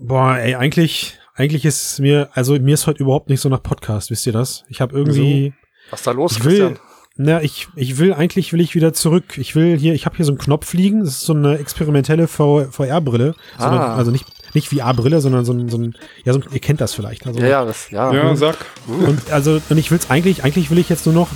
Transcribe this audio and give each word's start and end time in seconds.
Boah, 0.00 0.36
ey, 0.38 0.54
eigentlich, 0.54 1.18
eigentlich 1.34 1.64
ist 1.64 1.98
mir, 2.00 2.28
also 2.32 2.58
mir 2.58 2.74
ist 2.74 2.86
heute 2.86 3.02
überhaupt 3.02 3.28
nicht 3.28 3.40
so 3.40 3.48
nach 3.48 3.62
Podcast, 3.62 4.10
wisst 4.10 4.26
ihr 4.26 4.32
das? 4.32 4.64
Ich 4.68 4.80
habe 4.80 4.96
irgendwie. 4.96 5.54
Was 5.90 6.00
ist 6.00 6.06
da 6.06 6.10
los, 6.12 6.32
ich 6.36 6.44
will, 6.44 6.50
Christian? 6.50 6.78
Na, 7.16 7.42
ich, 7.42 7.68
ich 7.76 7.98
will, 7.98 8.14
eigentlich 8.14 8.52
will 8.54 8.60
ich 8.62 8.74
wieder 8.74 8.94
zurück. 8.94 9.36
Ich 9.36 9.54
will 9.54 9.76
hier, 9.78 9.92
ich 9.92 10.06
habe 10.06 10.16
hier 10.16 10.24
so 10.24 10.32
einen 10.32 10.38
Knopf 10.38 10.72
liegen, 10.72 11.00
das 11.00 11.10
ist 11.14 11.20
so 11.22 11.34
eine 11.34 11.58
experimentelle 11.58 12.26
VR-Brille. 12.26 13.34
So 13.58 13.64
Ah. 13.64 13.96
Also 13.96 14.10
nicht, 14.10 14.24
nicht 14.54 14.68
VR-Brille, 14.68 15.20
sondern 15.20 15.44
so 15.44 15.52
ein, 15.52 15.68
so 15.68 15.76
ein, 15.76 15.94
ja, 16.24 16.32
so 16.32 16.38
ein, 16.40 16.44
ihr 16.52 16.60
kennt 16.60 16.80
das 16.80 16.94
vielleicht. 16.94 17.26
Also, 17.26 17.40
Ja, 17.40 17.46
ja, 17.46 17.64
das, 17.66 17.90
ja. 17.90 18.12
Ja, 18.12 18.34
sag. 18.34 18.56
Und 18.86 19.30
also, 19.30 19.60
und 19.68 19.76
ich 19.76 19.90
will's 19.90 20.10
eigentlich, 20.10 20.42
eigentlich 20.44 20.70
will 20.70 20.78
ich 20.78 20.88
jetzt 20.88 21.04
nur 21.04 21.14
noch 21.14 21.28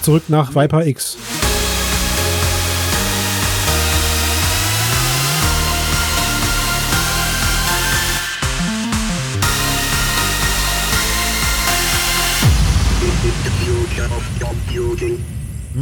zurück 0.00 0.24
nach 0.28 0.54
Viper 0.54 0.86
X. 0.86 1.18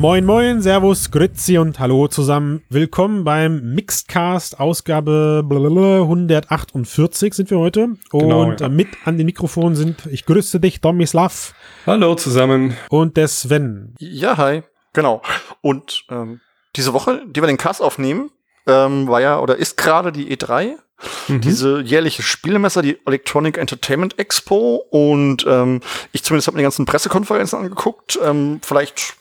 Moin, 0.09 0.25
moin, 0.25 0.63
Servus, 0.63 1.11
Grüezi 1.11 1.59
und 1.59 1.81
Hallo 1.81 2.07
zusammen. 2.07 2.63
Willkommen 2.69 3.25
beim 3.25 3.75
Mixedcast, 3.75 4.61
Ausgabe 4.61 5.43
blablabla 5.45 6.03
148 6.03 7.35
sind 7.35 7.51
wir 7.51 7.59
heute. 7.59 7.89
Und 8.13 8.21
Genau, 8.21 8.53
ja. 8.53 8.67
äh, 8.67 8.69
mit 8.69 8.87
an 9.05 9.19
den 9.19 9.27
Mikrofonen 9.27 9.75
sind, 9.75 10.07
ich 10.07 10.25
grüße 10.25 10.61
dich, 10.61 10.81
Domislav 10.81 11.55
Hallo 11.87 12.15
zusammen. 12.15 12.77
und 12.89 13.17
der 13.17 13.27
Sven. 13.27 13.97
Ja, 13.99 14.37
hi. 14.37 14.63
Genau. 14.93 15.23
Und 15.61 16.05
ähm, 16.09 16.41
diese 16.77 16.93
Woche, 16.93 17.23
die 17.27 17.43
wir 17.43 17.49
den 17.49 17.57
Cast 17.57 17.83
aufnehmen, 17.83 18.31
ähm, 18.69 19.09
war 19.09 19.21
ja 19.21 19.41
oder 19.41 19.57
ist 19.57 19.77
gerade 19.77 20.13
die 20.13 20.33
E3. 20.37 20.77
Mhm. 21.27 21.41
Diese 21.41 21.81
jährliche 21.81 22.23
Spielemesse, 22.23 22.81
die 22.81 22.97
Electronic 23.07 23.59
Entertainment 23.59 24.21
Expo. 24.21 24.85
Und 24.89 25.45
ähm, 25.49 25.81
ich 26.13 26.23
zumindest 26.23 26.47
habe 26.47 26.55
mir 26.55 26.61
die 26.61 26.67
ganzen 26.67 26.87
Pressekonferenzen 26.87 27.59
angeguckt. 27.59 28.21
Ähm, 28.23 28.61
vielleicht 28.63 29.17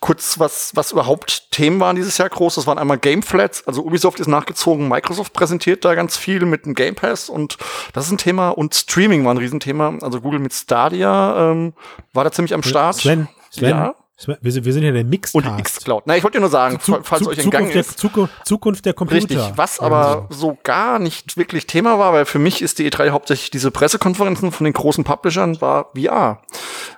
kurz, 0.00 0.38
was, 0.38 0.72
was 0.74 0.92
überhaupt 0.92 1.50
Themen 1.50 1.80
waren 1.80 1.96
dieses 1.96 2.18
Jahr 2.18 2.28
groß. 2.28 2.54
Das 2.56 2.66
waren 2.66 2.78
einmal 2.78 2.98
Gameflats, 2.98 3.66
also 3.66 3.82
Ubisoft 3.82 4.20
ist 4.20 4.26
nachgezogen, 4.28 4.88
Microsoft 4.88 5.32
präsentiert 5.32 5.84
da 5.84 5.94
ganz 5.94 6.16
viel 6.16 6.44
mit 6.46 6.66
dem 6.66 6.74
Game 6.74 6.94
Pass 6.94 7.28
und 7.28 7.58
das 7.92 8.06
ist 8.06 8.12
ein 8.12 8.18
Thema 8.18 8.50
und 8.50 8.74
Streaming 8.74 9.24
war 9.24 9.34
ein 9.34 9.38
Riesenthema. 9.38 9.98
Also 10.02 10.20
Google 10.20 10.40
mit 10.40 10.52
Stadia 10.52 11.50
ähm, 11.50 11.72
war 12.12 12.24
da 12.24 12.32
ziemlich 12.32 12.54
am 12.54 12.62
Start. 12.62 12.96
Sven, 12.96 13.28
Sven, 13.50 13.70
Ja? 13.70 13.94
Wir, 14.40 14.50
sind, 14.50 14.64
wir 14.64 14.72
sind 14.72 14.82
ja 14.82 14.90
der 14.90 15.02
Und 15.02 15.10
Mixedcast. 15.10 15.56
die 15.56 15.60
X-Cloud. 15.60 16.02
Na, 16.06 16.16
ich 16.16 16.24
wollte 16.24 16.38
dir 16.38 16.40
nur 16.40 16.50
sagen, 16.50 16.80
Zu- 16.80 16.98
falls 17.04 17.22
zu- 17.22 17.30
euch 17.30 17.38
entgangen 17.38 17.66
Zukunft, 17.70 17.74
der, 17.74 17.80
ist. 17.92 17.98
Zukunft, 18.00 18.34
Zukunft 18.48 18.84
der 18.86 18.92
Computer. 18.92 19.16
Richtig, 19.20 19.38
was 19.54 19.78
aber 19.78 20.26
so 20.30 20.58
gar 20.64 20.98
nicht 20.98 21.36
wirklich 21.36 21.68
Thema 21.68 22.00
war, 22.00 22.12
weil 22.12 22.24
für 22.24 22.40
mich 22.40 22.60
ist 22.60 22.80
die 22.80 22.90
E3 22.90 23.10
hauptsächlich 23.10 23.50
diese 23.52 23.70
Pressekonferenzen 23.70 24.50
von 24.50 24.64
den 24.64 24.72
großen 24.72 25.04
Publishern, 25.04 25.60
war 25.60 25.92
VR. 25.96 26.42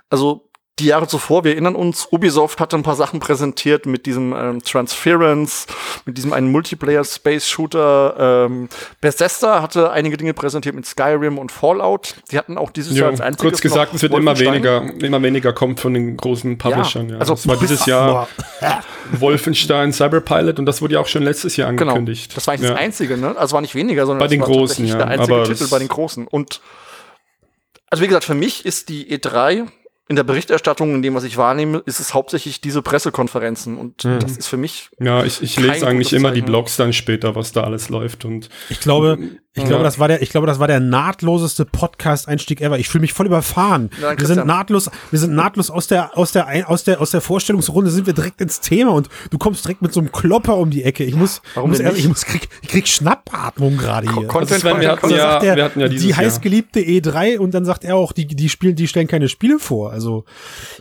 Also 0.08 0.48
die 0.80 0.86
Jahre 0.86 1.06
zuvor, 1.06 1.44
wir 1.44 1.52
erinnern 1.52 1.74
uns, 1.74 2.08
Ubisoft 2.10 2.58
hatte 2.60 2.76
ein 2.76 2.82
paar 2.82 2.96
Sachen 2.96 3.20
präsentiert 3.20 3.86
mit 3.86 4.06
diesem 4.06 4.32
ähm, 4.32 4.62
Transference, 4.62 5.66
mit 6.06 6.16
diesem 6.16 6.32
einen 6.32 6.50
Multiplayer-Space-Shooter. 6.50 8.46
Ähm, 8.46 8.68
Bethesda 9.00 9.62
hatte 9.62 9.90
einige 9.92 10.16
Dinge 10.16 10.34
präsentiert 10.34 10.74
mit 10.74 10.86
Skyrim 10.86 11.38
und 11.38 11.52
Fallout. 11.52 12.16
Die 12.30 12.38
hatten 12.38 12.58
auch 12.58 12.70
dieses 12.70 12.96
Jahr 12.96 13.06
Ja, 13.06 13.10
als 13.10 13.20
einziges 13.20 13.52
kurz 13.52 13.60
gesagt, 13.60 13.94
es 13.94 14.02
wird 14.02 14.14
immer 14.14 14.38
weniger, 14.38 14.82
immer 15.00 15.22
weniger 15.22 15.52
kommt 15.52 15.80
von 15.80 15.94
den 15.94 16.16
großen 16.16 16.58
Publishern. 16.58 17.10
Ja, 17.10 17.18
also 17.18 17.34
es 17.34 17.46
war 17.46 17.56
dieses 17.56 17.86
Jahr 17.86 18.28
Wolfenstein, 19.12 19.92
Cyberpilot 19.92 20.58
und 20.58 20.66
das 20.66 20.82
wurde 20.82 20.94
ja 20.94 21.00
auch 21.00 21.06
schon 21.06 21.22
letztes 21.22 21.56
Jahr 21.56 21.70
Genau. 21.72 21.92
angekündigt. 21.92 22.36
Das 22.36 22.46
war 22.46 22.54
eigentlich 22.54 22.68
ja. 22.68 22.74
das 22.74 22.82
Einzige, 22.82 23.16
ne? 23.16 23.36
Also 23.36 23.54
war 23.54 23.60
nicht 23.60 23.74
weniger, 23.74 24.06
sondern 24.06 24.18
Bei 24.18 24.26
das 24.26 24.30
den 24.32 24.40
war 24.40 24.48
Großen, 24.48 24.86
ja, 24.86 24.96
der 24.96 25.08
einzige 25.08 25.42
Titel 25.44 25.68
bei 25.68 25.78
den 25.78 25.88
Großen. 25.88 26.26
Und 26.26 26.60
also 27.90 28.02
wie 28.02 28.06
gesagt, 28.06 28.24
für 28.24 28.34
mich 28.34 28.64
ist 28.64 28.88
die 28.88 29.16
E3 29.16 29.66
in 30.10 30.16
der 30.16 30.24
Berichterstattung, 30.24 30.92
in 30.96 31.02
dem, 31.02 31.14
was 31.14 31.22
ich 31.22 31.36
wahrnehme, 31.36 31.84
ist 31.86 32.00
es 32.00 32.14
hauptsächlich 32.14 32.60
diese 32.60 32.82
Pressekonferenzen. 32.82 33.78
Und 33.78 34.04
Mhm. 34.04 34.18
das 34.18 34.36
ist 34.36 34.48
für 34.48 34.56
mich 34.56 34.90
Ja, 34.98 35.22
ich, 35.24 35.40
ich 35.40 35.56
lese 35.56 35.86
eigentlich 35.86 36.12
immer 36.12 36.32
die 36.32 36.40
Zeichen. 36.40 36.46
Blogs 36.46 36.76
dann 36.76 36.92
später, 36.92 37.36
was 37.36 37.52
da 37.52 37.62
alles 37.62 37.90
läuft 37.90 38.24
und 38.24 38.48
Ich 38.70 38.80
glaube, 38.80 39.18
ich 39.54 39.64
Ja. 39.64 39.68
glaube, 39.70 39.82
das 39.82 39.98
war 39.98 40.06
der, 40.06 40.22
ich 40.22 40.30
glaube, 40.30 40.46
das 40.46 40.60
war 40.60 40.68
der 40.68 40.78
nahtloseste 40.78 41.64
Podcast-Einstieg 41.64 42.60
ever. 42.60 42.78
Ich 42.78 42.88
fühle 42.88 43.00
mich 43.02 43.12
voll 43.12 43.26
überfahren. 43.26 43.90
Ja, 44.00 44.16
wir 44.16 44.24
sind 44.26 44.46
nahtlos, 44.46 44.88
wir 45.10 45.18
sind 45.18 45.34
nahtlos 45.34 45.70
aus 45.70 45.88
der, 45.88 46.16
aus 46.16 46.30
der, 46.30 46.46
Ein- 46.46 46.64
aus 46.66 46.84
der, 46.84 47.00
aus 47.00 47.10
der 47.10 47.20
Vorstellungsrunde 47.20 47.90
sind 47.90 48.06
wir 48.06 48.12
direkt 48.12 48.40
ins 48.40 48.60
Thema 48.60 48.92
und 48.92 49.08
du 49.30 49.38
kommst 49.38 49.64
direkt 49.64 49.82
mit 49.82 49.92
so 49.92 49.98
einem 49.98 50.12
Klopper 50.12 50.56
um 50.56 50.70
die 50.70 50.84
Ecke. 50.84 51.02
Ich 51.02 51.16
muss, 51.16 51.42
Warum 51.54 51.72
ich 51.72 51.78
muss, 51.78 51.84
ehrlich, 51.84 52.04
ich 52.04 52.08
muss, 52.08 52.24
krieg, 52.24 52.48
ich 52.62 52.68
krieg 52.68 52.86
Schnappatmung 52.86 53.76
gerade 53.76 54.06
hier. 54.14 54.28
Content, 54.28 54.64
Also 54.64 54.80
wir 54.80 54.88
hatten 54.92 55.10
ja- 55.10 55.16
sagt 55.32 55.42
er, 55.44 55.56
wir 55.56 55.64
hatten 55.64 55.80
ja 55.80 55.88
dieses 55.88 56.06
die 56.06 56.14
heißgeliebte 56.14 56.78
E3 56.80 57.38
und 57.38 57.52
dann 57.52 57.64
sagt 57.64 57.82
er 57.84 57.96
auch, 57.96 58.12
die, 58.12 58.28
die 58.28 58.48
spielen, 58.48 58.76
die 58.76 58.86
stellen 58.86 59.08
keine 59.08 59.28
Spiele 59.28 59.58
vor. 59.58 59.90
Also, 59.90 60.24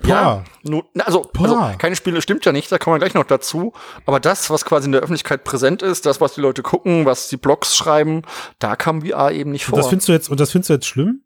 Ja, 0.06 0.44
nur, 0.64 0.86
also, 1.06 1.30
also 1.40 1.72
keine 1.80 1.96
Spiele 1.96 2.22
stimmt 2.22 2.46
ja 2.46 2.52
nicht, 2.52 2.72
da 2.72 2.78
kommen 2.78 2.96
wir 2.96 3.00
gleich 3.00 3.16
noch 3.16 3.24
dazu. 3.26 3.74
Aber 4.06 4.20
das, 4.20 4.52
was 4.52 4.64
quasi 4.64 4.86
in 4.86 4.92
der 4.92 5.02
Öffentlichkeit 5.02 5.44
präsent 5.44 5.82
ist, 5.82 6.06
das, 6.06 6.22
was 6.22 6.36
die 6.36 6.42
Leute 6.42 6.62
gucken, 6.62 7.06
was 7.06 7.30
die 7.30 7.38
Blogs 7.38 7.76
schreiben, 7.76 8.22
da 8.60 8.76
kam 8.76 9.02
VR 9.02 9.32
eben 9.32 9.52
nicht 9.52 9.66
Und 9.66 9.70
vor. 9.72 9.80
das 9.80 9.88
findest 9.90 10.08
du 10.08 10.12
jetzt, 10.14 10.30
und 10.30 10.40
das 10.40 10.52
findest 10.52 10.70
du 10.70 10.74
jetzt 10.74 10.86
schlimm? 10.88 11.22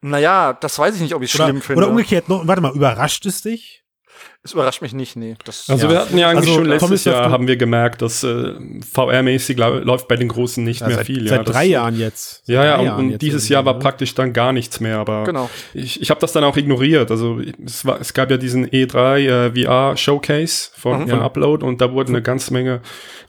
naja, 0.00 0.52
das 0.52 0.78
weiß 0.78 0.94
ich 0.96 1.00
nicht, 1.00 1.14
ob 1.14 1.22
ich 1.22 1.34
Oder, 1.34 1.44
schlimm 1.44 1.60
finde. 1.62 1.82
oder 1.82 1.90
umgekehrt, 1.90 2.28
noch, 2.28 2.46
warte 2.46 2.62
mal, 2.62 2.72
überrascht 2.74 3.26
es 3.26 3.42
dich? 3.42 3.84
Es 4.42 4.52
überrascht 4.52 4.82
mich 4.82 4.92
nicht, 4.94 5.16
nee. 5.16 5.34
Das, 5.44 5.68
Also 5.68 5.86
Ja. 5.86 5.92
wir 5.92 5.98
hatten 6.00 6.16
ja 6.18 6.28
eigentlich 6.28 6.48
Also, 6.48 6.54
schon 6.60 6.64
letztes 6.66 7.04
Jahr 7.04 7.30
haben 7.30 7.46
wir 7.48 7.56
gemerkt, 7.56 8.00
dass 8.02 8.22
äh, 8.22 8.54
VR-mäßig 8.92 9.56
läuft 9.58 10.08
bei 10.08 10.16
den 10.16 10.28
Großen 10.28 10.62
nicht 10.64 10.80
mehr 10.80 10.96
seit 10.96 11.06
viel. 11.06 11.28
seit 11.28 11.38
ja, 11.38 11.44
das- 11.44 11.54
drei 11.54 11.64
Jahren 11.66 11.98
jetzt. 11.98 12.46
Seit 12.46 12.54
Ja, 12.54 12.64
ja, 12.64 12.94
und, 12.96 13.12
und 13.12 13.22
dieses 13.22 13.48
Jahr 13.48 13.64
war 13.64 13.74
ne? 13.74 13.78
praktisch 13.80 14.14
dann 14.14 14.32
gar 14.32 14.52
nichts 14.52 14.80
mehr, 14.80 14.98
aber 14.98 15.24
Genau. 15.24 15.50
ich, 15.74 16.00
ich 16.00 16.10
habe 16.10 16.20
das 16.20 16.32
dann 16.32 16.44
auch 16.44 16.56
ignoriert. 16.56 17.10
Also 17.10 17.40
es, 17.64 17.84
war, 17.84 18.00
es 18.00 18.14
gab 18.14 18.30
ja 18.30 18.36
diesen 18.36 18.66
E3 18.68 19.18
äh, 19.54 19.64
VR 19.64 19.96
Showcase 19.96 20.70
von, 20.76 21.00
Mhm. 21.02 21.08
von 21.08 21.18
Ja. 21.18 21.24
Upload 21.24 21.64
und 21.66 21.80
da 21.80 21.92
wurden 21.92 22.10
eine 22.14 22.22
ganze 22.22 22.52
Menge 22.52 22.80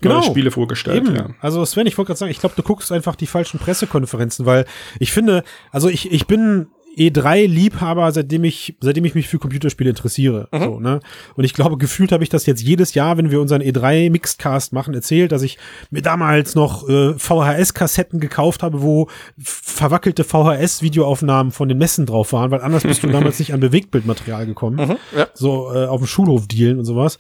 Genau. 0.02 0.16
neue 0.20 0.24
Spiele 0.24 0.52
vorgestellt. 0.52 1.06
Eben. 1.08 1.16
Ja. 1.16 1.30
Also 1.42 1.66
Sven, 1.66 1.88
ich 1.88 1.98
wollte 1.98 2.08
gerade 2.10 2.20
sagen, 2.20 2.32
ich 2.32 2.40
glaube, 2.40 2.56
du 2.56 2.64
guckst 2.64 2.92
einfach 2.92 3.16
die 3.16 3.28
falschen 3.28 3.60
Pressekonferenzen, 3.60 4.46
weil 4.46 4.66
ich 5.00 5.12
finde, 5.12 5.44
also 5.72 5.90
ich, 5.90 6.12
ich 6.12 6.28
bin 6.28 6.68
E3-Liebhaber, 7.00 8.12
seitdem 8.12 8.44
ich, 8.44 8.76
seitdem 8.82 9.06
ich 9.06 9.16
mich 9.16 9.28
für 9.28 9.40
Computerspiele 9.40 9.90
interessiere. 9.90 10.48
Mhm. 10.52 10.64
So, 10.64 10.80
ne? 10.80 11.00
Und 11.36 11.44
ich 11.46 11.54
glaube, 11.54 11.78
gefühlt 11.78 12.12
habe 12.12 12.24
ich 12.24 12.30
das 12.30 12.46
jetzt 12.46 12.62
jedes 12.62 12.94
Jahr, 12.94 13.18
wenn 13.18 13.32
wir 13.32 13.40
unseren 13.40 13.62
E3-Mixedcast 13.62 14.74
machen, 14.74 14.94
erzählt, 14.94 15.32
dass 15.32 15.42
ich 15.42 15.58
mir 15.90 16.02
damals 16.02 16.56
noch 16.56 16.88
äh, 16.90 17.14
VHS-Kassetten 17.18 18.20
gekauft 18.20 18.64
habe, 18.64 18.82
wo 18.82 19.08
verwackelte 19.38 20.24
VHS-Videoaufnahmen 20.24 21.52
von 21.52 21.70
den 21.70 21.78
Messen 21.78 22.06
drauf 22.06 22.34
waren, 22.34 22.52
weil 22.52 22.62
anders 22.62 22.84
bist 22.84 23.04
du 23.04 23.08
damals 23.12 23.40
nicht 23.40 23.54
an 23.54 23.60
Bewegtbildmaterial 23.60 24.46
gekommen 24.46 24.78
Mhm, 24.80 24.98
ja. 25.18 25.28
so 25.34 25.74
äh, 25.74 25.86
auf 25.86 26.02
dem 26.02 26.08
Schulhof 26.08 26.48
dealen 26.48 26.80
und 26.80 26.86
sowas. 26.86 27.18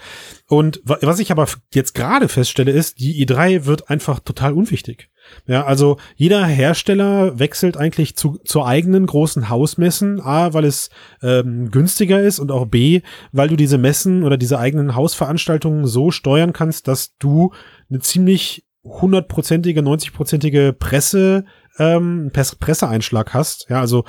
Und 0.48 0.82
wa 0.84 0.98
was 1.02 1.20
ich 1.20 1.32
aber 1.32 1.48
jetzt 1.74 1.94
gerade 1.96 2.28
feststelle, 2.28 2.72
ist, 2.72 3.00
die 3.00 3.26
i3 3.26 3.66
wird 3.66 3.90
einfach 3.90 4.20
total 4.20 4.54
unwichtig. 4.54 5.10
Ja, 5.48 5.66
also 5.66 5.98
jeder 6.16 6.46
Hersteller 6.46 7.40
wechselt 7.40 7.78
eigentlich 7.78 8.16
zu, 8.16 8.40
zur 8.46 8.68
eigenen 8.68 9.06
großen 9.06 9.50
Hausmessen. 9.50 10.22
A, 10.22 10.54
weil 10.54 10.66
es 10.66 10.90
ähm, 11.22 11.72
günstiger 11.72 12.22
ist 12.22 12.40
und 12.40 12.52
auch 12.52 12.66
B, 12.66 13.02
weil 13.32 13.48
du 13.50 13.56
diese 13.56 13.78
Messen 13.78 14.24
oder 14.24 14.38
diese 14.38 14.60
eigenen 14.60 14.96
Hausveranstaltungen 14.96 15.86
so 15.88 16.12
steuern 16.12 16.54
kannst, 16.54 16.88
dass 16.88 17.16
du 17.18 17.52
eine 17.90 18.00
ziemlich 18.00 18.66
hundertprozentige, 18.84 19.82
90-prozentige 19.82 20.72
Presse, 20.72 21.46
ähm, 21.78 22.32
Pres- 22.34 22.58
Presseeinschlag 22.60 23.34
hast. 23.34 23.68
Ja, 23.70 23.80
also 23.82 24.06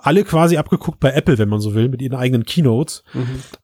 alle 0.00 0.24
quasi 0.24 0.56
abgeguckt 0.56 1.00
bei 1.00 1.12
Apple, 1.12 1.38
wenn 1.38 1.48
man 1.48 1.60
so 1.60 1.74
will, 1.74 1.88
mit 1.88 2.02
ihren 2.02 2.14
eigenen 2.18 2.44
Keynotes. 2.44 3.04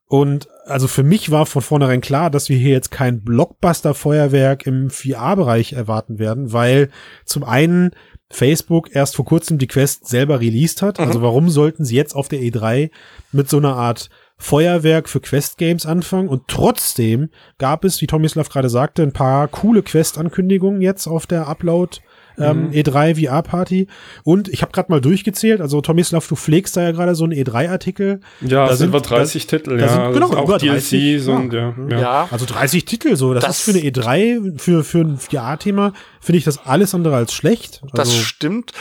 Und 0.06 0.48
also 0.64 0.88
für 0.88 1.02
mich 1.02 1.30
war 1.30 1.46
von 1.46 1.62
vornherein 1.62 2.00
klar, 2.00 2.30
dass 2.30 2.48
wir 2.48 2.56
hier 2.56 2.70
jetzt 2.70 2.90
kein 2.90 3.22
Blockbuster-Feuerwerk 3.22 4.66
im 4.66 4.90
VR-Bereich 4.90 5.72
erwarten 5.72 6.18
werden, 6.18 6.52
weil 6.52 6.90
zum 7.24 7.44
einen 7.44 7.90
Facebook 8.30 8.94
erst 8.94 9.16
vor 9.16 9.24
kurzem 9.24 9.58
die 9.58 9.66
Quest 9.66 10.08
selber 10.08 10.40
released 10.40 10.82
hat. 10.82 10.98
Also 10.98 11.22
warum 11.22 11.50
sollten 11.50 11.84
sie 11.84 11.96
jetzt 11.96 12.14
auf 12.14 12.28
der 12.28 12.40
E3 12.40 12.90
mit 13.30 13.48
so 13.48 13.58
einer 13.58 13.76
Art 13.76 14.08
Feuerwerk 14.38 15.08
für 15.08 15.20
Quest-Games 15.20 15.84
anfangen? 15.84 16.28
Und 16.28 16.48
trotzdem 16.48 17.28
gab 17.58 17.84
es, 17.84 18.00
wie 18.00 18.06
Tomislav 18.06 18.48
gerade 18.48 18.70
sagte, 18.70 19.02
ein 19.02 19.12
paar 19.12 19.48
coole 19.48 19.82
Quest-Ankündigungen 19.82 20.80
jetzt 20.80 21.06
auf 21.06 21.26
der 21.26 21.46
Upload 21.46 21.98
ähm, 22.38 22.70
E3 22.70 23.14
VR-Party. 23.26 23.86
Und 24.24 24.48
ich 24.48 24.62
habe 24.62 24.72
gerade 24.72 24.90
mal 24.90 25.00
durchgezählt, 25.00 25.60
also 25.60 25.80
Tomislav, 25.80 26.26
du 26.28 26.36
pflegst 26.36 26.76
da 26.76 26.82
ja 26.82 26.90
gerade 26.92 27.14
so 27.14 27.24
einen 27.24 27.32
E3-Artikel. 27.32 28.20
Ja, 28.40 28.66
Da 28.66 28.68
sind 28.68 28.76
sind- 28.78 28.88
über 28.88 29.00
30 29.00 29.46
Titel, 29.46 29.76
da 29.78 29.84
ja. 29.84 29.88
sind- 29.88 30.00
also 30.00 30.12
genau, 30.20 30.34
auch 30.40 30.44
über 30.48 30.58
DLCs 30.58 30.90
30, 30.90 31.28
und 31.28 31.52
ja. 31.52 31.74
ja. 31.90 32.00
ja. 32.00 32.28
Also 32.30 32.46
30 32.46 32.84
Titel 32.84 33.16
so, 33.16 33.34
das, 33.34 33.44
Das- 33.44 33.58
ist 33.58 33.64
für 33.64 33.70
eine 33.78 33.80
E3, 33.80 34.58
für, 34.58 34.84
für 34.84 34.98
ein 35.00 35.18
VR-Thema, 35.18 35.92
finde 36.20 36.38
ich 36.38 36.44
das 36.44 36.58
alles 36.66 36.94
andere 36.94 37.16
als 37.16 37.32
schlecht. 37.32 37.80
Das 37.92 38.08
Also, 38.10 38.22
stimmt. 38.22 38.72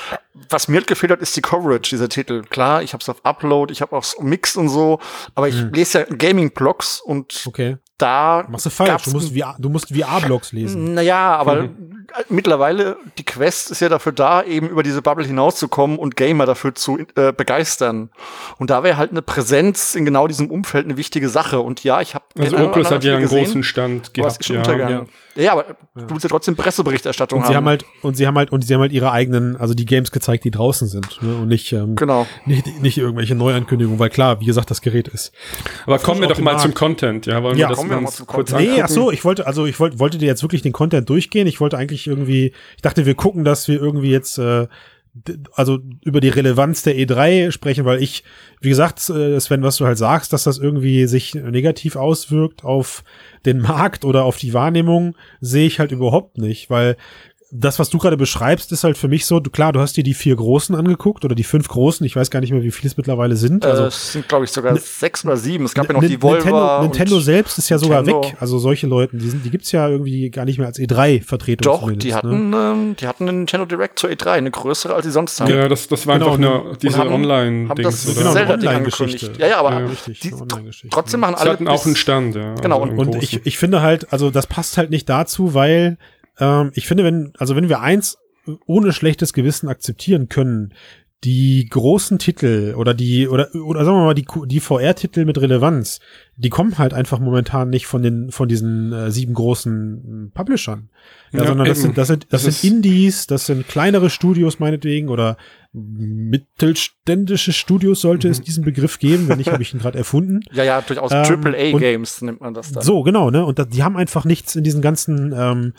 Was 0.49 0.67
mir 0.67 0.77
halt 0.77 0.87
gefehlt 0.87 1.11
hat, 1.11 1.19
ist 1.21 1.35
die 1.35 1.41
Coverage 1.41 1.89
dieser 1.89 2.09
Titel. 2.09 2.41
Klar, 2.49 2.81
ich 2.83 2.93
habe 2.93 3.01
es 3.01 3.09
auf 3.09 3.23
Upload, 3.25 3.71
ich 3.71 3.81
habe 3.81 3.95
auch 3.95 4.03
Mixed 4.21 4.57
und 4.57 4.69
so, 4.69 4.99
aber 5.35 5.47
ich 5.49 5.55
lese 5.73 5.99
ja 5.99 6.05
Gaming-Blogs 6.05 7.01
und 7.01 7.43
okay. 7.45 7.77
Da 8.01 8.45
Machst 8.49 8.65
du 8.65 8.69
falsch. 8.69 9.03
Du 9.03 9.11
musst, 9.11 9.37
VR, 9.37 9.55
du 9.59 9.69
musst 9.69 9.89
VR-Blogs 9.89 10.51
lesen. 10.51 10.93
Naja, 10.93 11.35
aber 11.35 11.69
mittlerweile, 12.29 12.97
die 13.17 13.23
Quest 13.23 13.71
ist 13.71 13.81
ja 13.81 13.89
dafür 13.89 14.11
da, 14.11 14.43
eben 14.43 14.69
über 14.69 14.83
diese 14.83 15.01
Bubble 15.01 15.25
hinauszukommen 15.25 15.97
und 15.97 16.15
Gamer 16.15 16.45
dafür 16.45 16.75
zu 16.75 16.99
äh, 17.15 17.33
begeistern. 17.33 18.09
Und 18.57 18.69
da 18.69 18.83
wäre 18.83 18.97
halt 18.97 19.11
eine 19.11 19.21
Präsenz 19.21 19.95
in 19.95 20.05
genau 20.05 20.27
diesem 20.27 20.49
Umfeld 20.49 20.85
eine 20.85 20.97
wichtige 20.97 21.29
Sache. 21.29 21.59
Und 21.59 21.83
ja, 21.83 22.01
ich 22.01 22.15
habe 22.15 22.25
Also 22.37 22.57
Oculus 22.57 22.91
hat 22.91 23.03
ja 23.03 23.17
einen 23.17 23.27
großen 23.27 23.63
Stand 23.63 24.13
gehabt. 24.13 24.47
Ja. 24.47 24.61
Ja. 24.89 25.05
ja, 25.35 25.51
aber 25.53 25.65
du 25.95 26.13
musst 26.13 26.23
ja 26.23 26.29
trotzdem 26.29 26.55
Presseberichterstattung 26.55 27.39
und 27.39 27.45
haben. 27.45 27.51
Sie 27.51 27.55
haben 27.55 27.67
halt, 27.67 27.85
und 28.01 28.15
sie 28.15 28.27
haben 28.27 28.37
halt, 28.37 28.51
und 28.51 28.63
sie 28.63 28.73
haben 28.73 28.81
halt 28.81 28.91
ihre 28.91 29.11
eigenen, 29.11 29.55
also 29.57 29.73
die 29.73 29.85
Games 29.85 30.11
gezeigt, 30.11 30.43
die 30.43 30.51
draußen 30.51 30.87
sind. 30.87 31.21
Ne? 31.21 31.35
Und 31.35 31.47
nicht, 31.47 31.71
ähm, 31.73 31.95
genau. 31.95 32.27
nicht, 32.45 32.81
nicht 32.81 32.97
irgendwelche 32.97 33.35
Neuankündigungen, 33.35 33.99
weil 33.99 34.09
klar, 34.09 34.39
wie 34.39 34.45
gesagt, 34.45 34.71
das 34.71 34.81
Gerät 34.81 35.07
ist. 35.07 35.31
Aber 35.85 35.99
kommen 35.99 36.21
wir 36.21 36.27
doch 36.27 36.39
mal 36.39 36.57
zum 36.59 36.73
Content, 36.73 37.25
ja? 37.25 37.41
Wollen 37.43 37.57
ja, 37.57 37.69
wir 37.69 37.75
das 37.75 37.85
wir 37.91 38.01
mal 38.01 38.11
zum 38.11 38.27
kurz. 38.27 38.51
Nee, 38.51 38.81
ach 38.81 38.89
so, 38.89 39.11
ich 39.11 39.23
wollte, 39.23 39.47
also 39.47 39.65
ich 39.65 39.79
wollte, 39.79 39.99
wollte 39.99 40.17
dir 40.17 40.25
jetzt 40.25 40.43
wirklich 40.43 40.61
den 40.61 40.71
Content 40.71 41.09
durchgehen. 41.09 41.47
Ich 41.47 41.59
wollte 41.59 41.77
eigentlich 41.77 42.07
irgendwie, 42.07 42.53
ich 42.75 42.81
dachte, 42.81 43.05
wir 43.05 43.15
gucken, 43.15 43.43
dass 43.43 43.67
wir 43.67 43.81
irgendwie 43.81 44.11
jetzt, 44.11 44.37
äh, 44.37 44.67
also 45.53 45.79
über 46.05 46.21
die 46.21 46.29
Relevanz 46.29 46.83
der 46.83 46.95
E3 46.95 47.51
sprechen, 47.51 47.83
weil 47.83 48.01
ich, 48.01 48.23
wie 48.61 48.69
gesagt, 48.69 49.09
äh, 49.09 49.39
Sven, 49.39 49.61
was 49.61 49.75
du 49.77 49.85
halt 49.85 49.97
sagst, 49.97 50.31
dass 50.31 50.43
das 50.43 50.57
irgendwie 50.57 51.05
sich 51.05 51.33
negativ 51.35 51.97
auswirkt 51.97 52.63
auf 52.63 53.03
den 53.45 53.59
Markt 53.59 54.05
oder 54.05 54.23
auf 54.23 54.37
die 54.37 54.53
Wahrnehmung, 54.53 55.15
sehe 55.41 55.67
ich 55.67 55.79
halt 55.79 55.91
überhaupt 55.91 56.37
nicht, 56.37 56.69
weil 56.69 56.95
das, 57.53 57.79
was 57.79 57.89
du 57.89 57.97
gerade 57.97 58.15
beschreibst, 58.15 58.71
ist 58.71 58.85
halt 58.85 58.97
für 58.97 59.09
mich 59.09 59.25
so, 59.25 59.41
du, 59.41 59.49
klar, 59.49 59.73
du 59.73 59.81
hast 59.81 59.97
dir 59.97 60.03
die 60.03 60.13
vier 60.13 60.35
großen 60.37 60.73
angeguckt 60.73 61.25
oder 61.25 61.35
die 61.35 61.43
fünf 61.43 61.67
großen, 61.67 62.05
ich 62.05 62.15
weiß 62.15 62.31
gar 62.31 62.39
nicht 62.39 62.51
mehr, 62.51 62.63
wie 62.63 62.71
viele 62.71 62.89
es 62.89 62.95
mittlerweile 62.95 63.35
sind. 63.35 63.65
Äh, 63.65 63.67
Also 63.67 63.83
es 63.87 64.13
sind, 64.13 64.29
glaube 64.29 64.45
ich, 64.45 64.51
sogar 64.51 64.77
sechs 64.77 65.25
oder 65.25 65.35
sieben. 65.35 65.65
Es 65.65 65.73
gab 65.73 65.87
ja 65.87 65.93
noch 65.93 66.01
die 66.01 66.21
Volvo. 66.21 66.35
Nintendo, 66.45 66.81
Nintendo 66.83 67.19
selbst 67.19 67.57
ist 67.57 67.67
ja 67.69 67.77
sogar 67.77 68.03
Nintendo- 68.03 68.29
weg. 68.29 68.37
Also 68.39 68.57
solche 68.57 68.87
Leute, 68.87 69.17
die, 69.17 69.29
sind, 69.29 69.43
die 69.43 69.49
gibt's 69.49 69.71
ja 69.73 69.89
irgendwie 69.89 70.29
gar 70.29 70.45
nicht 70.45 70.59
mehr 70.59 70.67
als 70.67 70.79
E3-Vertretung. 70.79 71.73
Doch, 71.73 71.79
zumindest, 71.81 72.05
die 72.05 72.09
Ne? 72.11 72.15
hatten, 72.15 72.53
ähm, 72.53 72.95
die 72.97 73.07
hatten 73.07 73.23
eine 73.27 73.37
Nintendo 73.37 73.65
Direct 73.65 73.99
zur 73.99 74.09
E3, 74.09 74.27
eine 74.31 74.51
größere, 74.51 74.93
als 74.95 75.05
sie 75.05 75.11
sonst 75.11 75.41
haben. 75.41 75.51
Ja, 75.51 75.67
das, 75.67 75.87
das 75.89 76.07
war 76.07 76.19
Genau, 76.19 76.27
einfach 76.33 76.39
nur 76.39 76.77
diese 76.81 76.99
Online-Dings. 77.05 77.83
das 77.83 78.05
oder? 78.05 78.13
Genau, 78.15 78.29
eine 78.29 78.33
Zelda-Ding 78.39 78.69
Online-Geschichte. 78.69 79.03
angekündigt. 79.27 79.41
Ja, 79.41 79.47
ja, 79.47 79.57
aber 79.59 79.71
Ja, 79.71 79.85
Richtig, 79.87 80.19
die, 80.21 80.33
Online-Geschichte. 80.33 80.89
trotzdem 80.89 81.19
machen 81.19 81.35
Sie 81.35 81.41
alle 81.41 81.51
hatten 81.51 81.67
auch 81.67 81.85
einen 81.85 81.95
Stand, 81.97 82.35
ja. 82.35 82.55
Genau, 82.55 82.81
also 82.83 82.93
und- 82.93 83.09
Und 83.15 83.21
ich, 83.23 83.45
ich 83.45 83.57
finde 83.57 83.81
halt, 83.81 84.13
also 84.13 84.29
das 84.29 84.47
passt 84.47 84.77
halt 84.77 84.89
nicht 84.89 85.09
dazu, 85.09 85.53
weil 85.53 85.97
ähm, 86.41 86.71
ich 86.73 86.87
finde, 86.87 87.05
wenn, 87.05 87.31
also 87.37 87.55
wenn 87.55 87.69
wir 87.69 87.79
eins 87.79 88.17
ohne 88.65 88.91
schlechtes 88.91 89.31
Gewissen 89.31 89.69
akzeptieren 89.69 90.27
können, 90.27 90.73
die 91.23 91.67
großen 91.69 92.17
Titel 92.17 92.73
oder 92.75 92.95
die, 92.95 93.27
oder, 93.27 93.53
oder 93.53 93.85
sagen 93.85 93.97
wir 93.97 94.05
mal, 94.05 94.15
die, 94.15 94.25
die 94.47 94.59
VR-Titel 94.59 95.25
mit 95.25 95.39
Relevanz, 95.39 95.99
die 96.35 96.49
kommen 96.49 96.79
halt 96.79 96.95
einfach 96.95 97.19
momentan 97.19 97.69
nicht 97.69 97.85
von 97.85 98.01
den, 98.01 98.31
von 98.31 98.49
diesen 98.49 98.91
äh, 98.91 99.11
sieben 99.11 99.35
großen 99.35 100.31
äh, 100.31 100.35
Publishern. 100.35 100.89
Ja, 101.31 101.41
Ja, 101.41 101.47
sondern 101.47 101.67
das 101.67 101.77
eben. 101.77 101.87
sind, 101.87 101.97
das 101.99 102.07
sind, 102.07 102.27
das, 102.31 102.43
Das 102.43 102.61
sind 102.61 102.73
Indies, 102.73 103.27
das 103.27 103.45
sind 103.45 103.67
kleinere 103.67 104.09
Studios 104.09 104.57
meinetwegen 104.57 105.09
oder 105.09 105.37
mittelständische 105.73 107.53
Studios 107.53 108.01
sollte 108.01 108.27
Mhm. 108.27 108.31
es 108.31 108.41
diesen 108.41 108.63
Begriff 108.63 108.99
geben, 108.99 109.27
wenn 109.29 109.37
nicht, 109.37 109.51
habe 109.51 109.63
ich 109.63 109.73
ihn 109.73 109.79
gerade 109.79 109.97
erfunden. 109.97 110.41
Ja, 110.53 110.63
ja, 110.63 110.81
durchaus 110.81 111.11
Ähm, 111.11 111.23
AAA-Games 111.23 112.21
nennt 112.23 112.41
man 112.41 112.53
das 112.53 112.71
dann. 112.71 112.83
So, 112.83 113.03
genau, 113.03 113.29
ne? 113.29 113.45
Und 113.45 113.57
da, 113.57 113.63
die 113.65 113.83
haben 113.83 113.95
einfach 113.95 114.25
nichts 114.25 114.55
in 114.55 114.63
diesen 114.63 114.81
ganzen 114.81 115.33
ähm, 115.35 115.73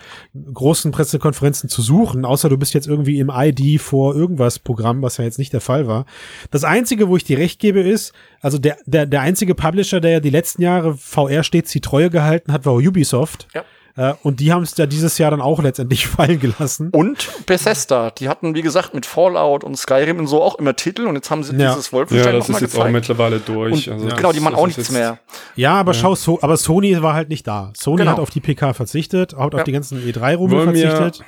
großen 0.53 0.93
Pressekonferenzen 0.93 1.69
zu 1.69 1.83
suchen, 1.83 2.25
außer 2.25 2.49
du 2.49 2.57
bist 2.57 2.73
jetzt 2.75 2.87
irgendwie 2.89 3.19
im 3.19 3.31
ID 3.35 3.81
vor 3.81 4.15
irgendwas 4.15 4.59
Programm, 4.59 5.03
was 5.03 5.19
ja 5.19 5.25
jetzt 5.25 5.39
nicht 5.39 5.53
der 5.53 5.61
Fall 5.61 5.87
war. 5.87 6.07
Das 6.51 6.65
Einzige, 6.65 7.09
wo 7.09 7.17
ich 7.17 7.25
dir 7.25 7.39
recht 7.39 7.61
gebe, 7.61 7.81
ist, 7.81 8.13
also 8.41 8.59
der, 8.59 8.79
der, 8.87 9.07
der 9.07 9.21
einzige 9.21 9.55
Publisher, 9.55 10.01
der 10.01 10.11
ja 10.13 10.21
die 10.21 10.31
letzten 10.31 10.63
Jahre 10.63 10.97
VR 10.97 11.45
stets 11.45 11.71
die 11.73 11.81
Treue 11.81 12.11
gehalten 12.11 12.53
hat, 12.53 12.65
war 12.67 12.75
Ubisoft. 12.75 13.47
Ja. 13.55 13.65
Äh, 13.97 14.15
und 14.23 14.41
die 14.41 14.53
haben 14.53 14.63
es 14.63 14.77
ja 14.77 14.87
dieses 14.87 15.19
Jahr 15.19 15.31
dann 15.31 15.41
auch 15.43 15.63
letztendlich 15.63 16.07
fallen 16.09 16.41
gelassen. 16.41 16.89
Und 16.93 17.29
Bethesda, 17.47 18.11
die 18.11 18.29
hatten, 18.29 18.55
wie 18.55 18.63
gesagt, 18.63 18.95
mit 18.95 19.05
Fallout 19.07 19.65
und 19.65 19.77
Skyrim 19.77 20.19
und 20.19 20.27
so 20.27 20.43
auch 20.43 20.55
immer 20.59 20.75
Titel 20.75 21.07
und 21.07 21.15
jetzt 21.15 21.31
haben 21.31 21.43
sie 21.45 21.55
Ja. 21.57 21.71
dieses 21.75 21.87
ja, 21.89 21.93
Wolfenstein 21.93 22.33
das 22.35 22.45
ist 22.45 22.49
nochmal 22.49 22.63
jetzt 22.63 22.75
auch 22.75 22.79
gezeigt. 22.79 22.93
mittlerweile 22.95 23.39
durch. 23.41 23.89
Und, 23.89 23.95
also 23.95 24.09
ja, 24.09 24.15
genau, 24.15 24.33
die 24.33 24.41
machen 24.41 24.55
auch 24.55 24.67
nichts 24.67 24.91
mehr. 24.91 25.19
Ja, 25.57 25.75
aber 25.75 25.93
schau, 25.95 26.15
so, 26.15 26.41
aber 26.43 26.57
Sony 26.57 27.03
war 27.03 27.15
halt 27.15 27.29
nicht 27.29 27.47
da. 27.47 27.73
Sony 27.77 27.99
Genau. 27.99 28.13
hat 28.13 28.19
auf 28.19 28.31
die 28.31 28.41
PK 28.41 28.73
verzichtet, 28.73 29.35
hat 29.37 29.55
auf 29.55 29.61
Ja. 29.61 29.65
die 29.65 29.73
ganzen 29.73 29.99
E3-Rummel 29.99 30.57
Wollen 30.59 30.75
wir- 30.75 30.91
verzichtet. 30.91 31.27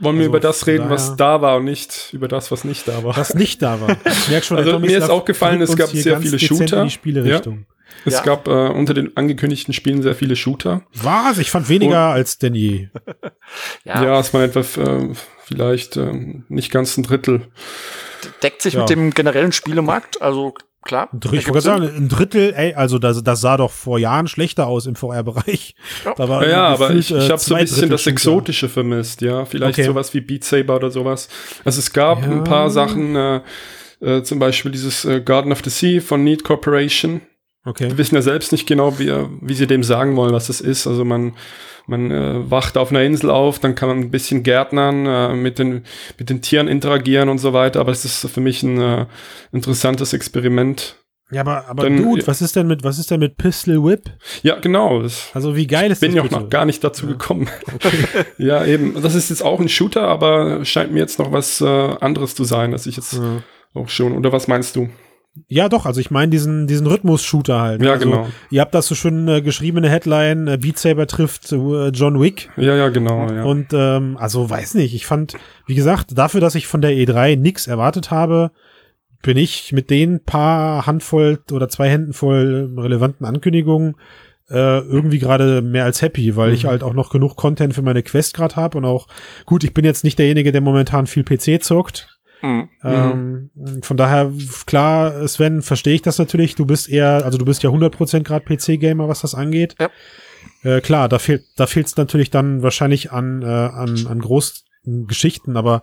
Wollen 0.00 0.14
wir 0.14 0.20
Also 0.26 0.28
über 0.30 0.38
das 0.40 0.66
reden, 0.68 0.90
was 0.90 1.16
da 1.16 1.42
war 1.42 1.56
und 1.56 1.64
nicht 1.64 2.10
über 2.12 2.28
das, 2.28 2.52
was 2.52 2.62
nicht 2.62 2.86
da 2.86 3.02
war? 3.02 3.16
was 3.16 3.34
nicht 3.34 3.60
da 3.62 3.80
war. 3.80 3.96
Ich 4.04 4.28
merk 4.28 4.44
schon, 4.44 4.56
Also 4.56 4.78
mir 4.78 4.96
ist 4.96 5.10
auch 5.10 5.24
gefallen, 5.24 5.60
es 5.60 5.76
gab 5.76 5.88
hier 5.90 6.02
sehr 6.04 6.12
ganz 6.12 6.24
viele 6.26 6.38
Shooter. 6.38 6.78
In 6.82 6.84
die 6.84 6.90
Spielerichtung. 6.92 7.66
Es 8.04 8.14
Ja. 8.14 8.22
gab 8.22 8.48
äh, 8.48 8.50
unter 8.68 8.94
den 8.94 9.16
angekündigten 9.16 9.74
Spielen 9.74 10.02
sehr 10.02 10.14
viele 10.14 10.36
Shooter. 10.36 10.82
Was? 10.94 11.38
Ich 11.38 11.50
fand 11.50 11.68
weniger 11.68 11.98
als 11.98 12.38
denn 12.38 12.54
je. 12.54 12.88
Ja, 13.84 14.02
Ja, 14.04 14.20
es 14.20 14.32
waren 14.34 14.42
etwa 14.42 14.60
äh, 14.60 15.08
vielleicht 15.44 15.96
ähm, 15.96 16.44
nicht 16.48 16.70
ganz 16.70 16.96
ein 16.96 17.02
Drittel. 17.02 17.48
deckt 18.42 18.62
sich 18.62 18.74
Ja. 18.74 18.80
mit 18.80 18.90
dem 18.90 19.10
generellen 19.12 19.52
Spielemarkt, 19.52 20.20
also 20.22 20.54
klar. 20.82 21.08
Ein 21.12 21.20
Drittel, 21.20 21.38
ich 21.38 21.46
wollte 21.48 21.60
sagen, 21.62 21.82
ein 21.84 22.08
Drittel, 22.08 22.52
ey, 22.54 22.74
also 22.74 22.98
das, 22.98 23.22
das 23.22 23.40
sah 23.40 23.56
doch 23.56 23.70
vor 23.72 23.98
Jahren 23.98 24.28
schlechter 24.28 24.66
aus 24.66 24.86
im 24.86 24.94
VR-Bereich. 24.94 25.74
Ja. 26.04 26.14
Da 26.14 26.28
war 26.28 26.44
Ja, 26.44 26.50
ja, 26.50 26.66
aber 26.68 26.90
ich, 26.90 27.10
äh, 27.10 27.18
ich 27.18 27.30
habe 27.30 27.38
so 27.40 27.54
ein 27.54 27.62
bisschen 27.62 27.76
Drittel 27.76 27.88
das 27.90 28.02
Shooter. 28.02 28.12
Exotische 28.12 28.68
vermisst, 28.68 29.20
ja. 29.22 29.44
Vielleicht 29.44 29.78
Okay. 29.78 29.86
sowas 29.88 30.12
wie 30.14 30.20
Beat 30.20 30.44
Saber 30.44 30.76
oder 30.76 30.90
sowas. 30.90 31.28
Also 31.64 31.78
es 31.80 31.92
gab 31.92 32.22
Ja. 32.22 32.28
ein 32.30 32.44
paar 32.44 32.70
Sachen, 32.70 33.16
äh, 33.16 33.40
äh, 34.00 34.22
zum 34.22 34.38
Beispiel 34.38 34.70
dieses 34.70 35.04
äh, 35.04 35.20
Garden 35.20 35.50
of 35.52 35.60
the 35.64 35.70
Sea 35.70 36.00
von 36.00 36.22
Need 36.22 36.44
Corporation. 36.44 37.22
Okay. 37.68 37.88
Wir 37.88 37.98
wissen 37.98 38.14
ja 38.14 38.22
selbst 38.22 38.52
nicht 38.52 38.66
genau, 38.66 38.98
wie, 38.98 39.12
wie 39.40 39.54
sie 39.54 39.66
dem 39.66 39.82
sagen 39.82 40.16
wollen, 40.16 40.32
was 40.32 40.46
das 40.46 40.60
ist. 40.60 40.86
Also 40.86 41.04
man, 41.04 41.34
man 41.86 42.10
äh, 42.10 42.50
wacht 42.50 42.76
auf 42.78 42.90
einer 42.90 43.02
Insel 43.02 43.30
auf, 43.30 43.58
dann 43.58 43.74
kann 43.74 43.88
man 43.88 43.98
ein 43.98 44.10
bisschen 44.10 44.42
gärtnern, 44.42 45.06
äh, 45.06 45.34
mit, 45.34 45.58
den, 45.58 45.84
mit 46.18 46.30
den 46.30 46.40
Tieren 46.40 46.68
interagieren 46.68 47.28
und 47.28 47.38
so 47.38 47.52
weiter. 47.52 47.80
Aber 47.80 47.92
es 47.92 48.04
ist 48.04 48.28
für 48.30 48.40
mich 48.40 48.62
ein 48.62 48.80
äh, 48.80 49.06
interessantes 49.52 50.12
Experiment. 50.12 50.96
Ja, 51.30 51.42
aber, 51.42 51.68
aber 51.68 51.82
Dann- 51.82 51.98
Dude, 51.98 52.26
was 52.26 52.40
ist 52.40 52.56
denn 52.56 52.68
mit, 52.68 52.84
was 52.84 52.98
ist 52.98 53.10
denn 53.10 53.20
mit 53.20 53.36
Pistol 53.36 53.84
Whip? 53.84 54.04
Ja, 54.42 54.58
genau. 54.60 55.02
Das, 55.02 55.28
Also 55.34 55.54
wie 55.56 55.66
geil 55.66 55.90
ist 55.90 56.00
bin 56.00 56.14
das 56.14 56.16
ja 56.16 56.22
auch 56.38 56.40
noch 56.42 56.48
gar 56.48 56.64
nicht 56.64 56.82
dazu 56.82 57.06
gekommen. 57.06 57.48
ja, 58.38 58.64
eben. 58.64 58.94
Das 59.02 59.14
ist 59.14 59.28
jetzt 59.28 59.42
auch 59.44 59.60
ein 59.60 59.68
Shooter, 59.68 60.02
aber 60.08 60.64
scheint 60.64 60.90
mir 60.92 61.00
jetzt 61.00 61.18
noch 61.18 61.30
was 61.30 61.60
äh, 61.60 61.66
anderes 61.66 62.34
zu 62.34 62.44
sein, 62.44 62.70
dass 62.70 62.86
ich 62.86 62.96
jetzt 62.96 63.12
Ja. 63.12 63.42
auch 63.74 63.90
schon. 63.90 64.16
Oder 64.16 64.32
was 64.32 64.48
meinst 64.48 64.74
du? 64.76 64.88
Ja, 65.48 65.68
doch, 65.68 65.86
also 65.86 66.00
ich 66.00 66.10
meine 66.10 66.30
diesen, 66.30 66.66
diesen 66.66 66.86
Rhythmus-Shooter 66.86 67.60
halt. 67.60 67.82
Ja, 67.82 67.92
also, 67.92 68.10
genau. 68.10 68.28
Ihr 68.50 68.60
habt 68.60 68.74
das 68.74 68.86
so 68.86 68.94
schön 68.94 69.28
äh, 69.28 69.40
geschriebene 69.40 69.88
Headline, 69.88 70.48
äh, 70.48 70.58
Beat 70.58 70.78
Saber 70.78 71.06
trifft 71.06 71.52
äh, 71.52 71.88
John 71.88 72.20
Wick. 72.20 72.50
Ja, 72.56 72.74
ja, 72.74 72.88
genau. 72.88 73.30
Ja. 73.30 73.44
Und 73.44 73.68
ähm, 73.72 74.16
also 74.18 74.48
weiß 74.48 74.74
nicht, 74.74 74.94
ich 74.94 75.06
fand, 75.06 75.34
wie 75.66 75.74
gesagt, 75.74 76.16
dafür, 76.16 76.40
dass 76.40 76.54
ich 76.54 76.66
von 76.66 76.80
der 76.80 76.92
E3 76.92 77.36
nix 77.36 77.66
erwartet 77.66 78.10
habe, 78.10 78.50
bin 79.22 79.36
ich 79.36 79.72
mit 79.72 79.90
den 79.90 80.24
paar 80.24 80.86
Handvoll 80.86 81.40
oder 81.50 81.68
zwei 81.68 81.88
Händen 81.88 82.12
voll 82.12 82.72
relevanten 82.76 83.26
Ankündigungen 83.26 83.96
äh, 84.50 84.78
irgendwie 84.78 85.18
gerade 85.18 85.62
mehr 85.62 85.84
als 85.84 86.00
happy, 86.00 86.36
weil 86.36 86.52
ich 86.52 86.64
halt 86.64 86.82
auch 86.82 86.94
noch 86.94 87.10
genug 87.10 87.36
Content 87.36 87.74
für 87.74 87.82
meine 87.82 88.02
Quest 88.02 88.34
gerade 88.34 88.56
habe 88.56 88.78
und 88.78 88.84
auch, 88.84 89.06
gut, 89.44 89.62
ich 89.64 89.74
bin 89.74 89.84
jetzt 89.84 90.04
nicht 90.04 90.18
derjenige, 90.18 90.52
der 90.52 90.60
momentan 90.60 91.06
viel 91.06 91.24
PC 91.24 91.62
zockt. 91.62 92.17
Mhm. 92.42 92.68
Ähm, 92.84 93.50
von 93.82 93.96
daher, 93.96 94.32
klar, 94.66 95.26
Sven, 95.26 95.62
verstehe 95.62 95.94
ich 95.94 96.02
das 96.02 96.18
natürlich. 96.18 96.54
Du 96.54 96.66
bist 96.66 96.88
eher, 96.88 97.24
also 97.24 97.38
du 97.38 97.44
bist 97.44 97.62
ja 97.62 97.70
100% 97.70 98.22
gerade 98.22 98.44
PC-Gamer, 98.44 99.08
was 99.08 99.20
das 99.22 99.34
angeht. 99.34 99.74
Ja. 99.80 99.90
Äh, 100.62 100.80
klar, 100.80 101.08
da 101.08 101.18
fehlt, 101.18 101.44
da 101.56 101.66
fehlt's 101.66 101.96
natürlich 101.96 102.30
dann 102.30 102.62
wahrscheinlich 102.62 103.12
an, 103.12 103.42
äh, 103.42 103.46
an, 103.46 104.06
an 104.08 104.20
großen 104.20 104.64
Geschichten, 105.06 105.56
aber 105.56 105.82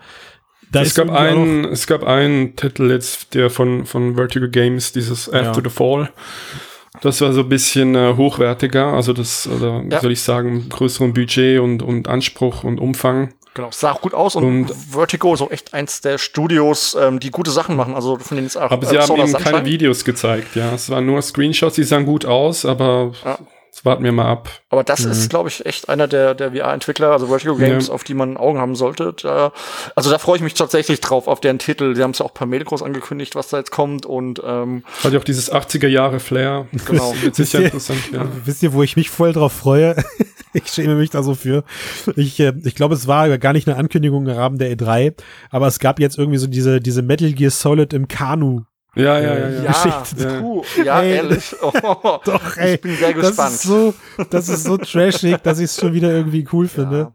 da 0.71 0.81
es 0.81 0.89
ist 0.89 0.95
gab 0.95 1.11
einen, 1.11 1.65
es 1.65 1.87
gab 1.87 2.03
einen 2.03 2.55
Titel 2.55 2.89
jetzt, 2.89 3.33
der 3.35 3.49
von, 3.49 3.85
von 3.85 4.15
Vertigo 4.15 4.47
Games, 4.49 4.91
dieses 4.93 5.27
After 5.29 5.61
Ja. 5.61 5.63
the 5.63 5.69
Fall. 5.69 6.09
Das 7.01 7.21
war 7.21 7.33
so 7.33 7.41
ein 7.41 7.49
bisschen 7.49 7.93
äh, 7.95 8.13
hochwertiger, 8.15 8.87
also 8.87 9.13
das, 9.13 9.47
oder 9.47 9.83
wie 9.83 9.89
Ja. 9.91 9.99
soll 10.01 10.11
ich 10.13 10.21
sagen, 10.21 10.67
größeren 10.69 11.13
Budget 11.13 11.59
und, 11.59 11.83
und 11.83 12.07
Anspruch 12.07 12.63
und 12.63 12.79
Umfang. 12.79 13.33
Genau, 13.55 13.69
sah 13.71 13.93
auch 13.93 14.01
gut 14.01 14.13
aus 14.13 14.35
und, 14.35 14.43
Und- 14.43 14.75
Vertigo 14.91 15.33
ist 15.33 15.41
auch 15.41 15.49
echt 15.49 15.73
eins 15.73 16.01
der 16.01 16.17
Studios, 16.19 16.95
ähm, 16.99 17.19
die 17.19 17.31
gute 17.31 17.49
Sachen 17.51 17.75
machen. 17.75 17.95
Also 17.95 18.17
von 18.19 18.35
denen 18.37 18.45
ist 18.47 18.57
auch 18.57 18.69
Aber 18.69 18.85
sie 18.85 18.95
äh, 18.97 18.99
haben 18.99 19.15
eben 19.17 19.33
keine. 19.33 19.65
Videos 19.65 20.05
gezeigt, 20.05 20.55
ja. 20.55 20.73
Es 20.73 20.89
waren 20.89 21.05
nur 21.05 21.21
Screenshots, 21.21 21.75
die 21.75 21.83
sahen 21.85 22.05
gut 22.05 22.25
aus, 22.25 22.65
aber 22.65 23.13
Ja. 23.23 23.39
das 23.71 23.85
warten 23.85 24.03
wir 24.03 24.11
mal 24.11 24.29
ab. 24.29 24.49
Aber 24.69 24.83
das 24.83 25.05
ist, 25.05 25.29
glaube 25.29 25.47
ich, 25.47 25.65
echt 25.65 25.87
einer 25.87 26.07
der, 26.09 26.35
der 26.35 26.51
VR-Entwickler, 26.51 27.11
also 27.11 27.27
Vertigo 27.27 27.55
Games, 27.55 27.87
Ja. 27.87 27.93
auf 27.93 28.03
die 28.03 28.13
man 28.13 28.35
Augen 28.35 28.59
haben 28.59 28.75
sollte. 28.75 29.13
Da, 29.21 29.53
also 29.95 30.11
da 30.11 30.17
freue 30.17 30.35
ich 30.35 30.43
mich 30.43 30.53
tatsächlich 30.53 30.99
drauf, 30.99 31.27
auf 31.29 31.39
deren 31.39 31.57
Titel. 31.59 31.95
Sie 31.95 32.03
haben 32.03 32.11
es 32.11 32.19
ja 32.19 32.25
auch 32.25 32.33
per 32.33 32.45
Mail 32.47 32.65
groß 32.65 32.83
angekündigt, 32.83 33.35
was 33.35 33.47
da 33.47 33.57
jetzt 33.57 33.71
kommt. 33.71 34.05
Und 34.05 34.41
ähm, 34.45 34.83
Hat 35.01 35.13
ja 35.13 35.19
auch 35.19 35.23
dieses 35.23 35.49
80er 35.49 35.87
Jahre 35.87 36.19
Flair. 36.19 36.67
Genau. 36.85 37.11
Das 37.13 37.23
wird 37.23 37.35
sicher 37.37 37.59
interessant, 37.61 37.99
ja. 38.11 38.25
Wisst 38.43 38.61
ihr, 38.63 38.73
wo 38.73 38.83
ich 38.83 38.97
mich 38.97 39.09
voll 39.09 39.31
drauf 39.31 39.53
freue? 39.53 39.95
ich 40.63 40.67
schäme 40.69 40.95
mich 40.95 41.09
da 41.09 41.21
so 41.23 41.35
für. 41.35 41.63
Ich, 42.15 42.39
äh, 42.39 42.53
ich 42.63 42.75
glaube, 42.75 42.95
es 42.95 43.07
war 43.07 43.37
gar 43.37 43.53
nicht 43.53 43.67
eine 43.67 43.77
Ankündigung 43.77 44.25
im 44.27 44.33
Rahmen 44.35 44.57
der 44.57 44.75
E3, 44.75 45.13
aber 45.51 45.67
es 45.67 45.79
gab 45.79 45.99
jetzt 45.99 46.17
irgendwie 46.17 46.37
so 46.39 46.47
diese, 46.47 46.79
diese 46.81 47.01
Metal 47.01 47.31
Gear 47.33 47.51
Solid 47.51 47.93
im 47.93 48.07
Kanu 48.07 48.61
Ja, 48.95 49.19
ja, 49.19 49.37
ja, 49.37 49.49
ja. 49.49 49.63
Ja, 49.63 49.71
Geschichte. 49.71 50.23
Ja. 50.23 50.39
puh, 50.39 50.63
ja 50.83 51.01
Ey. 51.01 51.11
ehrlich. 51.17 51.55
Oh, 51.61 52.19
Doch, 52.23 52.57
ey. 52.57 52.75
Ich 52.75 52.81
bin 52.81 52.95
sehr 52.95 53.13
Das 53.13 53.27
gespannt. 53.27 53.51
ist 53.55 53.63
so, 53.63 53.93
das 54.29 54.49
ist 54.49 54.63
so 54.63 54.77
trashig, 54.77 55.37
dass 55.43 55.59
ich 55.59 55.65
es 55.65 55.75
schon 55.79 55.93
wieder 55.93 56.11
irgendwie 56.11 56.47
cool 56.53 56.67
finde. 56.67 57.11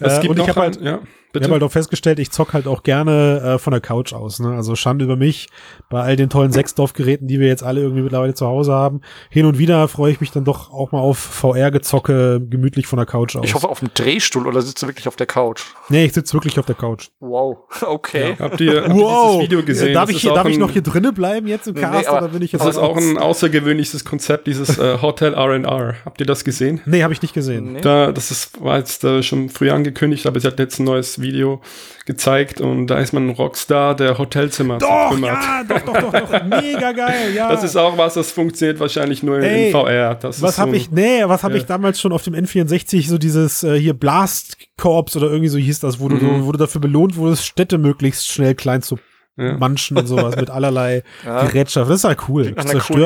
Es 0.00 0.18
Äh, 0.18 0.20
gibt 0.22 0.30
und 0.30 0.36
ich 0.40 0.46
noch 0.46 0.48
habe 0.56 0.60
halt, 0.62 0.78
ein- 0.82 0.98
ja, 1.32 1.38
ich 1.38 1.40
bitte. 1.40 1.44
habe 1.46 1.54
halt 1.54 1.62
auch 1.62 1.72
festgestellt, 1.72 2.18
ich 2.18 2.30
zock 2.30 2.52
halt 2.52 2.66
auch 2.66 2.82
gerne 2.82 3.54
äh, 3.54 3.58
von 3.58 3.70
der 3.70 3.80
Couch 3.80 4.12
aus. 4.12 4.38
Ne? 4.38 4.54
Also 4.54 4.76
Schande 4.76 5.04
über 5.04 5.16
mich 5.16 5.48
bei 5.88 6.02
all 6.02 6.16
den 6.16 6.28
tollen 6.28 6.52
Sechsdorf-Geräten, 6.52 7.26
die 7.26 7.40
wir 7.40 7.48
jetzt 7.48 7.62
alle 7.62 7.80
irgendwie 7.80 8.02
mittlerweile 8.02 8.34
zu 8.34 8.46
Hause 8.46 8.72
haben. 8.72 9.00
Hin 9.30 9.46
und 9.46 9.58
wieder 9.58 9.88
freue 9.88 10.12
ich 10.12 10.20
mich 10.20 10.30
dann 10.30 10.44
doch 10.44 10.70
auch 10.72 10.92
mal 10.92 11.00
auf 11.00 11.18
VR-Gezocke 11.18 12.40
gemütlich 12.48 12.86
von 12.86 12.98
der 12.98 13.06
Couch 13.06 13.36
aus. 13.36 13.44
Ich 13.44 13.54
hoffe 13.54 13.68
auf 13.68 13.80
einen 13.82 13.90
Drehstuhl 13.94 14.46
oder 14.46 14.60
sitzt 14.62 14.82
du 14.82 14.86
wirklich 14.86 15.08
auf 15.08 15.16
der 15.16 15.26
Couch? 15.26 15.62
nee, 15.88 16.04
ich 16.04 16.12
sitze 16.12 16.34
wirklich 16.34 16.58
auf 16.58 16.66
der 16.66 16.74
Couch. 16.74 17.08
Wow, 17.20 17.58
okay. 17.82 18.36
Habt 18.38 18.60
ihr, 18.60 18.82
habt 18.82 18.88
ihr 18.88 19.04
dieses 19.04 19.40
Video 19.40 19.62
gesehen? 19.62 19.94
Darf, 19.94 20.06
Das 20.08 20.16
ich, 20.16 20.22
hier, 20.22 20.34
darf 20.34 20.48
ich 20.48 20.58
noch 20.58 20.70
hier 20.70 20.82
drinnen 20.82 21.14
bleiben 21.14 21.46
jetzt 21.46 21.66
im 21.66 21.74
Nee, 21.74 21.80
Cast 21.80 22.08
aber 22.08 22.18
oder 22.18 22.28
bin 22.28 22.42
ich 22.42 22.52
jetzt 22.52 22.62
Das 22.64 22.76
ist 22.76 22.82
auch 22.82 22.96
ein 22.96 23.18
außergewöhnliches 23.18 24.04
Konzept, 24.04 24.46
dieses 24.46 24.78
äh, 24.78 24.98
Hotel 25.00 25.34
R&R. 25.34 25.94
Habt 26.04 26.20
ihr 26.20 26.26
das 26.26 26.44
gesehen? 26.44 26.80
Nee, 26.86 27.02
habe 27.02 27.12
ich 27.12 27.22
nicht 27.22 27.34
gesehen. 27.34 27.74
Nee. 27.74 27.80
Da, 27.80 28.12
das 28.12 28.30
ist, 28.30 28.62
war 28.62 28.78
jetzt 28.78 29.04
äh, 29.04 29.22
schon 29.22 29.48
früh 29.48 29.70
angekündigt, 29.70 30.26
aber 30.26 30.40
sie 30.40 30.46
hat 30.46 30.58
jetzt 30.58 30.78
ein 30.78 30.84
neues 30.84 31.20
Video 31.22 31.60
gezeigt 32.06 32.60
und 32.60 32.88
da 32.88 32.98
ist 32.98 33.12
man 33.12 33.28
ein 33.28 33.30
Rockstar, 33.30 33.94
der 33.94 34.18
Hotelzimmer 34.18 34.78
Doch, 34.78 34.88
zertrümmert. 34.88 35.30
ja, 35.42 35.62
doch, 35.68 35.80
doch, 35.80 36.00
doch, 36.12 36.12
doch. 36.30 36.44
Mega 36.44 36.92
geil, 36.92 37.32
ja. 37.34 37.48
Das 37.50 37.62
ist 37.62 37.76
auch 37.76 37.96
was, 37.96 38.14
das 38.14 38.32
funktioniert 38.32 38.80
wahrscheinlich 38.80 39.22
nur 39.22 39.38
in, 39.38 39.44
Ey, 39.44 39.66
in 39.66 39.72
VR. 39.72 40.14
Das 40.16 40.42
was 40.42 40.52
ist 40.52 40.58
habe 40.58 40.70
so- 40.72 40.76
ich, 40.76 40.90
nee, 40.90 41.22
was 41.26 41.42
habe 41.42 41.54
Ja. 41.54 41.60
ich 41.60 41.66
damals 41.66 42.00
schon 42.00 42.12
auf 42.12 42.22
dem 42.22 42.34
N64 42.34 43.08
so 43.08 43.18
dieses 43.18 43.62
äh, 43.62 43.78
hier 43.78 43.94
Blast 43.94 44.56
Corps 44.76 45.14
oder 45.16 45.26
irgendwie 45.28 45.48
so 45.48 45.58
hieß 45.58 45.80
das, 45.80 46.00
wo 46.00 46.08
du, 46.08 46.16
Mhm. 46.16 46.44
wo 46.46 46.52
du 46.52 46.58
dafür 46.58 46.80
belohnt 46.80 47.16
wurdest, 47.16 47.46
Städte 47.46 47.78
möglichst 47.78 48.26
schnell 48.28 48.54
klein 48.54 48.82
zu 48.82 48.98
Ja. 49.36 49.54
manchen 49.56 49.96
und 49.96 50.06
sowas 50.06 50.36
mit 50.36 50.50
allerlei 50.50 51.02
Ja. 51.24 51.44
Gerätschaft. 51.44 51.88
Das 51.90 51.98
ist 52.00 52.04
halt 52.04 52.18
cool. 52.28 52.52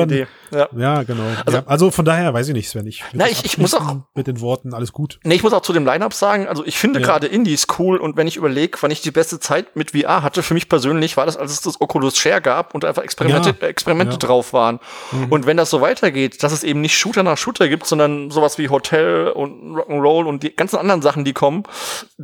Idee. 0.03 0.27
Ja. 0.51 0.67
Ja, 0.77 1.03
genau. 1.03 1.23
Also- 1.45 1.59
also 1.65 1.91
von 1.91 2.03
daher 2.03 2.33
weiß 2.33 2.49
ich 2.49 2.53
nicht, 2.53 2.67
Sven. 2.69 2.85
Ich, 2.85 3.03
Na, 3.13 3.29
ich- 3.29 3.45
ich 3.45 3.57
muss 3.57 3.73
auch- 3.73 3.95
Mit 4.13 4.27
den 4.27 4.41
Worten, 4.41 4.73
alles 4.73 4.91
gut. 4.91 5.19
Nee, 5.23 5.35
ich 5.35 5.43
muss 5.43 5.53
auch 5.53 5.61
zu 5.61 5.71
dem 5.71 5.85
Line-Up 5.85 6.13
sagen, 6.13 6.47
also 6.47 6.65
ich 6.65 6.77
finde 6.77 6.99
gerade 7.01 7.27
Indies 7.27 7.67
cool 7.79 7.97
und 7.97 8.17
wenn 8.17 8.27
ich 8.27 8.35
überlege, 8.35 8.77
wann 8.81 8.91
ich 8.91 9.01
die 9.01 9.11
beste 9.11 9.39
Zeit 9.39 9.75
mit 9.77 9.91
VR 9.91 10.21
hatte, 10.21 10.43
für 10.43 10.53
mich 10.53 10.67
persönlich 10.67 11.15
war 11.15 11.25
das, 11.25 11.37
als 11.37 11.51
es 11.51 11.61
das 11.61 11.79
Oculus 11.79 12.17
Share 12.17 12.41
gab 12.41 12.75
und 12.75 12.83
einfach 12.83 13.03
Experimente, 13.03 13.55
Experimente 13.65 14.17
drauf 14.17 14.51
waren. 14.51 14.79
Mhm. 15.13 15.27
Und 15.31 15.45
wenn 15.45 15.55
das 15.57 15.69
so 15.69 15.79
weitergeht, 15.81 16.43
dass 16.43 16.51
es 16.51 16.63
eben 16.63 16.81
nicht 16.81 16.97
Shooter 16.97 17.23
nach 17.23 17.37
Shooter 17.37 17.69
gibt, 17.69 17.85
sondern 17.87 18.31
sowas 18.31 18.57
wie 18.57 18.67
Hotel 18.69 19.29
und 19.29 19.75
Rock'n'Roll 19.77 20.25
und 20.25 20.43
die 20.43 20.53
ganzen 20.55 20.77
anderen 20.77 21.01
Sachen, 21.01 21.23
die 21.23 21.33
kommen, 21.33 21.63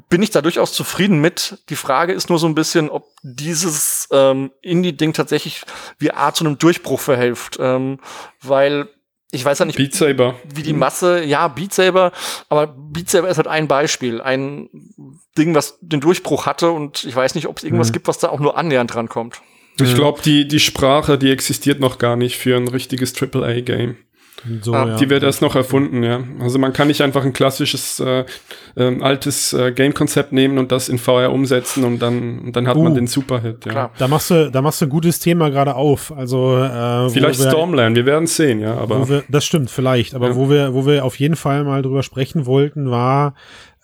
bin 0.10 0.22
ich 0.22 0.30
da 0.32 0.42
durchaus 0.42 0.74
zufrieden 0.74 1.22
mit. 1.22 1.60
Die 1.70 1.76
Frage 1.78 2.12
ist 2.14 2.30
nur 2.30 2.40
so 2.40 2.48
ein 2.48 2.56
bisschen, 2.56 2.90
ob 2.90 3.06
dieses 3.24 4.08
ähm, 4.12 4.52
Indie-Ding 4.62 5.14
tatsächlich 5.14 5.62
VR 6.02 6.34
zu 6.34 6.46
einem 6.46 6.58
Durchbruch 6.58 7.00
verhilft. 7.00 7.58
Ähm, 7.60 8.00
weil 8.42 8.90
ich 9.32 9.44
weiß 9.44 9.58
ja 9.60 9.66
nicht, 9.66 9.78
Beat 9.78 9.96
Saber. 9.96 10.36
wie 10.54 10.62
die 10.62 10.74
Masse, 10.74 11.24
ja, 11.24 11.48
Beat 11.48 11.74
Saber, 11.74 12.12
aber 12.50 12.68
Beat 12.68 13.10
Saber 13.10 13.30
ist 13.30 13.38
halt 13.38 13.48
ein 13.48 13.68
Beispiel, 13.68 14.22
ein 14.22 14.70
Ding, 15.38 15.56
was 15.56 15.80
den 15.82 16.02
Durchbruch 16.02 16.46
hatte 16.46 16.70
und 16.70 17.04
ich 17.04 17.16
weiß 17.16 17.34
nicht, 17.34 17.48
ob 17.48 17.58
es 17.58 17.64
irgendwas 17.64 17.90
Mhm. 17.90 17.94
gibt, 17.94 18.08
was 18.08 18.20
da 18.20 18.30
auch 18.30 18.40
nur 18.40 18.58
annähernd 18.58 18.94
rankommt. 18.96 19.42
Ich 19.82 19.96
glaube, 19.96 20.22
die, 20.22 20.48
die 20.48 20.60
Sprache, 20.60 21.18
die 21.18 21.32
existiert 21.32 21.80
noch 21.80 21.98
gar 21.98 22.16
nicht 22.16 22.38
für 22.38 22.56
ein 22.56 22.68
richtiges 22.68 23.16
AAA-Game. 23.20 23.96
So, 24.62 24.74
Ah, 24.74 24.88
ja. 24.90 24.96
Die 24.98 25.10
wird 25.10 25.24
erst 25.24 25.42
noch 25.42 25.56
erfunden, 25.56 26.04
ja. 26.04 26.22
Also 26.40 26.60
man 26.60 26.74
kann 26.74 26.88
nicht 26.88 27.02
einfach 27.02 27.24
ein 27.24 27.32
klassisches 27.34 28.00
äh, 28.00 28.26
ähm, 28.76 29.02
altes 29.02 29.54
äh, 29.54 29.72
Game-Konzept 29.72 30.32
nehmen 30.34 30.58
und 30.58 30.72
das 30.72 30.90
in 30.90 30.98
VR 30.98 31.32
umsetzen 31.32 31.84
und 31.86 32.00
dann, 32.00 32.40
und 32.40 32.56
dann 32.56 32.68
hat 32.68 32.76
man 32.76 32.92
Uh, 32.92 32.96
den 32.96 33.08
Superhit, 33.08 33.66
ja. 33.66 33.72
Klar. 33.72 33.92
Da 33.98 34.08
machst 34.08 34.32
du, 34.32 34.52
da 34.52 34.62
machst 34.62 34.82
du 34.82 34.86
ein 34.86 34.90
gutes 34.90 35.20
Thema 35.20 35.50
gerade 35.50 35.76
auf. 35.76 36.12
Also 36.12 36.58
äh, 36.58 37.06
wo 37.06 37.10
Vielleicht 37.10 37.40
wir- 37.40 37.50
Stormland, 37.50 37.96
wir 37.96 38.06
werden 38.06 38.28
sehen, 38.28 38.60
ja, 38.60 38.76
aber 38.76 39.02
Wo 39.02 39.10
wir, 39.10 39.24
das 39.30 39.46
stimmt, 39.46 39.70
vielleicht. 39.72 40.14
Aber 40.16 40.30
Ja. 40.30 40.36
wo 40.36 40.50
wir, 40.50 40.74
wo 40.74 40.86
wir 40.86 41.06
auf 41.06 41.18
jeden 41.20 41.36
Fall 41.36 41.64
mal 41.64 41.82
drüber 41.82 42.04
sprechen 42.04 42.46
wollten, 42.46 42.92
war, 42.92 43.36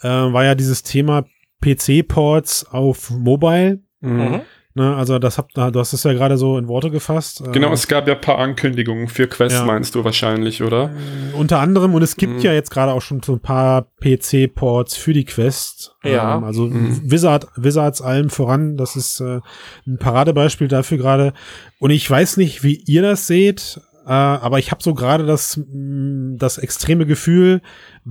äh, 0.01 0.07
war 0.07 0.43
ja 0.43 0.55
dieses 0.55 0.83
Thema 0.83 1.23
PC-Ports 1.63 2.65
auf 2.71 3.09
Mobile. 3.09 3.79
mhm. 4.01 4.41
Ne? 4.79 4.95
Also 4.95 5.19
das 5.19 5.37
habt, 5.37 5.57
du 5.57 5.73
hast 5.77 5.91
es 5.91 6.03
ja 6.03 6.13
gerade 6.13 6.37
so 6.37 6.57
in 6.57 6.69
Worte 6.69 6.89
gefasst. 6.89 7.41
Äh, 7.45 7.51
Genau, 7.51 7.73
es 7.73 7.87
gab 7.89 8.07
ja 8.07 8.15
ein 8.15 8.21
paar 8.21 8.37
Ankündigungen 8.39 9.09
für 9.09 9.27
Quest, 9.27 9.57
Ja. 9.57 9.65
meinst 9.65 9.93
du 9.93 10.05
wahrscheinlich, 10.05 10.63
oder? 10.63 10.89
unter 11.37 11.59
anderem, 11.59 11.93
und 11.93 12.01
es 12.01 12.15
gibt 12.15 12.35
Mhm. 12.35 12.39
ja 12.39 12.53
jetzt 12.53 12.71
gerade 12.71 12.93
auch 12.93 13.01
schon 13.01 13.21
so 13.21 13.33
ein 13.33 13.39
paar 13.41 13.87
PC-Ports 14.01 14.95
für 14.95 15.13
die 15.13 15.25
Quest. 15.25 15.95
Ja. 16.03 16.37
Ähm, 16.37 16.43
also 16.45 16.63
Mhm. 16.67 17.01
Wizard, 17.11 17.47
Wizards 17.57 18.01
allem 18.01 18.29
voran, 18.29 18.77
das 18.77 18.95
ist 18.95 19.19
äh, 19.19 19.39
ein 19.85 19.97
Paradebeispiel 19.99 20.67
dafür 20.69 20.97
gerade. 20.97 21.33
Und 21.79 21.91
ich 21.91 22.09
weiß 22.09 22.37
nicht, 22.37 22.63
wie 22.63 22.75
ihr 22.87 23.01
das 23.01 23.27
seht, 23.27 23.81
äh, 24.05 24.11
aber 24.11 24.59
ich 24.59 24.71
habe 24.71 24.81
so 24.81 24.93
gerade 24.93 25.25
das, 25.25 25.57
mh, 25.57 26.37
das 26.37 26.57
extreme 26.57 27.05
Gefühl, 27.05 27.61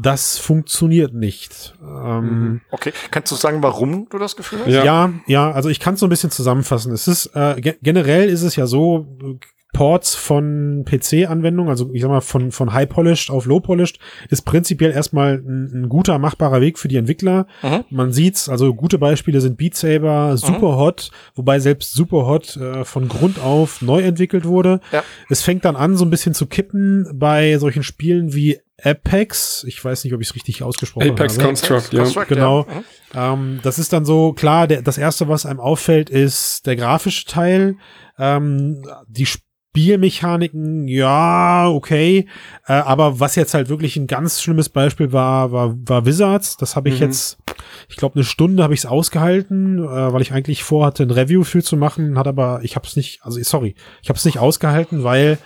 das 0.03 0.39
funktioniert 0.39 1.15
nicht. 1.15 1.75
Ähm, 1.83 2.19
Mhm. 2.19 2.61
Okay, 2.71 2.93
kannst 3.11 3.33
du 3.33 3.37
sagen, 3.37 3.63
warum 3.63 4.09
du 4.09 4.19
das 4.19 4.37
Gefühl 4.37 4.61
hast? 4.61 4.69
Ja. 4.69 5.13
ja. 5.27 5.51
also 5.51 5.69
ich 5.69 5.81
kann 5.81 5.95
es 5.95 6.01
so 6.01 6.07
ein 6.07 6.11
bisschen 6.11 6.31
zusammenfassen. 6.31 6.93
Es 6.93 7.09
ist 7.09 7.31
äh, 7.35 7.61
ge 7.61 7.77
generell 7.83 8.29
ist 8.29 8.43
es 8.43 8.57
ja 8.57 8.67
so, 8.67 9.07
Ports 9.73 10.15
von 10.15 10.85
PC-Anwendungen, 10.87 11.71
also 11.71 11.91
ich 11.93 12.03
sag 12.03 12.09
mal 12.09 12.21
von, 12.21 12.51
von 12.53 12.73
High 12.73 12.89
Polished 12.89 13.31
auf 13.31 13.45
Low 13.45 13.61
Polished, 13.61 13.99
ist 14.31 14.43
prinzipiell 14.43 14.91
erstmal 14.91 15.35
ein, 15.35 15.71
ein 15.85 15.89
guter, 15.89 16.19
machbarer 16.19 16.61
Weg 16.61 16.79
für 16.79 16.89
die 16.89 16.97
Entwickler. 16.97 17.47
Mhm. 17.63 17.85
Man 17.91 18.13
sieht's, 18.13 18.49
also 18.49 18.75
gute 18.75 18.99
Beispiele 18.99 19.41
sind 19.41 19.57
Beat 19.57 19.75
Saber, 19.75 20.37
Superhot, 20.37 21.11
wobei 21.35 21.61
selbst 21.61 21.93
Superhot 21.93 22.57
äh, 22.57 22.85
von 22.85 23.09
Grund 23.09 23.39
auf 23.41 23.83
neu 23.83 24.01
entwickelt 24.01 24.47
wurde. 24.47 24.81
Ja. 24.91 25.05
Es 25.29 25.43
fängt 25.43 25.65
dann 25.65 25.77
an, 25.77 25.97
so 25.97 26.05
ein 26.05 26.11
bisschen 26.11 26.35
zu 26.35 26.47
kippen 26.47 27.07
bei 27.15 27.59
solchen 27.59 27.83
Spielen 27.83 28.35
wie 28.35 28.59
Apex. 28.83 29.65
Ich 29.67 29.85
weiß 29.85 30.05
nicht, 30.05 30.15
ob 30.15 30.21
ich 30.21 30.29
es 30.29 30.35
richtig 30.35 30.63
ausgesprochen 30.63 31.11
Apex 31.11 31.35
habe. 31.35 31.49
Construct, 31.49 31.93
ja. 31.93 32.03
Construct, 32.03 32.29
Genau. 32.29 32.67
Ja. 32.69 32.75
Mhm. 32.75 32.85
Ähm, 33.15 33.61
das 33.63 33.79
ist 33.79 33.93
dann 33.93 34.05
so, 34.05 34.33
klar, 34.33 34.67
der, 34.67 34.83
das 34.83 34.99
erste, 34.99 35.29
was 35.29 35.47
einem 35.47 35.61
auffällt, 35.61 36.11
ist 36.11 36.67
der 36.67 36.77
grafische 36.77 37.27
Teil. 37.27 37.77
Ähm, 38.19 38.83
die 39.09 39.27
Spielmechaniken, 39.79 40.89
ja, 40.89 41.69
okay. 41.69 42.27
Äh, 42.67 42.73
aber 42.73 43.21
was 43.21 43.37
jetzt 43.37 43.55
halt 43.55 43.69
wirklich 43.69 43.97
ein 43.97 44.07
ganz 44.09 44.43
schlimmes 44.43 44.69
Beispiel 44.69 45.13
war, 45.13 45.53
war, 45.53 45.75
war 45.87 46.05
Wizards. 46.05 46.57
Das 46.57 46.75
habe 46.75 46.89
ich 46.89 46.97
Mhm. 46.97 47.07
jetzt, 47.07 47.39
ich 47.89 47.97
glaube, 47.97 48.17
eine 48.17 48.25
Stunde 48.25 48.63
habe 48.65 48.75
ich 48.75 48.81
es 48.81 48.87
ausgehalten, 48.87 49.79
äh, 49.79 50.13
weil 50.13 50.23
ich 50.23 50.33
eigentlich 50.33 50.65
vorhatte, 50.65 51.05
ein 51.05 51.11
Review 51.11 51.45
für 51.45 51.63
zu 51.63 51.77
machen, 51.77 52.19
hat 52.19 52.27
aber, 52.27 52.61
ich 52.65 52.75
habe 52.75 52.87
es 52.87 52.97
nicht, 52.97 53.21
also 53.23 53.41
sorry, 53.43 53.77
ich 54.03 54.09
habe 54.09 54.19
es 54.19 54.25
nicht 54.25 54.39
ausgehalten, 54.39 55.05
weil 55.05 55.39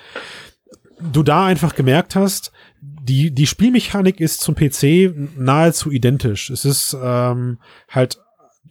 du 1.00 1.22
da 1.22 1.44
einfach 1.44 1.74
gemerkt 1.74 2.16
hast, 2.16 2.52
die, 2.80 3.32
die 3.32 3.46
Spielmechanik 3.46 4.18
ist 4.20 4.40
zum 4.40 4.54
PC 4.54 5.12
nahezu 5.36 5.90
identisch. 5.90 6.48
Es 6.50 6.64
ist 6.64 6.96
ähm, 7.02 7.58
halt, 7.90 8.18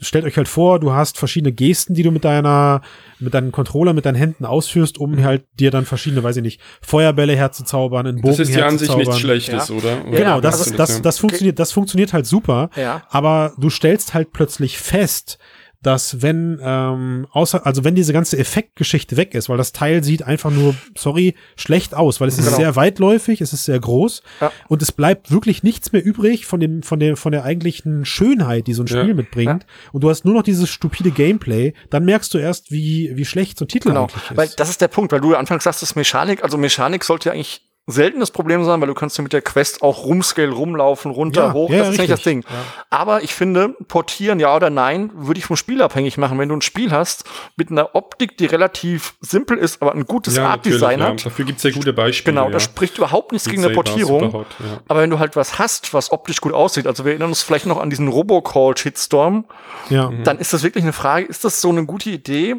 stellt 0.01 0.25
euch 0.25 0.35
halt 0.35 0.47
vor, 0.47 0.79
du 0.79 0.91
hast 0.93 1.17
verschiedene 1.17 1.51
Gesten, 1.51 1.93
die 1.93 2.03
du 2.03 2.11
mit 2.11 2.25
deiner, 2.25 2.81
mit 3.19 3.33
deinem 3.33 3.51
Controller, 3.51 3.93
mit 3.93 4.05
deinen 4.05 4.15
Händen 4.15 4.45
ausführst, 4.45 4.97
um 4.97 5.23
halt 5.23 5.43
dir 5.59 5.69
dann 5.71 5.85
verschiedene, 5.85 6.23
weiß 6.23 6.37
ich 6.37 6.43
nicht, 6.43 6.59
Feuerbälle 6.81 7.35
herzuzaubern, 7.35 8.07
einen 8.07 8.21
Bogen 8.21 8.35
Das 8.35 8.39
ist 8.39 8.55
ja 8.55 8.65
an 8.67 8.77
sich 8.79 8.89
herzuzaubern. 8.89 9.05
nichts 9.05 9.19
Schlechtes, 9.19 9.69
Ja. 9.69 9.75
oder? 9.75 9.89
Ja, 9.91 10.17
Genau, 10.17 10.35
ja, 10.35 10.41
das, 10.41 10.59
also- 10.63 10.75
das, 10.75 11.01
das 11.01 11.19
funktioniert, 11.19 11.59
das 11.59 11.71
funktioniert 11.71 12.13
halt 12.13 12.25
super. 12.25 12.69
Ja. 12.75 13.03
Aber 13.09 13.53
du 13.59 13.69
stellst 13.69 14.13
halt 14.13 14.31
plötzlich 14.33 14.77
fest, 14.79 15.37
dass 15.81 16.21
wenn, 16.21 16.59
ähm, 16.61 17.27
außer, 17.31 17.65
also 17.65 17.83
wenn 17.83 17.95
diese 17.95 18.13
ganze 18.13 18.37
Effektgeschichte 18.37 19.17
weg 19.17 19.33
ist, 19.33 19.49
weil 19.49 19.57
das 19.57 19.71
Teil 19.71 20.03
sieht 20.03 20.23
einfach 20.23 20.51
nur, 20.51 20.75
sorry, 20.97 21.33
schlecht 21.55 21.95
aus, 21.95 22.21
weil 22.21 22.27
es 22.27 22.37
ist 22.37 22.45
Genau. 22.45 22.57
sehr 22.57 22.75
weitläufig, 22.75 23.41
es 23.41 23.51
ist 23.53 23.65
sehr 23.65 23.79
groß 23.79 24.21
Ja. 24.41 24.51
und 24.67 24.81
es 24.81 24.91
bleibt 24.91 25.31
wirklich 25.31 25.63
nichts 25.63 25.91
mehr 25.91 26.03
übrig 26.05 26.45
von 26.45 26.59
dem, 26.59 26.83
von 26.83 26.99
der, 26.99 27.17
von 27.17 27.31
der 27.31 27.43
eigentlichen 27.43 28.05
Schönheit, 28.05 28.67
die 28.67 28.73
so 28.73 28.83
ein 28.83 28.87
Ja. 28.87 29.01
Spiel 29.01 29.13
mitbringt. 29.15 29.65
Und 29.91 30.03
du 30.03 30.09
hast 30.09 30.23
nur 30.25 30.33
noch 30.35 30.43
dieses 30.43 30.69
stupide 30.69 31.11
Gameplay, 31.11 31.73
dann 31.89 32.05
merkst 32.05 32.33
du 32.33 32.37
erst, 32.37 32.71
wie, 32.71 33.11
wie 33.15 33.25
schlecht 33.25 33.57
so 33.57 33.65
ein 33.65 33.67
Titel 33.67 33.89
Genau, 33.89 34.03
eigentlich 34.03 34.29
ist. 34.31 34.37
weil 34.37 34.49
das 34.57 34.69
ist 34.69 34.81
der 34.81 34.87
Punkt, 34.87 35.11
weil 35.11 35.21
du 35.21 35.35
anfangs 35.35 35.63
sagst, 35.63 35.81
das 35.81 35.89
ist 35.91 35.95
Mechanik, 35.95 36.43
also 36.43 36.57
Mechanik 36.57 37.03
sollte 37.03 37.29
ja 37.29 37.33
eigentlich 37.33 37.61
selten 37.91 38.19
das 38.19 38.31
Problem 38.31 38.63
sein, 38.63 38.81
weil 38.81 38.87
du 38.87 38.93
kannst 38.93 39.17
ja 39.17 39.21
mit 39.21 39.33
der 39.33 39.41
Quest 39.41 39.81
auch 39.81 40.05
rumscale, 40.05 40.51
rumlaufen, 40.51 41.11
runter, 41.11 41.47
Ja, 41.47 41.53
hoch, 41.53 41.69
ja, 41.69 41.79
das 41.79 41.89
ist 41.89 41.97
nicht 41.99 42.11
das 42.11 42.19
richtig. 42.19 42.45
Ding. 42.45 42.57
Aber 42.89 43.23
ich 43.23 43.33
finde, 43.33 43.75
portieren, 43.87 44.39
ja 44.39 44.55
oder 44.55 44.69
nein, 44.69 45.11
würde 45.13 45.39
ich 45.39 45.45
vom 45.45 45.55
Spiel 45.55 45.81
abhängig 45.81 46.17
machen. 46.17 46.39
Wenn 46.39 46.49
du 46.49 46.55
ein 46.55 46.61
Spiel 46.61 46.91
hast 46.91 47.23
mit 47.55 47.71
einer 47.71 47.95
Optik, 47.95 48.37
die 48.37 48.45
relativ 48.45 49.15
simpel 49.21 49.57
ist, 49.57 49.81
aber 49.81 49.93
ein 49.93 50.05
gutes 50.05 50.37
Ja, 50.37 50.49
Art-Design 50.49 50.99
ja. 50.99 51.07
hat, 51.07 51.25
Dafür 51.25 51.45
gibt's 51.45 51.63
ja 51.63 51.71
gute 51.71 51.93
Beispiele. 51.93 52.33
genau, 52.35 52.47
ja. 52.47 52.51
das 52.51 52.63
spricht 52.63 52.97
überhaupt 52.97 53.31
nichts 53.31 53.47
gegen 53.49 53.63
eine 53.63 53.73
Portierung. 53.73 54.31
Ja. 54.33 54.81
Aber 54.87 55.01
wenn 55.01 55.09
du 55.09 55.19
halt 55.19 55.35
was 55.35 55.59
hast, 55.59 55.93
was 55.93 56.11
optisch 56.11 56.41
gut 56.41 56.53
aussieht, 56.53 56.87
also 56.87 57.05
wir 57.05 57.11
erinnern 57.11 57.29
uns 57.29 57.43
vielleicht 57.43 57.65
noch 57.65 57.79
an 57.79 57.89
diesen 57.89 58.07
Robocall-Shitstorm, 58.07 59.45
ja. 59.89 60.11
Dann 60.23 60.37
ist 60.39 60.53
das 60.53 60.63
wirklich 60.63 60.83
eine 60.83 60.93
Frage, 60.93 61.25
ist 61.25 61.43
das 61.43 61.59
so 61.61 61.69
eine 61.69 61.85
gute 61.85 62.09
Idee? 62.09 62.55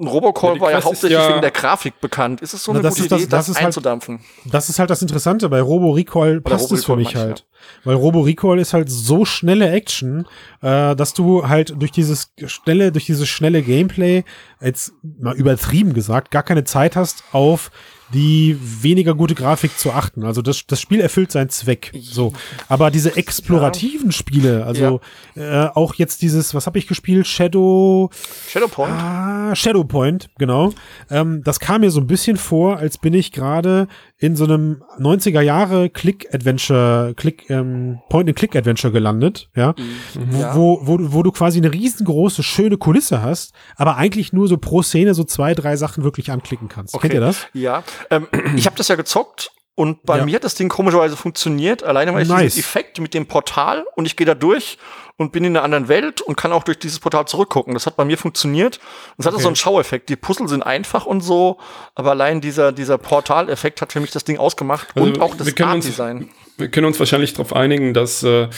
Ein 0.00 0.06
Robocall 0.06 0.54
Ja, 0.54 0.60
war 0.62 0.70
ja 0.70 0.82
hauptsächlich 0.82 1.18
ja- 1.18 1.28
wegen 1.28 1.42
der 1.42 1.50
Grafik 1.50 2.00
bekannt. 2.00 2.40
Ist 2.40 2.54
es 2.54 2.64
so 2.64 2.72
eine 2.72 2.80
das 2.80 2.94
gute 2.94 3.04
ist 3.04 3.12
das- 3.12 3.20
Idee, 3.22 3.30
das 3.30 3.38
das, 3.46 3.48
ist 3.50 3.56
halt- 3.56 3.66
einzudampfen? 3.66 4.20
Das 4.46 4.68
ist 4.70 4.78
halt 4.78 4.88
das 4.88 5.02
Interessante. 5.02 5.48
Bei 5.50 5.60
Robo 5.60 5.90
Recall 5.92 6.40
passt 6.40 6.72
es 6.72 6.84
für 6.86 6.92
Robo 6.92 7.02
mich 7.02 7.14
halt. 7.16 7.44
Weil 7.84 7.96
Robo 7.96 8.22
Recall 8.22 8.58
ist 8.58 8.72
halt 8.72 8.88
so 8.90 9.26
schnelle 9.26 9.70
Action, 9.70 10.26
äh, 10.62 10.96
dass 10.96 11.12
du 11.12 11.46
halt 11.48 11.74
durch 11.78 11.92
dieses 11.92 12.32
schnelle, 12.46 12.92
durch 12.92 13.04
dieses 13.04 13.28
schnelle 13.28 13.62
Gameplay, 13.62 14.24
jetzt 14.60 14.92
mal 15.02 15.36
übertrieben 15.36 15.92
gesagt, 15.92 16.30
gar 16.30 16.42
keine 16.44 16.64
Zeit 16.64 16.96
hast 16.96 17.22
auf 17.32 17.70
die 18.12 18.56
weniger 18.60 19.14
gute 19.14 19.34
Grafik 19.34 19.78
zu 19.78 19.92
achten. 19.92 20.24
Also 20.24 20.42
das, 20.42 20.66
das 20.66 20.80
Spiel 20.80 21.00
erfüllt 21.00 21.30
seinen 21.32 21.48
Zweck. 21.48 21.92
So. 22.00 22.32
Aber 22.68 22.90
diese 22.90 23.16
explorativen 23.16 24.12
Spiele, 24.12 24.64
also 24.64 25.00
äh, 25.36 25.66
auch 25.66 25.94
jetzt 25.94 26.22
dieses, 26.22 26.54
was 26.54 26.66
habe 26.66 26.78
ich 26.78 26.86
gespielt? 26.86 27.26
Shadow. 27.26 28.10
Shadowpoint? 28.48 28.92
Ah, 28.92 29.54
Shadowpoint, 29.54 30.30
genau. 30.38 30.72
Ähm, 31.10 31.42
das 31.44 31.60
kam 31.60 31.82
mir 31.82 31.90
so 31.90 32.00
ein 32.00 32.06
bisschen 32.06 32.36
vor, 32.36 32.78
als 32.78 32.98
bin 32.98 33.14
ich 33.14 33.32
gerade 33.32 33.86
in 34.20 34.36
so 34.36 34.44
einem 34.44 34.82
90er 34.98 35.40
Jahre 35.40 35.88
Click-Adventure, 35.88 37.14
Click, 37.16 37.48
ähm, 37.50 38.00
Point-and-Click-Adventure 38.10 38.92
gelandet, 38.92 39.48
ja. 39.56 39.74
Mhm. 40.14 40.38
Ja. 40.40 40.54
Wo, 40.54 40.80
wo, 40.82 40.98
du- 40.98 41.12
wo 41.12 41.22
du 41.22 41.32
quasi 41.32 41.58
eine 41.58 41.72
riesengroße, 41.72 42.42
schöne 42.42 42.76
Kulisse 42.76 43.22
hast, 43.22 43.52
aber 43.76 43.96
eigentlich 43.96 44.32
nur 44.32 44.46
so 44.48 44.58
pro 44.58 44.82
Szene 44.82 45.14
so 45.14 45.24
zwei, 45.24 45.54
drei 45.54 45.76
Sachen 45.76 46.04
wirklich 46.04 46.30
anklicken 46.30 46.68
kannst. 46.68 46.98
Kennt 47.00 47.14
ihr 47.14 47.20
das? 47.20 47.46
Ja. 47.54 47.82
Ähm, 48.10 48.26
ich 48.56 48.66
habe 48.66 48.76
das 48.76 48.88
ja 48.88 48.94
gezockt 48.96 49.52
und 49.80 50.02
bei 50.04 50.18
Ja. 50.18 50.24
mir 50.24 50.34
hat 50.36 50.44
das 50.44 50.54
Ding 50.54 50.68
komischerweise 50.68 51.16
funktioniert, 51.16 51.82
alleine 51.82 52.12
weil 52.12 52.22
ich 52.22 52.28
Nice. 52.28 52.54
diesen 52.54 52.60
Effekt 52.60 53.00
mit 53.00 53.14
dem 53.14 53.26
Portal 53.26 53.84
und 53.96 54.04
ich 54.06 54.14
gehe 54.16 54.26
da 54.26 54.34
durch 54.34 54.76
und 55.16 55.32
bin 55.32 55.44
in 55.44 55.56
einer 55.56 55.64
anderen 55.64 55.88
Welt 55.88 56.20
und 56.20 56.36
kann 56.36 56.52
auch 56.52 56.62
durch 56.64 56.78
dieses 56.78 56.98
Portal 56.98 57.26
zurückgucken. 57.26 57.74
Das 57.74 57.86
hat 57.86 57.96
bei 57.96 58.04
mir 58.04 58.16
funktioniert. 58.18 58.76
Und 59.16 59.20
es 59.20 59.26
hatte 59.26 59.36
Okay. 59.36 59.42
so 59.42 59.48
einen 59.48 59.56
Schaueffekt. 59.56 60.08
Die 60.08 60.16
Puzzle 60.16 60.48
sind 60.48 60.62
einfach 60.62 61.04
und 61.06 61.20
so, 61.22 61.58
aber 61.94 62.10
allein 62.10 62.40
dieser, 62.40 62.72
dieser 62.72 62.98
Portaleffekt 62.98 63.80
hat 63.82 63.92
für 63.92 64.00
mich 64.00 64.10
das 64.10 64.24
Ding 64.24 64.38
ausgemacht 64.38 64.88
Also 64.94 65.06
und 65.08 65.20
auch 65.20 65.34
das 65.34 65.48
Art-Design. 65.60 66.30
Wir 66.56 66.68
können 66.70 66.86
uns 66.86 66.98
wahrscheinlich 66.98 67.32
darauf 67.32 67.54
einigen, 67.54 67.94
dass, 67.94 68.22
äh, 68.22 68.48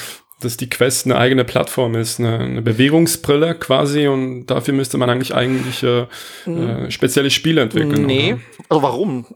dass 0.44 0.56
die 0.56 0.68
Quest 0.68 1.06
eine 1.06 1.16
eigene 1.16 1.44
Plattform 1.44 1.94
ist, 1.94 2.20
eine, 2.20 2.38
eine 2.38 2.62
Bewegungsbrille 2.62 3.54
quasi 3.54 4.06
und 4.08 4.46
dafür 4.46 4.74
müsste 4.74 4.98
man 4.98 5.08
eigentlich 5.10 5.34
eigentlich 5.34 5.82
äh, 5.82 6.06
äh, 6.46 6.90
spezielle 6.90 7.30
Spiele 7.30 7.60
entwickeln. 7.62 8.04
Nee, 8.06 8.34
oder? 8.34 8.42
also 8.68 8.82
warum? 8.82 9.26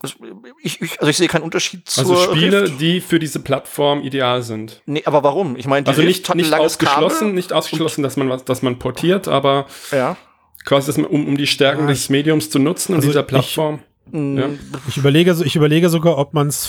Ich, 0.63 0.81
ich, 0.83 1.01
also 1.01 1.09
ich 1.11 1.17
sehe 1.17 1.29
keinen 1.29 1.43
Unterschied 1.43 1.89
zur 1.89 2.05
Also 2.17 2.33
Spiele, 2.35 2.63
Rift. 2.63 2.81
die 2.81 3.01
für 3.01 3.19
diese 3.19 3.41
Plattform 3.41 4.03
ideal 4.03 4.43
sind. 4.43 4.83
Nee, 4.87 5.03
aber 5.05 5.23
warum? 5.23 5.57
Ich 5.57 5.67
meine, 5.67 5.85
die 5.85 5.91
Also 5.91 6.03
Rift 6.03 6.35
nicht, 6.35 6.51
nicht 6.51 6.55
ausgeschlossen, 6.55 7.19
Kabel. 7.19 7.33
nicht 7.35 7.53
ausgeschlossen, 7.53 8.03
dass 8.03 8.17
man 8.17 8.29
was, 8.29 8.45
dass 8.45 8.63
man 8.63 8.79
portiert, 8.79 9.29
aber 9.29 9.67
Ja. 9.93 10.17
quasi, 10.65 11.01
um, 11.03 11.27
um 11.29 11.37
die 11.37 11.47
Stärken 11.47 11.83
Ja, 11.83 11.87
des 11.89 12.09
Mediums 12.09 12.51
zu 12.51 12.59
nutzen 12.59 12.93
und 12.93 12.97
also 12.99 13.09
dieser 13.09 13.21
ich- 13.21 13.27
Plattform. 13.27 13.81
Ja. 14.13 14.49
Ich 14.89 14.97
überlege, 14.97 15.35
so- 15.35 15.45
ich 15.45 15.57
überlege 15.57 15.89
sogar, 15.89 16.17
ob 16.17 16.33
man 16.33 16.47
es 16.47 16.65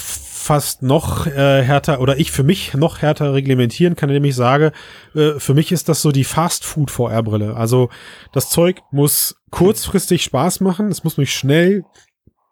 fast 0.48 0.82
noch 0.82 1.28
äh, 1.28 1.62
härter 1.62 2.00
oder 2.00 2.18
ich 2.18 2.32
für 2.32 2.44
mich 2.44 2.74
noch 2.74 3.02
härter 3.02 3.34
reglementieren 3.34 3.96
kann, 3.96 4.10
indem 4.10 4.24
ich 4.26 4.36
sage, 4.36 4.72
äh, 5.14 5.34
für 5.40 5.54
mich 5.54 5.72
ist 5.74 5.90
das 5.90 6.02
so 6.02 6.12
die 6.12 6.24
Fast 6.24 6.64
Food 6.64 6.90
VR-Brille. 6.90 7.56
Also 7.56 7.90
das 8.34 8.50
Zeug 8.50 8.80
muss 8.92 9.36
kurzfristig 9.52 10.24
Spaß 10.24 10.62
machen, 10.62 10.88
es 10.88 11.04
muss 11.04 11.18
mich 11.18 11.34
schnell 11.34 11.84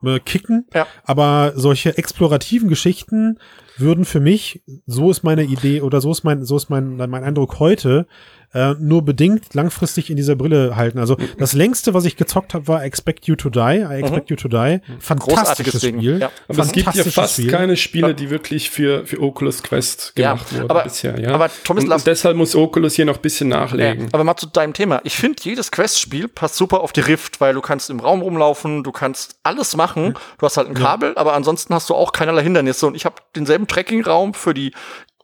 äh, 0.04 0.20
kicken, 0.20 0.68
Ja. 0.74 0.88
aber 1.06 1.54
solche 1.56 1.98
explorativen 1.98 2.68
Geschichten 2.68 3.40
würden 3.77 4.05
für 4.05 4.20
mich, 4.20 4.62
so 4.86 5.12
ist 5.12 5.24
meine 5.24 5.44
Idee 5.44 5.82
oder 5.82 6.01
so 6.01 6.12
ist 6.12 6.24
mein, 6.24 6.46
so 6.46 6.55
ist 6.58 6.70
mein, 6.70 6.96
mein 6.98 7.24
Eindruck 7.24 7.60
heute, 7.60 8.08
äh, 8.53 8.74
nur 8.79 9.03
bedingt 9.03 9.53
langfristig 9.53 10.10
in 10.10 10.15
dieser 10.15 10.36
Brille 10.38 10.77
halten. 10.77 10.98
Also 10.98 11.17
das 11.38 11.51
längste, 11.51 11.94
was 11.94 12.05
ich 12.05 12.15
gezockt 12.15 12.53
habe, 12.53 12.70
war 12.70 12.86
Expect 12.86 13.25
You 13.27 13.36
to 13.36 13.50
Die. 13.50 13.60
I 13.60 14.00
Expect 14.00 14.29
You 14.29 14.38
to 14.38 14.48
Die. 14.48 14.79
Fantastisches 15.00 15.17
Großartiges 15.36 15.82
Ding. 15.82 15.98
Spiel. 15.98 16.20
Ja. 16.22 16.32
Aber 16.48 16.60
es 16.60 16.67
gibt 16.72 16.77
ja 16.77 16.84
Fantastisches 16.84 17.13
fast 17.15 17.34
Spiel. 17.34 17.51
keine 17.51 17.75
Spiele, 17.75 18.15
die 18.15 18.29
wirklich 18.29 18.70
für, 18.70 19.05
für 19.05 19.20
Oculus 19.22 19.62
Quest 19.62 20.13
Ja, 20.17 20.34
gemacht 20.34 20.53
wurden 20.53 20.70
aber- 20.70 20.84
bisher. 20.84 21.20
Ja? 21.20 21.32
aber 21.34 21.50
Thomas, 21.65 21.84
und, 21.84 22.08
deshalb 22.08 22.38
muss 22.38 22.55
Oculus 22.55 22.94
hier 22.96 23.03
noch 23.03 23.17
ein 23.17 23.22
bisschen 23.22 23.51
Ja, 23.51 23.60
nachlegen. 23.60 24.08
aber 24.13 24.24
mal 24.24 24.38
zu 24.38 24.46
deinem 24.48 24.72
Thema. 24.72 25.01
Ich 25.03 25.17
finde, 25.17 25.36
jedes 25.44 25.70
Quest-Spiel 25.72 26.29
passt 26.29 26.55
super 26.55 26.79
auf 26.79 26.94
die 26.94 27.01
Rift, 27.01 27.41
weil 27.41 27.55
du 27.55 27.62
kannst 27.62 27.89
im 27.89 28.00
Raum 28.00 28.22
rumlaufen, 28.22 28.84
du 28.86 28.94
kannst 28.94 29.36
alles 29.44 29.75
machen. 29.75 30.13
Du 30.38 30.46
hast 30.46 30.55
halt 30.55 30.70
ein 30.70 30.75
Kabel, 30.75 31.12
aber 31.17 31.34
ansonsten 31.34 31.74
hast 31.74 31.89
du 31.89 31.94
auch 31.94 32.13
keinerlei 32.13 32.44
Hindernisse. 32.44 32.88
Und 32.88 32.96
ich 32.96 33.03
habe 33.03 33.15
denselben 33.36 33.65
Tracking-Raum 33.68 34.34
für 34.34 34.54
die 34.54 34.74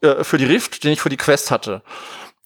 äh, 0.02 0.24
für 0.24 0.38
die 0.38 0.46
Rift, 0.46 0.84
den 0.84 0.94
ich 0.94 1.02
für 1.02 1.10
die 1.10 1.18
Quest 1.18 1.52
hatte. 1.52 1.84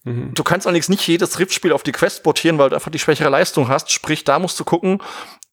Mhm. 0.03 0.33
Du 0.33 0.43
kannst 0.43 0.67
allerdings 0.67 0.89
nicht 0.89 1.05
jedes 1.07 1.39
Rift-Spiel 1.39 1.73
auf 1.73 1.83
die 1.83 1.91
Quest 1.91 2.23
portieren, 2.23 2.57
weil 2.57 2.69
du 2.69 2.75
einfach 2.75 2.91
die 2.91 2.99
schwächere 2.99 3.29
Leistung 3.29 3.67
hast. 3.67 3.91
Sprich, 3.91 4.23
da 4.23 4.39
musst 4.39 4.59
du 4.59 4.63
gucken, 4.63 5.01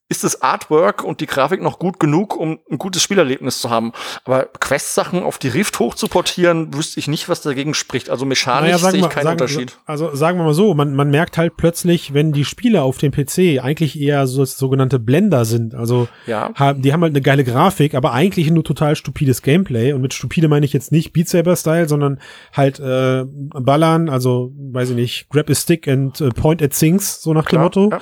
ist 0.09 0.23
das 0.23 0.41
Artwork 0.43 1.03
und 1.03 1.21
die 1.21 1.25
Grafik 1.25 1.61
noch 1.61 1.79
gut 1.79 1.99
genug, 1.99 2.35
um 2.35 2.59
ein 2.69 2.77
gutes 2.77 3.01
Spielerlebnis 3.01 3.59
zu 3.59 3.69
haben. 3.69 3.93
Aber 4.25 4.43
Quest-Sachen 4.59 5.23
auf 5.23 5.37
die 5.39 5.47
Rift 5.47 5.79
hochzuportieren, 5.79 6.73
wüsste 6.73 6.99
ich 6.99 7.07
nicht, 7.07 7.29
was 7.29 7.41
dagegen 7.41 7.73
spricht. 7.73 8.09
Also 8.09 8.25
mechanisch 8.25 8.71
Naja, 8.71 8.77
sehe 8.77 8.99
ich 8.99 9.05
wir, 9.05 9.09
keinen 9.09 9.23
sagen, 9.23 9.33
Unterschied. 9.41 9.77
also 9.85 10.13
sagen 10.15 10.37
wir 10.37 10.43
mal 10.43 10.53
so, 10.53 10.73
man, 10.75 10.93
man 10.93 11.09
merkt 11.09 11.37
halt 11.37 11.57
plötzlich, 11.57 12.13
wenn 12.13 12.31
die 12.33 12.45
Spiele 12.45 12.83
auf 12.83 12.97
dem 12.97 13.11
PC 13.11 13.63
eigentlich 13.63 13.99
eher 13.99 14.27
so 14.27 14.43
sogenannte 14.45 14.99
Blender 14.99 15.45
sind. 15.45 15.73
Also 15.73 16.07
Ja. 16.27 16.51
haben, 16.55 16.81
die 16.81 16.93
haben 16.93 17.01
halt 17.01 17.13
eine 17.13 17.21
geile 17.21 17.43
Grafik, 17.43 17.95
aber 17.95 18.11
eigentlich 18.11 18.51
nur 18.51 18.63
total 18.63 18.95
stupides 18.95 19.41
Gameplay. 19.41 19.93
Und 19.93 20.01
mit 20.01 20.13
stupide 20.13 20.47
meine 20.47 20.65
ich 20.65 20.73
jetzt 20.73 20.91
nicht 20.91 21.13
Beat 21.13 21.29
Saber 21.29 21.55
Style, 21.55 21.87
sondern 21.87 22.19
halt 22.51 22.79
äh, 22.79 23.23
Ballern, 23.25 24.09
also 24.09 24.51
weiß 24.57 24.91
ich 24.91 24.95
nicht, 24.95 25.29
Grab 25.29 25.49
a 25.49 25.55
Stick 25.55 25.87
and 25.87 26.19
äh, 26.21 26.29
Point 26.29 26.61
at 26.61 26.73
Things, 26.77 27.21
so 27.21 27.33
nach 27.33 27.45
Klar, 27.45 27.61
dem 27.69 27.83
Motto. 27.83 27.89
ja. 27.95 27.99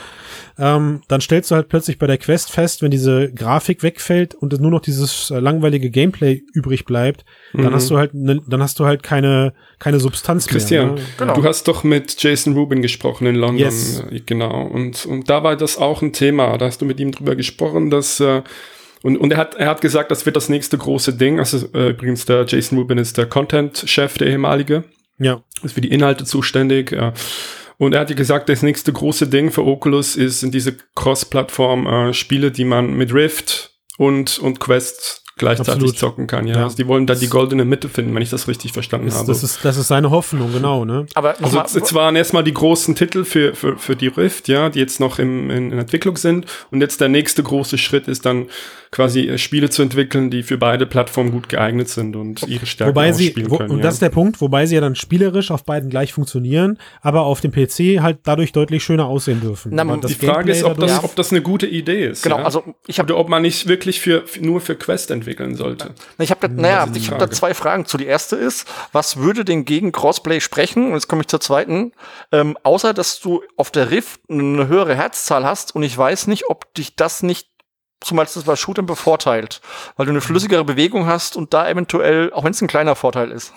Ähm, 0.76 1.02
dann 1.08 1.22
stellst 1.22 1.50
du 1.52 1.56
halt 1.56 1.70
plötzlich 1.70 1.91
bei 1.98 2.08
der 2.08 2.18
Quest 2.18 2.52
fest, 2.52 2.82
wenn 2.82 2.92
diese 2.92 3.32
Grafik 3.34 3.84
wegfällt 3.84 4.36
und 4.36 4.54
es 4.54 4.60
nur 4.60 4.72
noch 4.72 4.82
dieses 4.82 5.32
äh, 5.32 5.40
langweilige 5.40 5.90
Gameplay 5.90 6.42
übrig 6.54 6.86
bleibt, 6.86 7.26
dann 7.54 7.66
Mhm. 7.68 7.74
hast 7.74 7.90
du 7.90 7.98
halt 7.98 8.14
ne, 8.14 8.42
dann 8.48 8.62
hast 8.62 8.80
du 8.80 8.86
halt 8.86 9.04
keine 9.04 9.54
keine 9.80 10.00
Substanz 10.00 10.48
Christian, 10.48 10.94
mehr. 10.94 10.96
Ne? 10.96 11.02
Genau. 11.18 11.34
du 11.36 11.44
hast 11.44 11.68
doch 11.68 11.84
mit 11.84 12.22
Jason 12.22 12.54
Rubin 12.54 12.82
gesprochen 12.82 13.26
in 13.28 13.36
London. 13.36 13.58
Yes. 13.60 14.04
Äh, 14.12 14.20
Genau. 14.26 14.68
Und, 14.68 15.06
und 15.06 15.30
da 15.30 15.44
war 15.44 15.56
das 15.56 15.78
auch 15.78 16.02
ein 16.02 16.14
Thema. 16.14 16.58
Da 16.58 16.66
hast 16.68 16.82
du 16.82 16.86
mit 16.86 17.00
ihm 17.00 17.12
drüber 17.12 17.36
gesprochen, 17.36 17.90
dass 17.90 18.20
äh, 18.20 18.42
und, 19.04 19.18
und 19.18 19.32
er 19.32 19.38
hat, 19.40 19.56
er 19.56 19.68
hat 19.68 19.82
gesagt, 19.82 20.12
das 20.12 20.28
wird 20.28 20.36
das 20.36 20.48
nächste 20.50 20.78
große 20.78 21.14
Ding. 21.14 21.40
Also 21.40 21.68
äh, 21.74 21.90
übrigens, 21.90 22.26
der 22.26 22.46
Jason 22.48 22.78
Rubin 22.78 23.00
ist 23.00 23.18
der 23.18 23.26
Content-Chef, 23.26 24.18
der 24.20 24.28
ehemalige. 24.28 24.84
Ja. 25.18 25.42
ist 25.64 25.74
für 25.74 25.82
die 25.82 25.90
Inhalte 25.92 26.24
zuständig. 26.26 26.92
Ja. 26.92 27.14
Und 27.82 27.96
er 27.96 28.02
hat 28.02 28.12
ja 28.12 28.16
gesagt, 28.16 28.48
das 28.48 28.62
nächste 28.62 28.94
große 28.94 29.28
Ding 29.28 29.50
für 29.50 29.66
Oculus 29.66 30.16
ist 30.16 30.42
sind 30.42 30.54
diese 30.54 30.78
Cross-Plattform-Spiele, 30.96 32.52
die 32.52 32.64
man 32.64 32.94
mit 32.94 33.12
Rift 33.12 33.76
und, 33.98 34.38
und 34.38 34.60
Quest 34.60 35.21
gleichzeitig 35.42 35.74
Absolut. 35.74 35.98
zocken 35.98 36.28
kann. 36.28 36.48
Ja. 36.48 36.58
Ja. 36.58 36.64
Also 36.64 36.78
die 36.78 36.88
wollen 36.88 37.08
da 37.08 37.16
die 37.16 37.28
goldene 37.28 37.66
Mitte 37.66 37.90
finden, 37.90 38.14
wenn 38.16 38.22
ich 38.22 38.30
das 38.30 38.48
richtig 38.48 38.72
verstanden 38.72 39.08
Das, 39.08 39.16
habe. 39.18 39.28
das, 39.28 39.44
ist, 39.44 39.66
das 39.66 39.76
ist 39.76 39.88
seine 39.88 40.12
Hoffnung, 40.12 40.54
genau, 40.54 40.86
ne? 40.86 41.08
Aber 41.16 41.30
also 41.42 41.58
nochmal, 41.58 41.66
es 41.66 41.94
waren 41.94 42.16
erstmal 42.16 42.44
die 42.44 42.54
großen 42.54 42.96
Titel 42.96 43.26
für, 43.26 43.56
für, 43.56 43.78
für 43.78 43.96
die 43.96 44.08
Rift, 44.08 44.48
ja, 44.48 44.70
die 44.70 44.80
jetzt 44.80 45.00
noch 45.00 45.20
im, 45.20 45.50
in, 45.50 45.72
in 45.72 45.80
Entwicklung 45.80 46.16
sind. 46.16 46.46
Und 46.70 46.82
jetzt 46.82 47.02
der 47.02 47.10
nächste 47.10 47.44
große 47.44 47.78
Schritt 47.78 48.08
ist 48.08 48.26
dann 48.26 48.48
quasi 48.92 49.22
äh, 49.22 49.38
Spiele 49.38 49.70
zu 49.70 49.82
entwickeln, 49.82 50.30
die 50.30 50.44
für 50.44 50.58
beide 50.58 50.86
Plattformen 50.86 51.32
gut 51.32 51.50
geeignet 51.50 51.90
sind 51.90 52.16
und 52.16 52.44
ihre 52.48 52.66
Stärken 52.66 52.92
Wobei 52.92 53.12
sie, 53.14 53.34
wo, 53.48 53.58
können. 53.58 53.72
und 53.72 53.78
ja. 53.78 53.84
das 53.84 53.96
ist 53.96 54.02
der 54.02 54.10
Punkt, 54.10 54.42
wobei 54.42 54.66
sie 54.66 54.76
ja 54.76 54.82
dann 54.82 54.96
spielerisch 54.96 55.50
auf 55.50 55.64
beiden 55.64 55.90
gleich 55.90 56.14
funktionieren, 56.14 56.78
aber 57.02 57.22
auf 57.22 57.42
dem 57.42 57.52
PC 57.52 58.02
halt 58.02 58.20
dadurch 58.24 58.52
deutlich 58.52 58.84
schöner 58.84 59.06
aussehen 59.06 59.40
dürfen. 59.40 59.72
Na, 59.74 59.84
die 59.86 60.02
das 60.02 60.12
die 60.12 60.26
Frage 60.26 60.52
Gameplay 60.52 60.58
ist, 60.58 60.64
ob 60.66 60.80
das, 60.80 61.04
ob 61.04 61.16
das 61.16 61.32
eine 61.32 61.42
gute 61.42 61.68
Idee 61.68 62.06
ist. 62.08 62.24
genau, 62.24 62.40
ja? 62.40 62.44
also 62.44 62.64
ich 62.86 63.00
habe 63.00 63.12
Oder 63.14 63.22
ob 63.22 63.30
man 63.30 63.42
nicht 63.42 63.68
wirklich 63.68 64.02
für, 64.02 64.28
für 64.28 64.44
nur 64.44 64.60
für 64.60 64.76
Quest 64.76 65.10
entwickeln 65.32 65.56
sollte. 65.56 65.94
ich 66.18 66.32
habe 66.32 66.48
da, 66.48 66.54
naja, 66.54 66.88
ich 66.94 67.10
habe 67.10 67.20
da 67.20 67.30
zwei 67.32 67.54
Fragen 67.54 67.86
zu. 67.86 67.98
Die 67.98 68.06
erste 68.06 68.36
ist, 68.36 68.68
was 68.92 69.18
würde 69.18 69.46
denn 69.46 69.66
gegen 69.66 69.92
Crossplay 69.92 70.42
sprechen? 70.42 70.88
Und 70.88 70.94
jetzt 70.94 71.08
komme 71.08 71.22
ich 71.22 71.28
zur 71.28 71.40
zweiten. 71.40 71.94
Ähm, 72.32 72.58
außer 72.64 72.94
dass 72.94 73.20
du 73.20 73.44
auf 73.56 73.72
der 73.72 73.92
Rift 73.92 74.22
eine 74.30 74.68
höhere 74.68 74.96
Herzzahl 74.96 75.46
hast 75.46 75.76
und 75.76 75.84
ich 75.84 75.98
weiß 75.98 76.28
nicht, 76.28 76.50
ob 76.50 76.74
dich 76.74 76.96
das 76.96 77.24
nicht 77.24 77.48
zum 78.02 78.18
Beispiel 78.18 78.42
bei 78.44 78.56
Shootern 78.56 78.86
bevorteilt, 78.86 79.62
weil 79.96 80.06
du 80.06 80.12
eine 80.12 80.22
flüssigere 80.22 80.66
Bewegung 80.66 81.06
hast 81.06 81.38
und 81.38 81.54
da 81.54 81.70
eventuell, 81.70 82.34
auch 82.34 82.44
wenn 82.44 82.52
es 82.52 82.62
ein 82.62 82.68
kleiner 82.68 82.96
Vorteil 82.96 83.32
ist. 83.32 83.54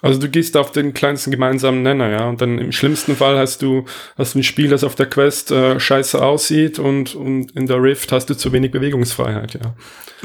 Also 0.00 0.20
du 0.20 0.28
gehst 0.28 0.56
auf 0.56 0.70
den 0.70 0.94
kleinsten 0.94 1.30
gemeinsamen 1.30 1.82
Nenner, 1.82 2.08
ja. 2.08 2.28
Und 2.28 2.40
dann 2.40 2.58
im 2.58 2.72
schlimmsten 2.72 3.16
Fall 3.16 3.36
hast 3.36 3.62
du, 3.62 3.84
hast 4.16 4.34
du 4.34 4.38
ein 4.38 4.42
Spiel, 4.44 4.68
das 4.68 4.84
auf 4.84 4.94
der 4.94 5.06
Quest 5.06 5.50
äh, 5.50 5.80
scheiße 5.80 6.22
aussieht 6.22 6.78
und, 6.78 7.16
und 7.16 7.50
in 7.52 7.66
der 7.66 7.82
Rift 7.82 8.12
hast 8.12 8.26
du 8.26 8.36
zu 8.36 8.52
wenig 8.52 8.70
Bewegungsfreiheit, 8.70 9.54
ja. 9.54 9.74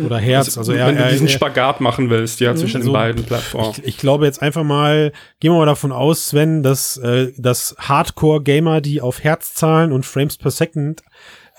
oder 0.05 0.19
Herz. 0.19 0.57
Also, 0.57 0.73
er, 0.73 0.87
wenn 0.87 0.97
du 0.97 1.09
diesen 1.09 1.27
er, 1.27 1.33
Spagat 1.33 1.81
machen 1.81 2.11
willst, 2.11 2.39
ja, 2.39 2.55
zwischen 2.55 2.77
Also, 2.77 2.89
den 2.89 2.93
beiden 2.93 3.23
Plattformen. 3.23 3.73
ich, 3.77 3.83
ich 3.83 3.97
glaube 3.97 4.25
jetzt 4.25 4.43
einfach 4.43 4.63
mal, 4.63 5.11
gehen 5.39 5.51
wir 5.51 5.57
mal 5.57 5.65
davon 5.65 5.91
aus, 5.91 6.29
Sven, 6.29 6.61
dass, 6.61 6.97
äh, 6.97 7.31
dass 7.37 7.75
Hardcore-Gamer, 7.79 8.79
die 8.79 9.01
auf 9.01 9.23
Herzzahlen 9.23 9.91
und 9.91 10.05
Frames 10.05 10.37
per 10.37 10.51
Second 10.51 11.01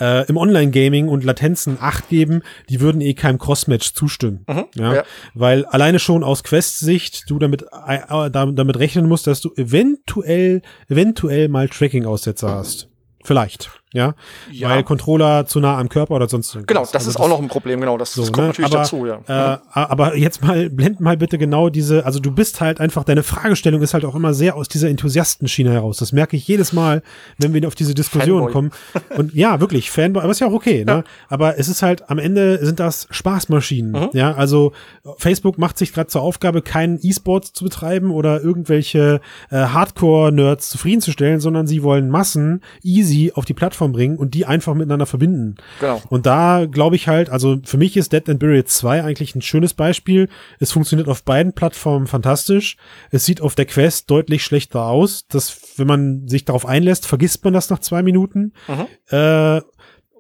äh, 0.01 0.27
im 0.29 0.37
Online-Gaming 0.37 1.09
und 1.09 1.25
Latenzen 1.25 1.79
Acht 1.81 2.09
geben, 2.09 2.43
die 2.69 2.81
würden 2.81 3.01
eh 3.01 3.15
keinem 3.15 3.39
Crossmatch 3.39 3.95
zustimmen. 3.95 4.45
ja? 4.75 4.95
ja. 4.95 5.05
Weil 5.35 5.65
alleine 5.67 5.99
schon 5.99 6.25
aus 6.25 6.43
Quest-Sicht 6.45 7.25
du 7.29 7.39
damit, 7.39 7.65
äh, 7.87 7.97
äh, 7.97 8.31
damit 8.31 8.79
rechnen 8.79 9.09
musst, 9.09 9.27
dass 9.27 9.41
du 9.41 9.53
eventuell, 9.57 10.63
eventuell 10.89 11.49
mal 11.49 11.69
Tracking-Aussetzer 11.69 12.51
hast. 12.51 12.89
Vielleicht. 13.23 13.71
Ja, 13.95 14.15
Ja. 14.53 14.69
weil 14.69 14.83
Controller 14.83 15.47
zu 15.47 15.61
nah 15.61 15.79
am 15.79 15.89
Körper 15.89 16.15
oder 16.17 16.29
sonst. 16.29 16.59
Genau, 16.67 16.81
das 16.81 16.95
Also 16.95 17.09
ist 17.09 17.17
auch 17.17 17.29
noch 17.29 17.41
ein 17.41 17.49
Problem, 17.49 17.81
genau. 17.81 17.97
Das, 17.97 18.13
so, 18.13 18.21
das 18.21 18.31
kommt 18.33 18.43
ne? 18.43 18.49
natürlich 18.49 18.71
aber, 18.73 18.83
dazu, 18.83 19.07
ja. 19.07 19.55
Äh, 19.55 19.59
aber 19.73 20.17
jetzt 20.19 20.43
mal, 20.45 20.69
blend 20.69 21.01
mal 21.01 21.17
bitte 21.17 21.39
genau 21.39 21.71
diese, 21.71 22.05
also 22.05 22.21
du 22.21 22.31
bist 22.31 22.61
halt 22.61 22.81
einfach, 22.81 23.05
deine 23.05 23.23
Fragestellung 23.23 23.81
ist 23.81 23.95
halt 23.95 24.05
auch 24.05 24.15
immer 24.15 24.35
sehr 24.35 24.57
aus 24.57 24.69
dieser 24.69 24.89
Enthusiastenschiene 24.91 25.71
heraus. 25.73 25.97
Das 25.97 26.13
merke 26.13 26.37
ich 26.37 26.47
jedes 26.47 26.73
Mal, 26.75 27.03
wenn 27.39 27.55
wir 27.55 27.67
auf 27.67 27.75
diese 27.75 27.95
Diskussion 27.95 28.51
Fanboy. 28.51 28.53
kommen. 28.53 28.71
Und 29.17 29.33
ja, 29.35 29.61
wirklich, 29.61 29.91
Fanboy, 29.91 30.23
aber 30.23 30.33
ist 30.33 30.41
ja 30.41 30.49
auch 30.49 30.53
okay, 30.53 30.85
ne? 30.85 31.05
Aber 31.29 31.59
es 31.59 31.69
ist 31.69 31.81
halt, 31.83 32.11
am 32.11 32.19
Ende 32.19 32.65
sind 32.67 32.81
das 32.81 33.07
Spaßmaschinen, 33.11 33.93
Mhm. 33.93 34.09
ja, 34.13 34.35
also 34.35 34.73
Facebook 35.19 35.57
macht 35.59 35.79
sich 35.79 35.93
gerade 35.93 36.09
zur 36.09 36.23
Aufgabe, 36.23 36.63
keinen 36.63 36.99
E-Sport 37.01 37.45
zu 37.47 37.63
betreiben 37.65 38.11
oder 38.11 38.43
irgendwelche 38.43 39.21
äh, 39.51 39.57
Hardcore-Nerds 39.57 40.69
zufriedenzustellen, 40.71 41.41
sondern 41.41 41.67
sie 41.67 41.83
wollen 41.83 42.11
Massen 42.11 42.63
easy 42.83 43.33
auf 43.35 43.45
die 43.45 43.55
Plattform 43.55 43.84
bringen 43.93 44.17
und 44.17 44.35
die 44.35 44.47
einfach 44.47 44.75
miteinander 44.75 45.07
verbinden. 45.07 45.57
Genau. 45.81 46.03
Und 46.09 46.27
da 46.27 46.67
glaube 46.67 46.97
ich 46.97 47.09
halt, 47.09 47.31
also 47.31 47.59
für 47.65 47.77
mich 47.77 47.97
ist 47.97 48.13
Dead 48.13 48.29
and 48.29 48.41
Buried 48.41 48.69
2 48.69 49.05
eigentlich 49.05 49.35
ein 49.35 49.43
schönes 49.43 49.75
Beispiel. 49.75 50.29
Es 50.61 50.73
funktioniert 50.73 51.09
auf 51.09 51.23
beiden 51.23 51.53
Plattformen 51.53 52.07
fantastisch. 52.07 52.77
Es 53.11 53.25
sieht 53.25 53.41
auf 53.41 53.55
der 53.55 53.67
Quest 53.67 54.11
deutlich 54.11 54.45
schlechter 54.45 54.87
aus. 54.87 55.27
Das, 55.29 55.57
wenn 55.77 55.87
man 55.87 56.29
sich 56.29 56.45
darauf 56.45 56.67
einlässt, 56.67 57.07
vergisst 57.07 57.45
man 57.45 57.53
das 57.53 57.71
nach 57.71 57.81
zwei 57.81 58.03
Minuten. 58.03 58.53
Mhm. 58.69 58.87
Äh, 59.17 59.61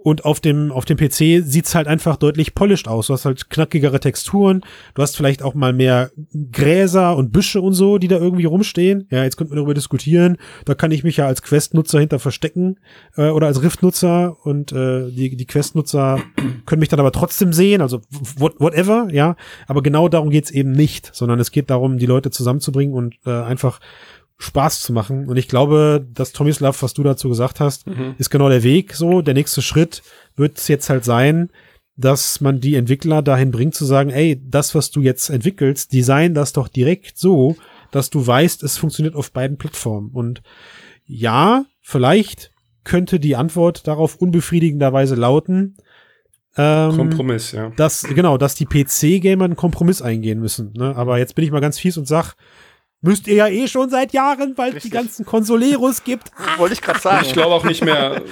und 0.04 0.26
auf 0.26 0.38
dem, 0.38 0.70
auf 0.70 0.84
dem 0.84 0.98
PC 0.98 1.42
sieht's 1.42 1.74
halt 1.74 1.88
einfach 1.88 2.18
deutlich 2.18 2.54
polished 2.54 2.88
aus. 2.88 3.06
Du 3.06 3.14
hast 3.14 3.24
halt 3.24 3.48
knackigere 3.48 3.98
Texturen. 4.00 4.60
Du 4.92 5.00
hast 5.00 5.16
vielleicht 5.16 5.42
auch 5.42 5.54
mal 5.54 5.72
mehr 5.72 6.10
Gräser 6.52 7.16
und 7.16 7.32
Büsche 7.32 7.62
und 7.62 7.72
so, 7.72 7.96
die 7.96 8.08
da 8.08 8.18
irgendwie 8.18 8.44
rumstehen. 8.44 9.08
Ja, 9.10 9.24
jetzt 9.24 9.38
könnte 9.38 9.52
man 9.52 9.56
darüber 9.56 9.72
diskutieren. 9.72 10.36
Da 10.66 10.74
kann 10.74 10.90
ich 10.90 11.04
mich 11.04 11.16
ja 11.16 11.26
als 11.26 11.40
Quest-Nutzer 11.40 12.00
hinter 12.00 12.18
verstecken 12.18 12.76
äh, 13.16 13.30
oder 13.30 13.46
als 13.46 13.62
Rift-Nutzer 13.62 14.36
und 14.44 14.72
äh, 14.72 15.10
die, 15.10 15.36
die 15.36 15.46
Quest-Nutzer 15.46 16.18
können 16.66 16.80
mich 16.80 16.90
dann 16.90 17.00
aber 17.00 17.12
trotzdem 17.12 17.54
sehen. 17.54 17.80
Also 17.80 18.02
what, 18.36 18.60
whatever, 18.60 19.08
ja. 19.10 19.36
Aber 19.68 19.82
genau 19.82 20.10
darum 20.10 20.28
geht's 20.28 20.50
eben 20.50 20.72
nicht, 20.72 21.12
sondern 21.14 21.40
es 21.40 21.50
geht 21.50 21.70
darum, 21.70 21.96
die 21.96 22.04
Leute 22.04 22.30
zusammenzubringen 22.30 22.94
und 22.94 23.14
äh, 23.24 23.30
einfach 23.30 23.80
Spaß 24.44 24.82
zu 24.82 24.92
machen. 24.92 25.26
Und 25.28 25.36
ich 25.36 25.48
glaube, 25.48 26.06
dass 26.12 26.32
Tomislav, 26.32 26.82
was 26.82 26.94
du 26.94 27.02
dazu 27.02 27.28
gesagt 27.28 27.60
hast, 27.60 27.86
ist 28.18 28.30
genau 28.30 28.48
der 28.48 28.62
Weg 28.62 28.94
so. 28.94 29.22
Der 29.22 29.34
nächste 29.34 29.62
Schritt 29.62 30.02
wird 30.36 30.58
es 30.58 30.68
jetzt 30.68 30.88
halt 30.90 31.04
sein, 31.04 31.50
dass 31.96 32.40
man 32.40 32.60
die 32.60 32.74
Entwickler 32.74 33.22
dahin 33.22 33.50
bringt 33.50 33.74
zu 33.74 33.84
sagen, 33.84 34.10
ey, 34.10 34.40
das, 34.44 34.74
was 34.74 34.90
du 34.90 35.00
jetzt 35.00 35.30
entwickelst, 35.30 35.92
design 35.92 36.34
das 36.34 36.52
doch 36.52 36.68
direkt 36.68 37.18
so, 37.18 37.56
dass 37.90 38.10
du 38.10 38.26
weißt, 38.26 38.62
es 38.62 38.76
funktioniert 38.76 39.14
auf 39.14 39.30
beiden 39.30 39.56
Plattformen. 39.58 40.10
Und 40.12 40.42
ja, 41.06 41.64
vielleicht 41.82 42.50
könnte 42.82 43.20
die 43.20 43.36
Antwort 43.36 43.86
darauf 43.86 44.16
unbefriedigenderweise 44.16 45.14
lauten, 45.14 45.76
ähm, 46.56 46.96
Kompromiss, 46.96 47.52
ja. 47.52 47.70
dass, 47.76 48.02
genau, 48.02 48.38
dass 48.38 48.54
die 48.54 48.66
PC-Gamer 48.66 49.44
einen 49.44 49.56
Kompromiss 49.56 50.02
eingehen 50.02 50.40
müssen. 50.40 50.72
Ne? 50.76 50.94
Aber 50.94 51.18
jetzt 51.18 51.34
bin 51.34 51.44
ich 51.44 51.50
mal 51.50 51.60
ganz 51.60 51.78
fies 51.78 51.96
und 51.98 52.06
sag, 52.06 52.34
müsst 53.04 53.26
ihr 53.28 53.34
ja 53.34 53.48
eh 53.48 53.68
schon 53.68 53.90
seit 53.90 54.12
Jahren, 54.12 54.54
weil 54.56 54.76
es 54.76 54.82
die 54.82 54.90
ganzen 54.90 55.24
Konsoleros 55.26 56.04
gibt. 56.04 56.30
Wollte 56.58 56.74
ich 56.74 56.80
gerade 56.80 57.00
sagen. 57.00 57.24
Ich 57.26 57.32
glaube 57.32 57.54
auch 57.54 57.64
nicht 57.64 57.84
mehr, 57.84 58.22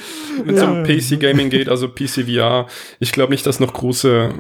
wenn 0.45 0.57
es 0.57 0.63
um 0.63 0.83
PC-Gaming 0.83 1.51
geht, 1.51 1.69
also 1.69 1.89
PC-VR, 1.89 2.67
ich 2.99 3.13
glaube 3.13 3.33
nicht, 3.33 3.47
dass 3.47 3.61
noch 3.61 3.73
große, 3.73 4.31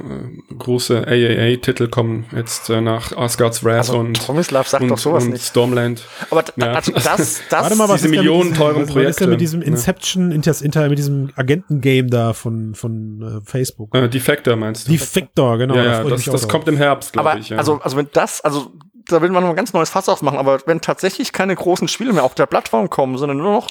äh, 0.50 0.54
große 0.54 1.06
AAA-Titel 1.06 1.88
kommen, 1.88 2.24
jetzt 2.34 2.70
äh, 2.70 2.80
nach 2.80 3.16
Asgard's 3.16 3.62
Wrath 3.62 3.78
also, 3.90 3.98
und, 3.98 4.24
Tomislav 4.26 4.66
sagt 4.66 4.82
und, 4.82 4.88
doch 4.90 4.98
sowas 4.98 5.24
und 5.24 5.32
nicht. 5.32 5.44
Stormland. 5.44 6.02
Aber 6.30 6.42
d- 6.42 6.52
Ja. 6.56 6.72
also 6.72 6.92
das, 6.92 7.04
das, 7.04 7.42
Warte 7.50 7.76
mal, 7.76 7.88
was 7.88 7.96
diese 7.96 7.96
ist 7.96 8.02
denn 8.04 8.10
mit 8.10 8.18
millionenteuren 8.20 8.86
diesem, 8.86 8.94
was 8.96 9.10
ist 9.10 9.20
denn 9.20 9.26
Projekte, 9.26 9.26
mit 9.28 9.40
diesem? 9.40 9.62
Inception, 9.62 10.32
Inter, 10.32 10.54
Inter, 10.62 10.88
mit 10.88 10.98
diesem 10.98 11.30
Agenten-Game 11.36 12.08
da 12.10 12.32
von, 12.32 12.74
von 12.74 13.40
äh, 13.44 13.48
Facebook? 13.50 13.94
Äh, 13.94 14.08
Defector 14.08 14.56
meinst 14.56 14.88
du? 14.88 14.92
Defector, 14.92 15.58
genau. 15.58 15.76
ja, 15.76 15.84
da 15.84 16.02
ja, 16.04 16.08
das, 16.08 16.24
das 16.24 16.48
kommt 16.48 16.68
im 16.68 16.76
Herbst, 16.78 17.12
glaube 17.12 17.30
aber 17.32 17.38
ich. 17.40 17.50
Ja. 17.50 17.58
also, 17.58 17.80
also 17.82 17.96
wenn 17.96 18.08
das, 18.12 18.40
also 18.40 18.72
da 19.06 19.22
will 19.22 19.30
man 19.30 19.42
noch 19.42 19.50
ein 19.50 19.56
ganz 19.56 19.72
neues 19.72 19.90
Fass 19.90 20.08
aufmachen, 20.08 20.38
aber 20.38 20.60
wenn 20.66 20.80
tatsächlich 20.80 21.32
keine 21.32 21.54
großen 21.54 21.88
Spiele 21.88 22.12
mehr 22.12 22.24
auf 22.24 22.34
der 22.34 22.46
Plattform 22.46 22.90
kommen, 22.90 23.18
sondern 23.18 23.38
nur 23.38 23.52
noch, 23.52 23.68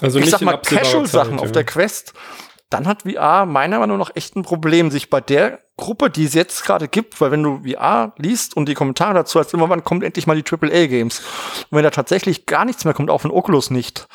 also 0.00 0.18
ich 0.18 0.30
sag 0.30 0.42
mal, 0.42 0.56
Casual-Sachen 0.56 1.38
auf 1.38 1.52
der 1.52 1.64
Quest, 1.64 2.14
dann 2.70 2.86
hat 2.86 3.02
VR 3.02 3.46
meiner 3.46 3.80
Meinung 3.80 3.98
nach 3.98 4.12
echt 4.14 4.36
ein 4.36 4.42
Problem, 4.42 4.90
sich 4.90 5.10
bei 5.10 5.20
der 5.20 5.58
Gruppe, 5.76 6.08
die 6.08 6.24
es 6.24 6.34
jetzt 6.34 6.64
gerade 6.64 6.86
gibt, 6.86 7.20
weil 7.20 7.32
wenn 7.32 7.42
du 7.42 7.62
VR 7.64 8.12
liest 8.16 8.56
und 8.56 8.68
die 8.68 8.74
Kommentare 8.74 9.14
dazu, 9.14 9.38
als 9.38 9.52
immer 9.52 9.68
wann 9.68 9.82
kommt 9.82 10.04
endlich 10.04 10.26
mal 10.26 10.40
die 10.40 10.44
AAA-Games. 10.48 11.18
Und 11.70 11.76
wenn 11.76 11.82
da 11.82 11.90
tatsächlich 11.90 12.46
gar 12.46 12.64
nichts 12.64 12.84
mehr 12.84 12.94
kommt, 12.94 13.10
auch 13.10 13.20
von 13.20 13.32
Oculus 13.32 13.70
nicht, 13.70 14.06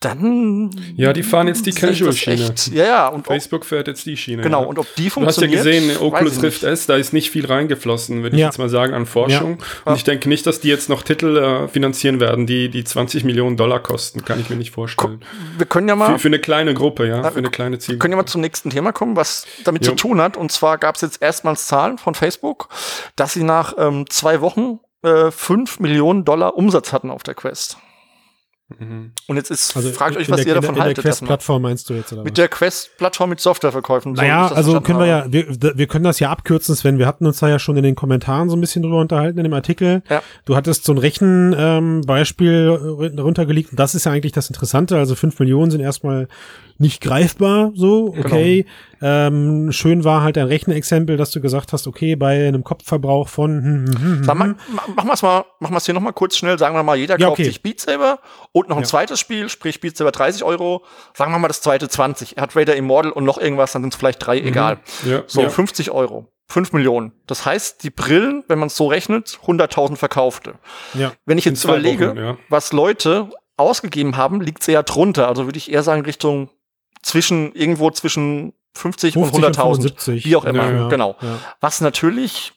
dann 0.00 0.70
Ja, 0.96 1.12
die 1.12 1.22
fahren 1.22 1.48
jetzt 1.48 1.66
die 1.66 1.70
ich 1.70 1.76
Casual-Schiene. 1.76 2.54
Ja, 2.72 2.84
ja, 2.84 3.08
und 3.08 3.20
ob, 3.20 3.26
Facebook 3.26 3.64
fährt 3.64 3.88
jetzt 3.88 4.06
die 4.06 4.16
Schiene. 4.16 4.42
genau, 4.42 4.62
ja. 4.62 4.66
und 4.68 4.78
ob 4.78 4.86
die 4.94 5.08
Du 5.08 5.26
hast 5.26 5.40
ja 5.40 5.48
funktioniert. 5.48 5.64
gesehen, 5.64 5.96
Oculus 6.00 6.36
ich 6.36 6.42
Rift. 6.44 6.62
S, 6.62 6.86
da 6.86 6.96
ist 6.96 7.12
nicht 7.12 7.30
viel 7.30 7.46
reingeflossen, 7.46 8.22
würde 8.22 8.36
ich 8.36 8.40
Ja. 8.40 8.46
jetzt 8.46 8.58
mal 8.58 8.68
sagen, 8.68 8.94
an 8.94 9.06
Forschung. 9.06 9.58
Ja. 9.84 9.90
Und 9.92 9.96
ich 9.96 10.04
denke 10.04 10.28
nicht, 10.28 10.46
dass 10.46 10.60
die 10.60 10.68
jetzt 10.68 10.88
noch 10.88 11.02
Titel 11.02 11.36
äh, 11.36 11.68
finanzieren 11.68 12.20
werden, 12.20 12.46
die 12.46 12.68
die 12.68 12.84
20 12.84 13.24
Millionen 13.24 13.56
Dollar 13.56 13.80
kosten. 13.80 14.24
Kann 14.24 14.38
ich 14.40 14.48
mir 14.50 14.56
nicht 14.56 14.70
vorstellen. 14.70 15.20
Wir 15.56 15.66
können 15.66 15.88
ja 15.88 15.96
mal 15.96 16.12
Für, 16.12 16.18
für 16.20 16.28
eine 16.28 16.38
kleine 16.38 16.74
Gruppe, 16.74 17.08
ja, 17.08 17.22
für 17.30 17.38
eine 17.38 17.50
kleine 17.50 17.78
Ziel. 17.78 17.98
können 17.98 18.12
ja 18.12 18.16
mal 18.18 18.26
zum 18.26 18.40
nächsten 18.40 18.70
Thema 18.70 18.92
kommen, 18.92 19.16
was 19.16 19.46
damit 19.64 19.84
Jo. 19.84 19.90
zu 19.92 19.96
tun 19.96 20.20
hat. 20.20 20.36
Und 20.36 20.52
zwar 20.52 20.78
gab 20.78 20.94
es 20.94 21.00
jetzt 21.00 21.20
erstmals 21.20 21.66
Zahlen 21.66 21.98
von 21.98 22.14
Facebook, 22.14 22.68
dass 23.16 23.32
sie 23.32 23.42
nach 23.42 23.74
ähm, 23.78 24.04
zwei 24.08 24.40
Wochen 24.40 24.78
äh, 25.02 25.30
5 25.32 25.80
Millionen 25.80 26.24
Dollar 26.24 26.56
Umsatz 26.56 26.92
hatten 26.92 27.10
auf 27.10 27.22
der 27.24 27.34
Quest. 27.34 27.78
Mhm. 28.78 29.12
Und 29.26 29.36
jetzt 29.36 29.50
ist, 29.50 29.74
Also 29.76 29.90
fragt 29.92 30.16
in 30.16 30.20
euch, 30.20 30.30
was 30.30 30.40
der, 30.40 30.46
ihr 30.48 30.54
davon 30.54 30.74
der, 30.74 30.76
in 30.76 30.82
haltet. 30.82 31.04
der 31.04 31.10
erstmal. 31.10 31.28
Quest-Plattform 31.28 31.62
meinst 31.62 31.88
du 31.88 31.94
jetzt, 31.94 32.12
oder 32.12 32.20
was? 32.20 32.24
Mit 32.26 32.36
der 32.36 32.48
Quest-Plattform 32.48 33.30
mit 33.30 33.40
Softwareverkäufen. 33.40 34.14
so 34.14 34.20
Naja, 34.20 34.48
also 34.48 34.80
können 34.82 34.98
wir 34.98 35.06
ja, 35.06 35.24
wir, 35.32 35.46
wir 35.76 35.86
können 35.86 36.04
das 36.04 36.20
ja 36.20 36.30
abkürzen, 36.30 36.74
Sven. 36.76 36.98
Wir 36.98 37.06
hatten 37.06 37.26
uns 37.26 37.38
da 37.38 37.48
ja 37.48 37.58
schon 37.58 37.78
in 37.78 37.82
den 37.82 37.94
Kommentaren 37.94 38.50
so 38.50 38.56
ein 38.56 38.60
bisschen 38.60 38.82
drüber 38.82 39.00
unterhalten 39.00 39.38
in 39.38 39.44
dem 39.44 39.54
Artikel. 39.54 40.02
Ja. 40.10 40.22
Du 40.44 40.54
hattest 40.54 40.84
so 40.84 40.92
ein 40.92 40.98
Rechenbeispiel 40.98 41.58
ähm, 41.58 42.02
Beispiel, 42.06 43.10
äh, 43.16 43.20
runtergelegt. 43.20 43.70
Und 43.70 43.80
das 43.80 43.94
ist 43.94 44.04
ja 44.04 44.12
eigentlich 44.12 44.32
das 44.32 44.48
Interessante. 44.48 44.98
Also 44.98 45.14
fünf 45.14 45.38
Millionen 45.38 45.70
sind 45.70 45.80
erstmal 45.80 46.28
nicht 46.78 47.00
greifbar, 47.02 47.72
so, 47.74 48.12
Genau. 48.12 48.26
okay. 48.26 48.66
Ähm, 49.00 49.70
schön 49.72 50.04
war 50.04 50.22
halt 50.22 50.38
ein 50.38 50.46
Rechenexempel, 50.46 51.16
dass 51.16 51.30
du 51.30 51.40
gesagt 51.40 51.72
hast, 51.72 51.86
okay, 51.86 52.16
bei 52.16 52.48
einem 52.48 52.64
Kopfverbrauch 52.64 53.28
von 53.28 53.50
hm, 53.62 53.86
hm, 53.86 53.86
hm, 53.86 54.16
hm, 54.18 54.24
Sag 54.24 54.36
mal, 54.36 54.48
ma- 54.72 54.82
machen 54.96 55.08
wir 55.08 55.12
es 55.14 55.22
mal, 55.22 55.44
machen 55.60 55.72
wir 55.74 55.78
es 55.78 55.84
hier 55.86 55.94
noch 55.94 56.00
mal 56.00 56.12
kurz 56.12 56.36
schnell. 56.36 56.58
Sagen 56.58 56.74
wir 56.74 56.82
mal, 56.82 56.96
jeder 56.96 57.18
Ja, 57.18 57.26
kauft 57.28 57.38
okay. 57.40 57.44
sich 57.44 57.62
Beat 57.62 57.80
Saber 57.80 58.20
und 58.52 58.68
noch 58.68 58.76
ein 58.76 58.82
Ja. 58.82 58.88
zweites 58.88 59.20
Spiel, 59.20 59.48
sprich 59.48 59.80
Beat 59.80 59.96
Saber 59.96 60.10
30 60.12 60.42
Euro. 60.44 60.84
Sagen 61.14 61.32
wir 61.32 61.38
mal 61.38 61.48
das 61.48 61.60
zweite 61.60 61.88
20. 61.88 62.36
Er 62.36 62.42
hat 62.44 62.56
Raider 62.56 62.74
Immortal 62.76 63.12
und 63.12 63.24
noch 63.24 63.38
irgendwas, 63.38 63.72
dann 63.72 63.82
sind 63.82 63.92
es 63.94 63.98
vielleicht 63.98 64.24
drei, 64.26 64.38
egal. 64.40 64.78
Ja, 65.06 65.22
So, 65.26 65.42
ja. 65.42 65.48
50 65.48 65.90
Euro. 65.90 66.26
5 66.50 66.72
Millionen. 66.72 67.12
Das 67.26 67.44
heißt, 67.44 67.82
die 67.84 67.90
Brillen, 67.90 68.42
wenn 68.48 68.58
man 68.58 68.68
es 68.68 68.76
so 68.76 68.86
rechnet, 68.86 69.38
100.000 69.46 69.96
verkaufte. 69.96 70.54
ja. 70.94 71.12
Wenn 71.26 71.36
ich 71.38 71.44
jetzt 71.44 71.62
überlege, 71.64 72.16
Wochen, 72.16 72.38
was 72.48 72.72
Leute 72.72 73.28
ausgegeben 73.58 74.16
haben, 74.16 74.40
liegt 74.40 74.62
es 74.62 74.68
eher 74.68 74.82
drunter. 74.82 75.28
Also 75.28 75.44
würde 75.46 75.58
ich 75.58 75.70
eher 75.72 75.82
sagen, 75.82 76.02
Richtung 76.02 76.48
zwischen, 77.02 77.52
irgendwo 77.54 77.90
zwischen 77.90 78.52
50, 78.74 79.14
50 79.14 79.36
und 79.38 79.44
und 79.44 79.56
100.000. 79.56 79.74
75. 79.76 80.24
Wie 80.24 80.36
auch 80.36 80.44
immer, 80.44 80.64
Ja, 80.70 80.76
ja. 80.82 80.88
genau. 80.88 81.16
Ja. 81.20 81.38
Was 81.60 81.80
natürlich, 81.80 82.52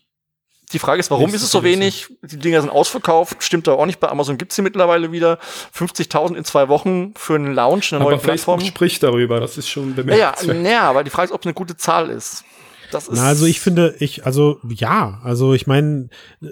die 0.73 0.79
Frage 0.79 0.99
ist, 0.99 1.11
warum 1.11 1.33
Ist 1.33 1.41
es 1.41 1.51
so 1.51 1.63
wenig? 1.63 2.07
Die 2.21 2.37
Dinger 2.37 2.61
sind 2.61 2.69
ausverkauft, 2.69 3.43
stimmt 3.43 3.67
da 3.67 3.73
auch 3.73 3.85
nicht. 3.85 3.99
Bei 3.99 4.07
Amazon 4.09 4.37
gibt's 4.37 4.55
sie 4.55 4.61
mittlerweile 4.61 5.11
wieder. 5.11 5.37
50.000 5.77 6.35
in 6.35 6.45
zwei 6.45 6.69
Wochen 6.69 7.13
für 7.17 7.35
einen 7.35 7.53
Launch, 7.53 7.91
eine 7.93 8.01
Aber 8.01 8.11
neue 8.11 8.19
Plattform. 8.19 8.59
Facebook 8.59 8.75
spricht 8.75 9.03
darüber, 9.03 9.39
das 9.39 9.57
ist 9.57 9.67
schon 9.67 9.89
Ja, 9.89 9.89
ja, 9.89 10.03
bemerkenswert. 10.03 10.57
naja, 10.61 10.81
aber 10.83 11.03
die 11.03 11.09
Frage 11.09 11.25
ist, 11.25 11.31
ob 11.33 11.41
es 11.41 11.45
eine 11.47 11.53
gute 11.53 11.75
Zahl 11.75 12.09
ist. 12.09 12.43
Das 12.91 13.07
ist 13.07 13.15
Na, 13.17 13.25
also 13.27 13.45
ich 13.45 13.59
finde, 13.59 13.95
ich, 13.99 14.25
also 14.25 14.59
ja, 14.67 15.19
also 15.23 15.53
ich 15.53 15.65
meine, 15.67 16.09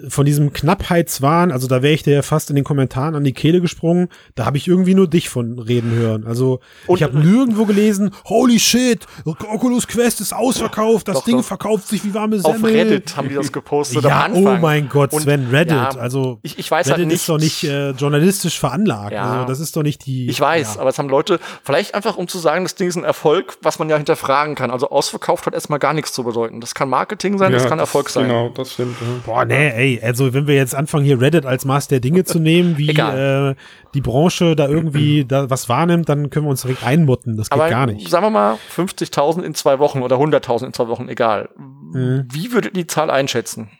von 0.08 0.24
diesem 0.26 0.52
Knappheitswahn, 0.52 1.52
also 1.52 1.66
da 1.68 1.82
wäre 1.82 1.92
ich 1.94 2.02
dir 2.02 2.14
ja 2.14 2.22
fast 2.22 2.50
in 2.50 2.56
den 2.56 2.64
Kommentaren 2.64 3.14
an 3.14 3.24
die 3.24 3.32
Kehle 3.32 3.60
gesprungen, 3.60 4.08
da 4.34 4.46
habe 4.46 4.56
ich 4.56 4.66
irgendwie 4.66 4.94
nur 4.94 5.06
dich 5.08 5.28
von 5.28 5.58
reden 5.58 5.92
hören. 5.92 6.26
Also 6.26 6.60
Und- 6.86 6.96
ich 6.96 7.02
habe 7.02 7.18
nirgendwo 7.18 7.64
gelesen, 7.66 8.10
holy 8.24 8.58
shit, 8.58 9.06
Oculus 9.24 9.86
Quest 9.86 10.20
ist 10.20 10.32
ausverkauft, 10.32 11.08
das 11.08 11.18
Doch, 11.18 11.24
Ding 11.24 11.36
doch. 11.38 11.44
verkauft 11.44 11.88
sich 11.88 12.04
wie 12.04 12.14
warme 12.14 12.36
auf 12.42 12.42
Semmel. 12.56 12.72
Reddit 12.72 13.16
haben 13.16 13.28
die 13.28 13.34
das 13.34 13.52
gepostet 13.52 14.02
ja, 14.04 14.24
am 14.26 14.32
oh 14.32 14.36
Anfang. 14.38 14.60
mein 14.60 14.88
Gott, 14.88 15.12
Und- 15.12 15.22
Sven, 15.22 15.48
Reddit, 15.50 15.72
ja, 15.72 15.88
also 15.90 16.38
ich, 16.42 16.58
ich 16.58 16.70
weiß 16.70 16.86
Reddit 16.86 16.98
halt 16.98 17.06
nicht. 17.08 17.16
ist 17.16 17.28
doch 17.28 17.38
nicht 17.38 17.64
äh, 17.64 17.90
journalistisch 17.90 18.58
veranlagt. 18.58 19.12
Ja. 19.12 19.32
Also 19.32 19.46
das 19.46 19.60
ist 19.60 19.76
doch 19.76 19.82
nicht 19.82 20.06
die. 20.06 20.28
Ich 20.28 20.40
weiß, 20.40 20.74
ja. 20.76 20.80
aber 20.80 20.90
es 20.90 20.98
haben 20.98 21.08
Leute, 21.08 21.38
vielleicht 21.62 21.94
einfach 21.94 22.16
um 22.16 22.28
zu 22.28 22.38
sagen, 22.38 22.64
das 22.64 22.74
Ding 22.74 22.88
ist 22.88 22.96
ein 22.96 23.04
Erfolg, 23.04 23.58
was 23.62 23.78
man 23.78 23.88
ja 23.88 23.96
hinterfragen 23.96 24.54
kann. 24.54 24.70
Also 24.70 24.90
ausverkauft 24.90 25.46
hat 25.46 25.54
erstmal 25.54 25.78
gar 25.78 25.92
nichts 25.94 26.12
zu 26.12 26.24
bedeuten. 26.30 26.60
Das 26.60 26.74
kann 26.74 26.88
Marketing 26.88 27.38
sein, 27.38 27.52
das 27.52 27.66
kann 27.66 27.78
Erfolg 27.78 28.08
sein. 28.10 28.26
Genau, 28.26 28.48
das 28.48 28.72
stimmt. 28.72 28.96
Ja. 29.00 29.06
Boah, 29.24 29.44
nee, 29.44 29.68
ey, 29.68 30.00
also 30.02 30.32
wenn 30.32 30.46
wir 30.46 30.54
jetzt 30.54 30.74
anfangen, 30.74 31.04
hier 31.04 31.20
Reddit 31.20 31.46
als 31.46 31.64
Maß 31.64 31.88
der 31.88 32.00
Dinge 32.00 32.24
zu 32.24 32.38
nehmen, 32.38 32.78
wie 32.78 32.90
äh, 32.90 33.54
die 33.94 34.00
Branche 34.00 34.56
da 34.56 34.68
irgendwie 34.68 35.24
da 35.24 35.50
was 35.50 35.68
wahrnimmt, 35.68 36.08
dann 36.08 36.30
können 36.30 36.46
wir 36.46 36.50
uns 36.50 36.62
direkt 36.62 36.84
einmutten. 36.84 37.36
Das 37.36 37.50
geht 37.50 37.58
Aber 37.58 37.68
gar 37.68 37.86
nicht. 37.86 38.08
sagen 38.08 38.24
wir 38.24 38.30
mal 38.30 38.58
50.000 38.74 39.42
in 39.42 39.54
zwei 39.54 39.78
Wochen 39.78 40.02
oder 40.02 40.16
100.000 40.16 40.66
in 40.66 40.72
zwei 40.72 40.88
Wochen, 40.88 41.08
egal. 41.08 41.50
Mhm. 41.56 42.26
Wie 42.32 42.52
würdet 42.52 42.76
ihr 42.76 42.82
die 42.82 42.86
Zahl 42.86 43.10
einschätzen? 43.10 43.70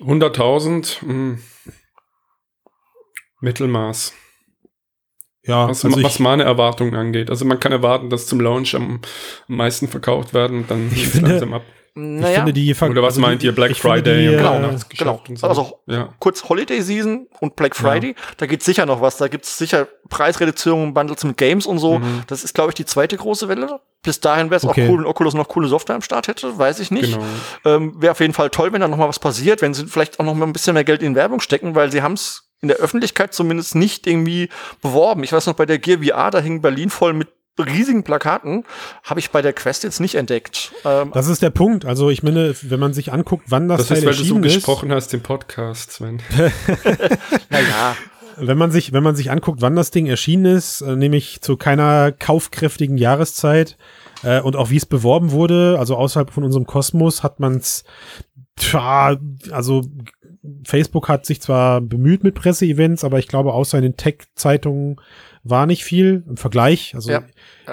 100.000, 0.00 1.04
mh. 1.04 1.38
Mittelmaß. 3.40 4.14
Ja, 5.48 5.68
was, 5.68 5.84
also 5.84 6.02
was 6.02 6.14
ich, 6.14 6.20
meine 6.20 6.44
Erwartungen 6.44 6.94
angeht. 6.94 7.30
Also 7.30 7.44
man 7.44 7.58
kann 7.58 7.72
erwarten, 7.72 8.10
dass 8.10 8.26
zum 8.26 8.40
Launch 8.40 8.74
am, 8.76 9.00
am 9.48 9.56
meisten 9.56 9.88
verkauft 9.88 10.34
werden 10.34 10.58
und 10.58 10.70
dann 10.70 10.90
Ich 10.92 11.08
finde- 11.08 11.30
langsam 11.30 11.54
ab. 11.54 11.62
ich 11.66 11.74
Naja, 12.02 12.36
finde 12.36 12.52
die 12.52 12.74
Ver- 12.74 12.90
Oder 12.90 13.02
was 13.02 13.14
also 13.14 13.22
meint 13.22 13.42
die, 13.42 13.46
ihr, 13.46 13.54
Black 13.54 13.72
ich 13.72 13.80
Friday 13.80 14.22
Die, 14.22 14.28
und 14.28 14.34
äh, 14.34 14.36
genau, 14.36 14.52
Weihnachtsgeschäft 14.54 15.04
genau. 15.04 15.22
und 15.28 15.36
so? 15.38 15.46
Also 15.48 15.80
Ja. 15.86 16.10
kurz 16.20 16.48
Holiday 16.48 16.80
Season 16.80 17.26
und 17.40 17.56
Black 17.56 17.74
Friday, 17.74 18.14
da 18.36 18.46
gibt's 18.46 18.66
sicher 18.66 18.86
noch 18.86 19.00
was. 19.00 19.16
Da 19.16 19.26
gibt's 19.28 19.58
sicher 19.58 19.88
Preisreduzierungen, 20.08 20.94
Bundles 20.94 21.24
mit 21.24 21.36
Games 21.36 21.66
und 21.66 21.78
so. 21.78 21.98
Mhm. 21.98 22.22
Das 22.28 22.44
ist, 22.44 22.54
glaube 22.54 22.70
ich, 22.70 22.74
die 22.76 22.84
zweite 22.84 23.16
große 23.16 23.48
Welle. 23.48 23.80
Bis 24.02 24.20
dahin 24.20 24.50
wäre 24.50 24.58
es 24.58 24.64
Okay. 24.64 24.84
auch 24.86 24.90
cool, 24.90 24.98
wenn 24.98 25.06
Oculus 25.06 25.34
noch 25.34 25.48
coole 25.48 25.66
Software 25.66 25.96
am 25.96 26.02
Start 26.02 26.28
hätte, 26.28 26.56
weiß 26.56 26.78
ich 26.80 26.90
nicht. 26.92 27.14
Genau. 27.14 27.24
Ähm, 27.64 27.94
wäre 28.00 28.12
auf 28.12 28.20
jeden 28.20 28.32
Fall 28.34 28.50
toll, 28.50 28.72
wenn 28.72 28.80
da 28.80 28.86
noch 28.86 28.96
mal 28.96 29.08
was 29.08 29.18
passiert, 29.18 29.60
wenn 29.62 29.74
sie 29.74 29.86
vielleicht 29.86 30.20
auch 30.20 30.24
noch 30.24 30.34
mal 30.34 30.46
ein 30.46 30.52
bisschen 30.52 30.74
mehr 30.74 30.84
Geld 30.84 31.02
in 31.02 31.14
Werbung 31.16 31.40
stecken, 31.40 31.74
weil 31.74 31.90
sie 31.90 32.02
haben's 32.02 32.44
in 32.60 32.68
der 32.68 32.78
Öffentlichkeit 32.78 33.34
zumindest 33.34 33.74
nicht 33.74 34.06
irgendwie 34.06 34.48
beworben. 34.82 35.22
Ich 35.24 35.32
weiß 35.32 35.46
noch, 35.46 35.54
bei 35.54 35.66
der 35.66 35.78
Gear 35.78 35.98
VR, 36.02 36.30
da 36.30 36.40
hing 36.40 36.60
Berlin 36.60 36.90
voll 36.90 37.12
mit 37.12 37.28
riesigen 37.58 38.04
Plakaten, 38.04 38.64
habe 39.02 39.20
ich 39.20 39.30
bei 39.30 39.42
der 39.42 39.52
Quest 39.52 39.84
jetzt 39.84 40.00
nicht 40.00 40.14
entdeckt. 40.14 40.72
Ähm, 40.84 41.10
Das 41.12 41.28
ist 41.28 41.42
der 41.42 41.50
Punkt. 41.50 41.84
Also 41.84 42.10
ich 42.10 42.22
meine, 42.22 42.54
wenn 42.62 42.80
man 42.80 42.92
sich 42.92 43.12
anguckt, 43.12 43.46
wann 43.48 43.68
das, 43.68 43.78
Das 43.78 43.88
Teil 43.88 43.98
ist, 43.98 44.04
weil 44.04 44.12
du 44.12 44.18
so 44.18 44.22
erschienen 44.22 44.44
ist, 44.44 44.54
gesprochen 44.54 44.92
hast 44.92 45.12
im 45.14 45.22
Podcast, 45.22 45.92
Sven. 45.92 46.22
naja, 47.50 47.96
wenn 48.36 48.58
man 48.58 48.70
sich, 48.70 48.92
wenn 48.92 49.02
man 49.02 49.16
sich 49.16 49.30
anguckt, 49.30 49.60
wann 49.60 49.76
das 49.76 49.90
Ding 49.90 50.06
erschienen 50.06 50.56
ist, 50.56 50.80
äh, 50.80 50.96
nämlich 50.96 51.40
zu 51.40 51.56
keiner 51.56 52.12
kaufkräftigen 52.12 52.96
Jahreszeit 52.96 53.76
äh, 54.22 54.40
und 54.40 54.56
auch 54.56 54.70
wie 54.70 54.76
es 54.76 54.86
beworben 54.86 55.32
wurde, 55.32 55.76
also 55.78 55.96
außerhalb 55.96 56.30
von 56.30 56.44
unserem 56.44 56.66
Kosmos, 56.66 57.22
hat 57.22 57.40
man 57.40 57.56
es, 57.56 57.84
also 59.50 59.84
Facebook 60.64 61.08
hat 61.08 61.26
sich 61.26 61.40
zwar 61.40 61.80
bemüht 61.80 62.24
mit 62.24 62.34
Presseevents, 62.34 63.04
aber 63.04 63.18
ich 63.18 63.28
glaube, 63.28 63.52
außer 63.52 63.78
in 63.78 63.82
den 63.82 63.96
Tech-Zeitungen 63.96 64.96
war 65.44 65.66
nicht 65.66 65.84
viel 65.84 66.24
im 66.28 66.36
Vergleich. 66.36 66.94
Also 66.94 67.10
Ja. 67.10 67.22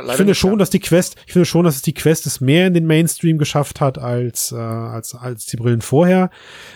ich 0.08 0.14
finde 0.14 0.36
schon, 0.36 0.60
dass 0.60 0.70
die 0.70 0.80
Quest, 0.80 1.16
ich 1.26 1.34
finde 1.34 1.46
schon, 1.46 1.66
dass 1.66 1.76
es 1.76 1.82
die 1.82 1.94
Quest 1.94 2.26
es 2.26 2.42
mehr 2.42 2.68
in 2.68 2.74
den 2.74 2.86
Mainstream 2.86 3.38
geschafft 3.38 3.82
hat 3.82 3.98
als 3.98 4.52
äh, 4.52 4.56
als 4.56 5.16
als 5.16 5.46
die 5.46 5.58
Brillen 5.58 5.82
vorher. 5.82 6.30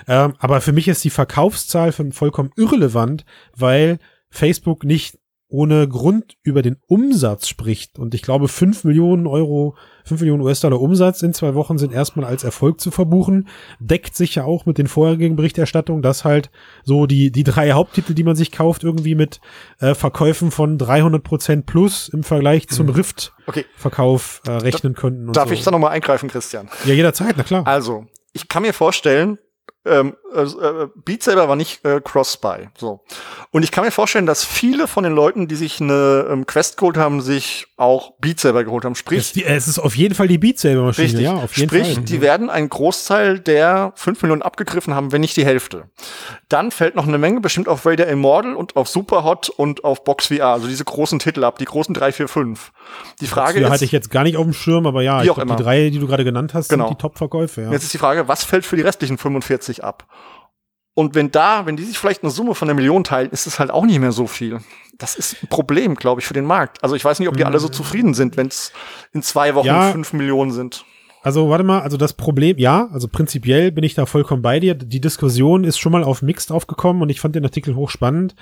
Ähm, 0.07 0.33
aber 0.39 0.61
für 0.61 0.73
mich 0.73 0.87
ist 0.87 1.03
die 1.03 1.09
Verkaufszahl 1.09 1.91
von 1.91 2.11
vollkommen 2.11 2.51
irrelevant, 2.55 3.25
weil 3.55 3.99
Facebook 4.29 4.83
nicht 4.83 5.17
ohne 5.49 5.87
Grund 5.87 6.37
über 6.43 6.61
den 6.61 6.77
Umsatz 6.87 7.47
spricht. 7.47 7.97
Und 7.97 8.13
ich 8.13 8.21
glaube, 8.21 8.47
fünf 8.47 8.83
Millionen 8.83 9.25
Euro, 9.25 9.75
fünf 10.05 10.21
Millionen 10.21 10.43
US-Dollar 10.43 10.79
Umsatz 10.79 11.23
in 11.23 11.33
zwei 11.33 11.55
Wochen 11.55 11.79
sind 11.79 11.91
erstmal 11.91 12.25
als 12.25 12.43
Erfolg 12.43 12.79
zu 12.79 12.91
verbuchen. 12.91 13.47
Deckt 13.79 14.15
sich 14.15 14.35
ja 14.35 14.43
auch 14.43 14.67
mit 14.67 14.77
den 14.77 14.87
vorherigen 14.87 15.35
Berichterstattungen, 15.35 16.03
dass 16.03 16.23
halt 16.23 16.51
so 16.83 17.07
die, 17.07 17.31
die 17.31 17.43
drei 17.43 17.71
Haupttitel, 17.71 18.13
die 18.13 18.23
man 18.23 18.35
sich 18.35 18.51
kauft, 18.51 18.83
irgendwie 18.83 19.15
mit 19.15 19.41
äh, 19.79 19.95
Verkäufen 19.95 20.51
von 20.51 20.77
300 20.77 21.23
Prozent 21.23 21.65
plus 21.65 22.09
im 22.09 22.23
Vergleich 22.23 22.67
zum 22.67 22.87
Okay, 22.89 22.97
Rift-Verkauf 22.97 24.41
äh, 24.45 24.51
rechnen 24.51 24.93
könnten. 24.93 25.27
Und 25.27 25.35
darf 25.35 25.49
so. 25.49 25.55
ich 25.55 25.63
da 25.63 25.71
noch 25.71 25.79
mal 25.79 25.89
eingreifen, 25.89 26.29
Christian? 26.29 26.69
Ja, 26.85 26.93
jederzeit, 26.93 27.33
na 27.37 27.43
klar. 27.43 27.65
Also, 27.65 28.05
ich 28.33 28.47
kann 28.47 28.61
mir 28.61 28.73
vorstellen, 28.73 29.39
ähm, 29.85 30.15
äh, 30.35 30.41
äh, 30.41 30.87
Beat 31.05 31.23
Saber 31.23 31.47
war 31.47 31.55
nicht 31.55 31.83
äh, 31.85 32.01
Cross-Buy. 32.03 32.67
So. 32.77 33.01
Und 33.51 33.63
ich 33.63 33.71
kann 33.71 33.85
mir 33.85 33.91
vorstellen, 33.91 34.25
dass 34.25 34.43
viele 34.43 34.87
von 34.87 35.03
den 35.05 35.13
Leuten, 35.13 35.47
die 35.47 35.55
sich 35.55 35.79
eine 35.79 36.27
ähm, 36.29 36.45
Quest 36.45 36.77
geholt 36.77 36.97
haben, 36.97 37.21
sich 37.21 37.67
auch 37.77 38.11
Beat 38.19 38.39
Saber 38.41 38.63
geholt 38.65 38.83
haben. 38.83 38.91
Es, 38.91 38.99
Sprich, 38.99 39.31
die, 39.31 39.45
es 39.45 39.67
ist 39.69 39.79
auf 39.79 39.95
jeden 39.95 40.15
Fall 40.15 40.27
die 40.27 40.37
Beat 40.37 40.59
Saber 40.59 40.81
Maschine, 40.83 41.05
Richtig. 41.07 41.23
ja, 41.23 41.33
auf 41.33 41.55
jeden 41.57 41.69
Sprich, 41.69 41.93
Fall. 41.93 42.03
die 42.03 42.21
werden 42.21 42.49
einen 42.49 42.67
Großteil 42.69 43.39
der 43.39 43.93
5 43.95 44.21
Millionen 44.21 44.41
abgegriffen 44.41 44.93
haben, 44.93 45.11
wenn 45.13 45.21
nicht 45.21 45.37
die 45.37 45.45
Hälfte. 45.45 45.85
Dann 46.49 46.71
fällt 46.71 46.95
noch 46.95 47.07
eine 47.07 47.17
Menge 47.17 47.39
bestimmt 47.39 47.69
auf 47.69 47.85
Raider 47.85 48.07
Immortal 48.07 48.55
und 48.55 48.75
auf 48.75 48.89
Superhot 48.89 49.49
und 49.49 49.85
auf 49.85 50.03
Box 50.03 50.27
VR, 50.27 50.47
also 50.47 50.67
diese 50.67 50.83
großen 50.83 51.19
Titel 51.19 51.43
ab, 51.45 51.57
die 51.57 51.65
großen 51.65 51.93
3, 51.93 52.11
4, 52.11 52.27
5. 52.27 52.71
Die 53.21 53.27
Frage 53.27 53.59
Die 53.59 53.65
ist, 53.65 53.71
hatte 53.71 53.85
ich 53.85 53.91
jetzt 53.93 54.11
gar 54.11 54.23
nicht 54.23 54.35
auf 54.35 54.43
dem 54.43 54.53
Schirm, 54.53 54.85
aber 54.85 55.01
ja, 55.03 55.19
ich 55.23 55.33
glaub, 55.33 55.45
die 55.47 55.63
drei, 55.63 55.89
die 55.89 55.99
du 55.99 56.07
gerade 56.07 56.25
genannt 56.25 56.53
hast, 56.53 56.67
Genau. 56.69 56.87
sind 56.87 56.97
die 56.97 57.01
Top-Verkäufe, 57.01 57.61
ja. 57.61 57.71
jetzt 57.71 57.83
ist 57.83 57.93
die 57.93 57.97
Frage, 57.97 58.27
was 58.27 58.43
fällt 58.43 58.65
für 58.65 58.75
die 58.75 58.81
restlichen 58.81 59.17
45 59.17 59.68
ab? 59.83 60.07
Und 60.95 61.15
wenn 61.15 61.31
da, 61.31 61.65
wenn 61.65 61.77
die 61.77 61.83
sich 61.83 61.97
vielleicht 61.97 62.23
eine 62.23 62.31
Summe 62.31 62.55
von 62.55 62.67
einer 62.67 62.75
Million 62.75 63.03
teilen, 63.05 63.29
ist 63.29 63.47
es 63.47 63.57
halt 63.59 63.71
auch 63.71 63.85
nicht 63.85 63.99
mehr 63.99 64.11
so 64.11 64.27
viel. 64.27 64.59
Das 64.97 65.15
ist 65.15 65.41
ein 65.41 65.47
Problem, 65.47 65.95
glaube 65.95 66.19
ich, 66.19 66.27
für 66.27 66.33
den 66.33 66.43
Markt. 66.45 66.83
Also 66.83 66.95
ich 66.95 67.05
weiß 67.05 67.19
nicht, 67.19 67.29
ob 67.29 67.37
die 67.37 67.45
alle 67.45 67.59
so 67.59 67.69
zufrieden 67.69 68.13
sind, 68.13 68.35
wenn 68.35 68.47
es 68.47 68.73
in 69.13 69.21
zwei 69.21 69.55
Wochen 69.55 69.67
Mhm. 69.67 69.73
Ja. 69.73 69.91
fünf 69.91 70.11
Millionen 70.13 70.51
sind. 70.51 70.83
Also 71.21 71.49
warte 71.49 71.63
mal, 71.63 71.81
also 71.81 71.97
das 71.97 72.13
Problem, 72.13 72.57
ja, 72.57 72.87
also 72.93 73.07
prinzipiell 73.09 73.71
bin 73.73 73.83
ich 73.83 73.93
da 73.93 74.05
vollkommen 74.05 74.41
bei 74.41 74.59
dir. 74.59 74.73
Die 74.73 75.01
Diskussion 75.01 75.63
ist 75.65 75.77
schon 75.77 75.91
mal 75.91 76.03
auf 76.03 76.21
Mixed 76.21 76.51
aufgekommen 76.51 77.01
und 77.01 77.09
ich 77.09 77.19
fand 77.21 77.35
den 77.35 77.43
Artikel 77.43 77.75
hochspannend. 77.75 78.35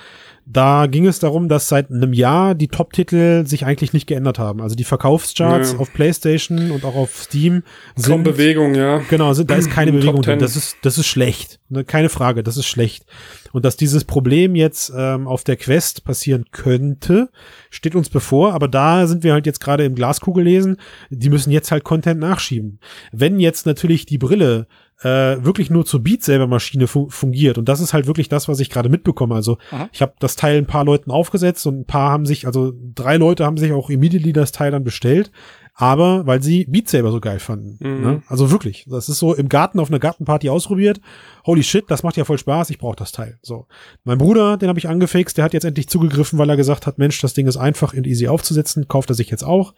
Da 0.50 0.88
ging 0.88 1.06
es 1.06 1.20
darum, 1.20 1.50
dass 1.50 1.68
seit 1.68 1.92
einem 1.92 2.14
Jahr 2.14 2.56
die 2.56 2.70
Top-Titel 2.70 3.46
sich 3.46 3.66
eigentlich 3.66 3.92
nicht 3.92 4.08
geändert 4.08 4.40
haben. 4.40 4.62
Also 4.62 4.76
die 4.78 4.86
Verkaufscharts 4.86 5.74
Ja. 5.74 5.80
auf 5.80 5.92
PlayStation 5.92 6.72
und 6.72 6.86
auch 6.86 6.96
auf 6.96 7.22
Steam 7.24 7.64
Kaum 7.96 8.04
sind 8.04 8.24
Bewegung, 8.24 8.74
ja. 8.74 9.00
Genau, 9.10 9.34
sind, 9.34 9.52
da 9.52 9.56
ist 9.56 9.70
keine 9.70 9.92
Bewegung 9.94 10.22
drin. 10.22 10.40
10. 10.40 10.40
Das 10.40 10.56
ist, 10.56 10.78
das 10.84 10.98
ist 10.98 11.06
schlecht. 11.08 11.60
Ne, 11.68 11.84
keine 11.84 12.08
Frage, 12.08 12.44
das 12.44 12.56
ist 12.56 12.66
schlecht. 12.66 13.06
Und 13.52 13.66
dass 13.66 13.76
dieses 13.76 14.06
Problem 14.06 14.56
jetzt 14.56 14.90
ähm, 14.96 15.28
auf 15.28 15.44
der 15.44 15.58
Quest 15.58 16.06
passieren 16.06 16.46
könnte, 16.52 17.30
steht 17.70 17.94
uns 17.96 18.10
bevor. 18.10 18.54
Aber 18.54 18.70
da 18.70 19.06
sind 19.06 19.24
wir 19.26 19.34
halt 19.34 19.46
jetzt 19.46 19.60
gerade 19.60 19.84
im 19.84 19.96
Glaskugellesen. 19.96 20.78
Die 21.10 21.30
müssen 21.30 21.52
jetzt 21.52 21.72
halt 21.72 21.84
Content 21.84 22.22
nachschieben. 22.22 22.80
Wenn 23.12 23.42
jetzt 23.42 23.66
natürlich 23.66 24.06
die 24.06 24.18
Brille 24.18 24.68
äh, 25.02 25.44
wirklich 25.44 25.70
nur 25.70 25.86
zur 25.86 26.02
Beat 26.02 26.24
selber 26.24 26.48
Maschine 26.48 26.88
fu 26.88 27.08
fungiert 27.10 27.58
und 27.58 27.70
das 27.70 27.80
ist 27.80 27.94
halt 27.94 28.08
wirklich 28.08 28.30
das, 28.30 28.48
was 28.48 28.60
ich 28.60 28.70
gerade 28.70 28.90
mitbekomme. 28.90 29.36
Also 29.36 29.58
Aha. 29.72 29.90
ich 29.92 30.02
habe 30.02 30.14
das 30.20 30.36
Teil 30.36 30.58
ein 30.58 30.66
paar 30.66 30.86
Leuten 30.86 31.12
aufgesetzt 31.12 31.68
und 31.68 31.82
ein 31.82 31.86
paar 31.86 32.12
haben 32.12 32.26
sich, 32.26 32.48
also 32.48 32.74
drei 32.96 33.18
Leute 33.18 33.46
haben 33.46 33.58
sich 33.58 33.72
auch 33.72 33.90
immediately 33.90 34.34
das 34.34 34.52
Teil 34.52 34.72
dann 34.72 34.84
bestellt, 34.84 35.32
aber 35.76 36.26
weil 36.26 36.42
sie 36.42 36.66
Beat 36.66 36.90
Saber 36.90 37.12
so 37.12 37.20
geil 37.20 37.38
fanden. 37.38 37.78
Mhm. 37.80 38.02
Ne? 38.02 38.24
Also 38.28 38.50
wirklich, 38.50 38.88
das 38.90 39.10
ist 39.10 39.20
so 39.20 39.36
im 39.36 39.50
Garten 39.50 39.80
auf 39.80 39.90
einer 39.90 40.00
Gartenparty 40.00 40.50
ausprobiert. 40.50 41.00
Holy 41.46 41.62
shit, 41.62 41.86
das 41.90 42.02
macht 42.02 42.18
ja 42.18 42.26
voll 42.26 42.40
Spaß, 42.40 42.72
ich 42.72 42.80
brauche 42.80 42.96
das 42.96 43.12
Teil. 43.12 43.38
So, 43.44 43.68
mein 44.04 44.18
Bruder, 44.18 44.58
den 44.58 44.70
habe 44.70 44.80
ich 44.80 44.90
angefixt, 44.90 45.38
der 45.38 45.46
hat 45.46 45.54
jetzt 45.54 45.66
endlich 45.66 45.88
zugegriffen, 45.90 46.40
weil 46.40 46.50
er 46.50 46.58
gesagt 46.58 46.88
hat, 46.88 46.98
Mensch, 46.98 47.22
das 47.22 47.36
Ding 47.36 47.46
ist 47.46 47.58
einfach 47.58 47.94
und 47.94 48.08
easy 48.08 48.28
aufzusetzen, 48.28 48.88
kauft 48.88 49.12
er 49.12 49.16
sich 49.16 49.30
jetzt 49.30 49.44
auch. 49.44 49.76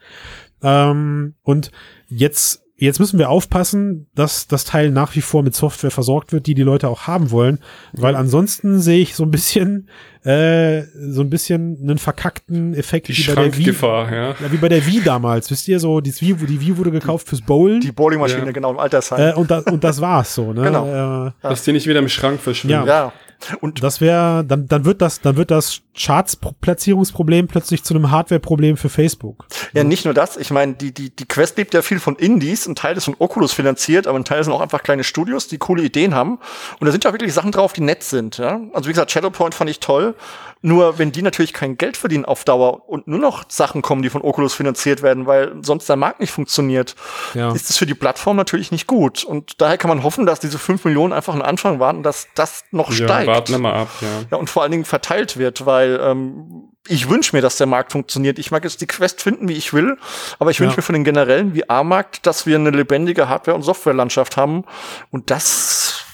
Ähm, 0.62 1.34
und 1.42 1.70
jetzt 2.08 2.64
Jetzt 2.82 2.98
müssen 2.98 3.18
wir 3.18 3.28
aufpassen, 3.28 4.06
dass 4.14 4.46
das 4.48 4.64
Teil 4.64 4.90
nach 4.90 5.14
wie 5.14 5.20
vor 5.20 5.42
mit 5.42 5.54
Software 5.54 5.90
versorgt 5.90 6.32
wird, 6.32 6.46
die 6.46 6.54
die 6.54 6.62
Leute 6.62 6.88
auch 6.88 7.02
haben 7.06 7.30
wollen, 7.30 7.58
weil 7.92 8.16
ansonsten 8.16 8.80
sehe 8.80 9.00
ich 9.00 9.14
so 9.14 9.22
ein 9.24 9.30
bisschen, 9.30 9.88
äh, 10.24 10.82
so 11.10 11.20
ein 11.20 11.28
bisschen 11.28 11.78
einen 11.82 11.98
verkackten 11.98 12.72
Effekt 12.74 13.08
Die 13.08 13.16
wie 13.16 13.26
bei 13.26 13.34
der 13.34 13.44
Wii, 13.44 13.52
Schrankgefahr, 13.52 14.12
ja. 14.12 14.28
ja, 14.30 14.50
wie 14.52 14.56
bei 14.56 14.70
der 14.70 14.86
Wii 14.86 15.02
damals. 15.04 15.50
Wisst 15.50 15.68
ihr 15.68 15.78
so, 15.78 16.00
die 16.00 16.18
Wii, 16.20 16.34
die 16.46 16.60
Wii 16.60 16.78
wurde 16.78 16.90
gekauft 16.90 17.28
fürs 17.28 17.42
Bowlen 17.42 17.80
Die 17.80 17.92
Bowlingmaschine, 17.92 18.46
Ja. 18.46 18.52
genau, 18.52 18.70
im 18.70 18.78
Altersheim. 18.78 19.20
äh, 19.20 19.34
und, 19.34 19.50
das, 19.50 19.64
und 19.64 19.84
das 19.84 20.00
war's 20.00 20.34
so. 20.34 20.52
Ne? 20.54 20.62
Genau. 20.62 21.26
Äh, 21.26 21.32
Dass 21.42 21.62
die 21.64 21.72
nicht 21.72 21.86
wieder 21.86 21.98
im 21.98 22.08
Schrank 22.08 22.40
verschwinden. 22.40 22.86
ja. 22.86 23.12
Und 23.60 23.82
das 23.82 24.00
wäre, 24.00 24.44
dann, 24.44 24.66
dann 24.66 24.84
wird 24.84 25.00
das, 25.02 25.20
dann 25.20 25.36
wird 25.36 25.50
das 25.50 25.80
Charts-Platzierungsproblem 25.96 27.48
plötzlich 27.48 27.82
zu 27.84 27.94
einem 27.94 28.10
Hardware-Problem 28.10 28.76
für 28.76 28.88
Facebook. 28.88 29.46
Ja, 29.72 29.84
nicht 29.84 30.04
nur 30.04 30.14
das. 30.14 30.36
Ich 30.36 30.50
meine, 30.50 30.74
die, 30.74 30.92
die, 30.92 31.10
die 31.10 31.26
Quest 31.26 31.56
lebt 31.58 31.74
ja 31.74 31.82
viel 31.82 32.00
von 32.00 32.16
Indies. 32.16 32.66
Ein 32.66 32.74
Teil 32.74 32.96
ist 32.96 33.04
von 33.04 33.16
Oculus 33.18 33.52
finanziert, 33.52 34.06
aber 34.06 34.18
ein 34.18 34.24
Teil 34.24 34.42
sind 34.44 34.52
auch 34.52 34.60
einfach 34.60 34.82
kleine 34.82 35.04
Studios, 35.04 35.48
die 35.48 35.58
coole 35.58 35.82
Ideen 35.82 36.14
haben. 36.14 36.38
Und 36.78 36.86
da 36.86 36.92
sind 36.92 37.04
ja 37.04 37.12
wirklich 37.12 37.32
Sachen 37.34 37.52
drauf, 37.52 37.72
die 37.72 37.80
nett 37.82 38.02
sind. 38.02 38.38
Ja? 38.38 38.60
Also 38.72 38.88
wie 38.88 38.92
gesagt, 38.92 39.10
Shadowpoint 39.10 39.54
fand 39.54 39.70
ich 39.70 39.80
toll. 39.80 40.14
Nur 40.62 40.98
wenn 40.98 41.10
die 41.10 41.22
natürlich 41.22 41.54
kein 41.54 41.78
Geld 41.78 41.96
verdienen 41.96 42.26
auf 42.26 42.44
Dauer 42.44 42.86
und 42.88 43.08
nur 43.08 43.18
noch 43.18 43.44
Sachen 43.48 43.80
kommen, 43.80 44.02
die 44.02 44.10
von 44.10 44.20
Oculus 44.20 44.52
finanziert 44.52 45.00
werden, 45.02 45.26
weil 45.26 45.52
sonst 45.62 45.88
der 45.88 45.96
Markt 45.96 46.20
nicht 46.20 46.32
funktioniert, 46.32 46.96
Ja. 47.32 47.52
ist 47.54 47.70
es 47.70 47.78
für 47.78 47.86
die 47.86 47.94
Plattform 47.94 48.36
natürlich 48.36 48.70
nicht 48.70 48.86
gut. 48.86 49.24
Und 49.24 49.58
daher 49.62 49.78
kann 49.78 49.88
man 49.88 50.02
hoffen, 50.02 50.26
dass 50.26 50.38
diese 50.38 50.58
5 50.58 50.84
Millionen 50.84 51.14
einfach 51.14 51.34
ein 51.34 51.40
Anfang 51.40 51.80
waren 51.80 51.98
und 51.98 52.02
dass 52.02 52.28
das 52.34 52.64
noch 52.72 52.90
Ja, 52.90 53.06
steigt. 53.06 53.29
Warten 53.30 53.52
wir 53.52 53.58
mal 53.58 53.74
ab, 53.74 53.88
ja. 54.00 54.08
Ja, 54.30 54.36
und 54.36 54.50
vor 54.50 54.62
allen 54.62 54.72
Dingen 54.72 54.84
verteilt 54.84 55.36
wird, 55.36 55.64
weil 55.66 55.98
ähm, 56.02 56.68
ich 56.88 57.08
wünsche 57.08 57.34
mir, 57.36 57.42
dass 57.42 57.56
der 57.56 57.66
Markt 57.66 57.92
funktioniert. 57.92 58.38
Ich 58.38 58.50
mag 58.50 58.64
jetzt 58.64 58.80
die 58.80 58.86
Quest 58.86 59.22
finden, 59.22 59.48
wie 59.48 59.54
ich 59.54 59.72
will, 59.72 59.96
aber 60.38 60.50
ich 60.50 60.58
Ja. 60.58 60.64
wünsche 60.64 60.76
mir 60.76 60.82
für 60.82 60.92
den 60.92 61.04
generellen 61.04 61.54
VR-Markt, 61.54 62.26
dass 62.26 62.46
wir 62.46 62.56
eine 62.56 62.70
lebendige 62.70 63.28
Hardware- 63.28 63.54
und 63.54 63.62
Softwarelandschaft 63.62 64.36
haben. 64.36 64.64
Und 65.10 65.30
das 65.30 66.04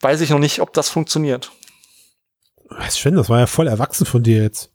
weiß 0.00 0.20
ich 0.20 0.30
noch 0.30 0.38
nicht, 0.38 0.60
ob 0.60 0.72
das 0.72 0.88
funktioniert. 0.88 1.52
Sven, 2.88 3.16
das 3.16 3.28
war 3.28 3.40
ja 3.40 3.46
voll 3.46 3.68
erwachsen 3.68 4.06
von 4.06 4.22
dir 4.22 4.42
jetzt. 4.42 4.70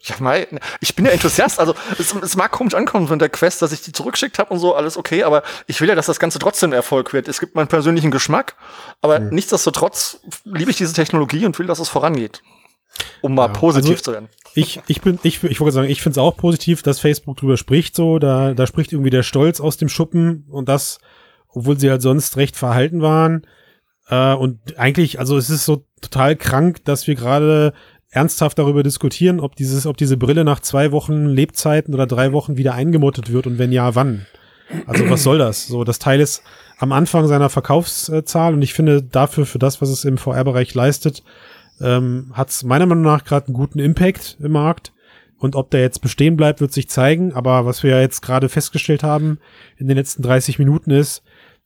Ja, 0.00 0.14
mei, 0.20 0.46
ich 0.80 0.94
bin 0.94 1.06
ja 1.06 1.10
Enthusiast. 1.10 1.58
Also 1.58 1.74
es, 1.98 2.14
es 2.14 2.36
mag 2.36 2.52
komisch 2.52 2.74
ankommen 2.74 3.08
von 3.08 3.18
der 3.18 3.28
Quest, 3.28 3.62
dass 3.62 3.72
ich 3.72 3.82
die 3.82 3.92
zurückgeschickt 3.92 4.38
habe 4.38 4.50
und 4.54 4.60
so, 4.60 4.74
alles 4.74 4.96
okay, 4.96 5.24
aber 5.24 5.42
ich 5.66 5.80
will 5.80 5.88
ja, 5.88 5.94
dass 5.96 6.06
das 6.06 6.20
Ganze 6.20 6.38
trotzdem 6.38 6.72
Erfolg 6.72 7.12
wird. 7.12 7.26
Es 7.26 7.40
gibt 7.40 7.54
meinen 7.56 7.66
persönlichen 7.68 8.10
Geschmack, 8.12 8.54
aber 9.00 9.16
Hm. 9.18 9.30
nichtsdestotrotz 9.30 10.20
liebe 10.44 10.70
ich 10.70 10.76
diese 10.76 10.92
Technologie 10.92 11.44
und 11.46 11.58
will, 11.58 11.66
dass 11.66 11.80
es 11.80 11.88
vorangeht. 11.88 12.42
Um 13.22 13.34
mal 13.34 13.46
Ja, 13.46 13.52
positiv 13.52 13.90
also- 13.92 14.02
zu 14.04 14.12
werden. 14.12 14.28
Ich, 14.54 14.80
ich 14.86 15.00
bin, 15.02 15.18
ich, 15.22 15.42
ich 15.44 15.60
wollte 15.60 15.74
sagen, 15.74 15.88
ich 15.88 16.00
finde 16.02 16.14
es 16.20 16.24
auch 16.24 16.36
positiv, 16.36 16.82
dass 16.82 16.98
Facebook 17.00 17.36
drüber 17.36 17.56
spricht, 17.56 17.94
so, 17.94 18.18
da, 18.18 18.54
da 18.54 18.66
spricht 18.66 18.92
irgendwie 18.92 19.10
der 19.10 19.22
Stolz 19.22 19.60
aus 19.60 19.76
dem 19.76 19.88
Schuppen 19.88 20.46
und 20.50 20.68
das, 20.68 20.98
obwohl 21.48 21.78
sie 21.78 21.90
halt 21.90 22.02
sonst 22.02 22.36
recht 22.36 22.56
verhalten 22.56 23.02
waren. 23.02 23.46
Äh, 24.08 24.34
und 24.34 24.78
eigentlich, 24.78 25.18
also 25.20 25.36
es 25.36 25.50
ist 25.50 25.64
so 25.64 25.84
total 26.00 26.34
krank, 26.34 26.84
dass 26.84 27.06
wir 27.06 27.14
gerade 27.14 27.72
ernsthaft 28.10 28.58
darüber 28.58 28.82
diskutieren, 28.82 29.40
ob 29.40 29.56
dieses, 29.56 29.86
ob 29.86 29.96
diese 29.96 30.16
Brille 30.16 30.44
nach 30.44 30.60
zwei 30.60 30.92
Wochen 30.92 31.26
Lebzeiten 31.26 31.94
oder 31.94 32.06
drei 32.06 32.32
Wochen 32.32 32.56
wieder 32.56 32.74
eingemottet 32.74 33.32
wird 33.32 33.46
und 33.46 33.58
wenn 33.58 33.72
ja, 33.72 33.94
wann. 33.94 34.26
Also 34.86 35.08
was 35.08 35.22
soll 35.22 35.38
das? 35.38 35.66
So, 35.66 35.84
das 35.84 35.98
Teil 35.98 36.20
ist 36.20 36.42
am 36.78 36.92
Anfang 36.92 37.26
seiner 37.26 37.48
Verkaufszahl 37.48 38.54
und 38.54 38.62
ich 38.62 38.74
finde 38.74 39.02
dafür, 39.02 39.46
für 39.46 39.58
das, 39.58 39.80
was 39.80 39.88
es 39.88 40.04
im 40.04 40.18
VR-Bereich 40.18 40.74
leistet, 40.74 41.22
ähm, 41.80 42.32
hat 42.32 42.50
es 42.50 42.64
meiner 42.64 42.86
Meinung 42.86 43.04
nach 43.04 43.24
gerade 43.24 43.46
einen 43.46 43.54
guten 43.54 43.78
Impact 43.78 44.36
im 44.40 44.52
Markt. 44.52 44.92
Und 45.38 45.54
ob 45.54 45.70
der 45.70 45.80
jetzt 45.80 46.00
bestehen 46.00 46.36
bleibt, 46.36 46.60
wird 46.60 46.72
sich 46.72 46.88
zeigen. 46.88 47.32
Aber 47.32 47.64
was 47.64 47.82
wir 47.84 47.92
ja 47.92 48.00
jetzt 48.00 48.22
gerade 48.22 48.48
festgestellt 48.48 49.04
haben 49.04 49.38
in 49.76 49.86
den 49.86 49.96
letzten 49.96 50.22
30 50.22 50.58
Minuten 50.58 50.90
ist, 50.90 51.22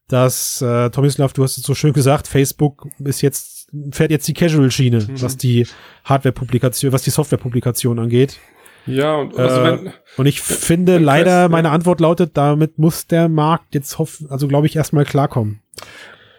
dass 0.08 0.60
äh, 0.60 0.90
Tomislav, 0.90 1.32
du 1.32 1.42
hast 1.42 1.56
es 1.56 1.64
so 1.64 1.74
schön 1.74 1.94
gesagt, 1.94 2.28
Facebook 2.28 2.88
ist 2.98 3.22
jetzt 3.22 3.61
fährt 3.90 4.10
jetzt 4.10 4.28
die 4.28 4.34
Casual-Schiene, 4.34 5.00
mhm. 5.00 5.22
was 5.22 5.36
die 5.36 5.66
Hardware-Publikation, 6.04 6.92
was 6.92 7.02
die 7.02 7.10
Software-Publikation 7.10 7.98
angeht. 7.98 8.38
Ja, 8.86 9.14
und, 9.14 9.38
also 9.38 9.60
äh, 9.60 9.64
wenn, 9.64 9.92
und 10.16 10.26
ich 10.26 10.40
finde 10.40 10.98
leider, 10.98 11.48
meine 11.48 11.70
Antwort 11.70 12.00
lautet, 12.00 12.36
damit 12.36 12.78
muss 12.78 13.06
der 13.06 13.28
Markt 13.28 13.74
jetzt 13.74 13.98
hoffen, 13.98 14.28
also 14.30 14.48
glaube 14.48 14.66
ich, 14.66 14.76
erstmal 14.76 15.04
klarkommen. 15.04 15.62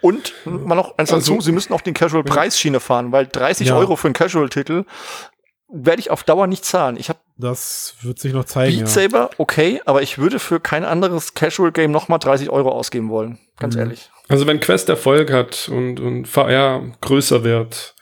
Und 0.02 0.34
mal 0.46 0.76
noch 0.76 0.98
eins 0.98 1.10
dazu, 1.10 1.36
also, 1.36 1.46
sie 1.46 1.54
müssen 1.54 1.72
auch 1.74 1.80
den 1.80 1.94
Casual-Preisschiene 1.94 2.82
fahren, 2.82 3.14
weil 3.14 3.26
30 3.26 3.70
ja. 3.70 3.78
Euro 3.78 3.96
für 3.96 4.08
einen 4.08 4.14
Casual-Titel 4.14 4.84
werde 5.70 6.02
ich 6.02 6.12
auf 6.12 6.24
Dauer 6.24 6.48
nicht 6.48 6.66
zahlen. 6.66 6.98
Ich 6.98 7.10
habe 7.10 7.20
das 7.38 7.96
wird 8.02 8.20
sich 8.20 8.34
noch 8.34 8.46
zeigen. 8.46 8.78
Beat 8.78 8.90
Saber, 8.90 9.18
ja. 9.18 9.30
okay, 9.38 9.82
aber 9.86 10.02
ich 10.02 10.18
würde 10.18 10.40
für 10.40 10.60
kein 10.60 10.84
anderes 10.84 11.34
Casual 11.34 11.72
Game 11.72 11.92
nochmal 11.92 12.20
30 12.20 12.50
Euro 12.50 12.70
ausgeben 12.70 13.10
wollen. 13.10 13.40
Ganz 13.58 13.76
mhm. 13.76 13.82
ehrlich. 13.82 14.12
Also 14.30 14.48
wenn 14.48 14.60
Quest 14.60 14.90
Erfolg 14.90 15.32
hat 15.32 15.70
und, 15.70 16.00
und 16.00 16.28
VR 16.28 16.82
größer 17.02 17.44
wird, 17.44 17.94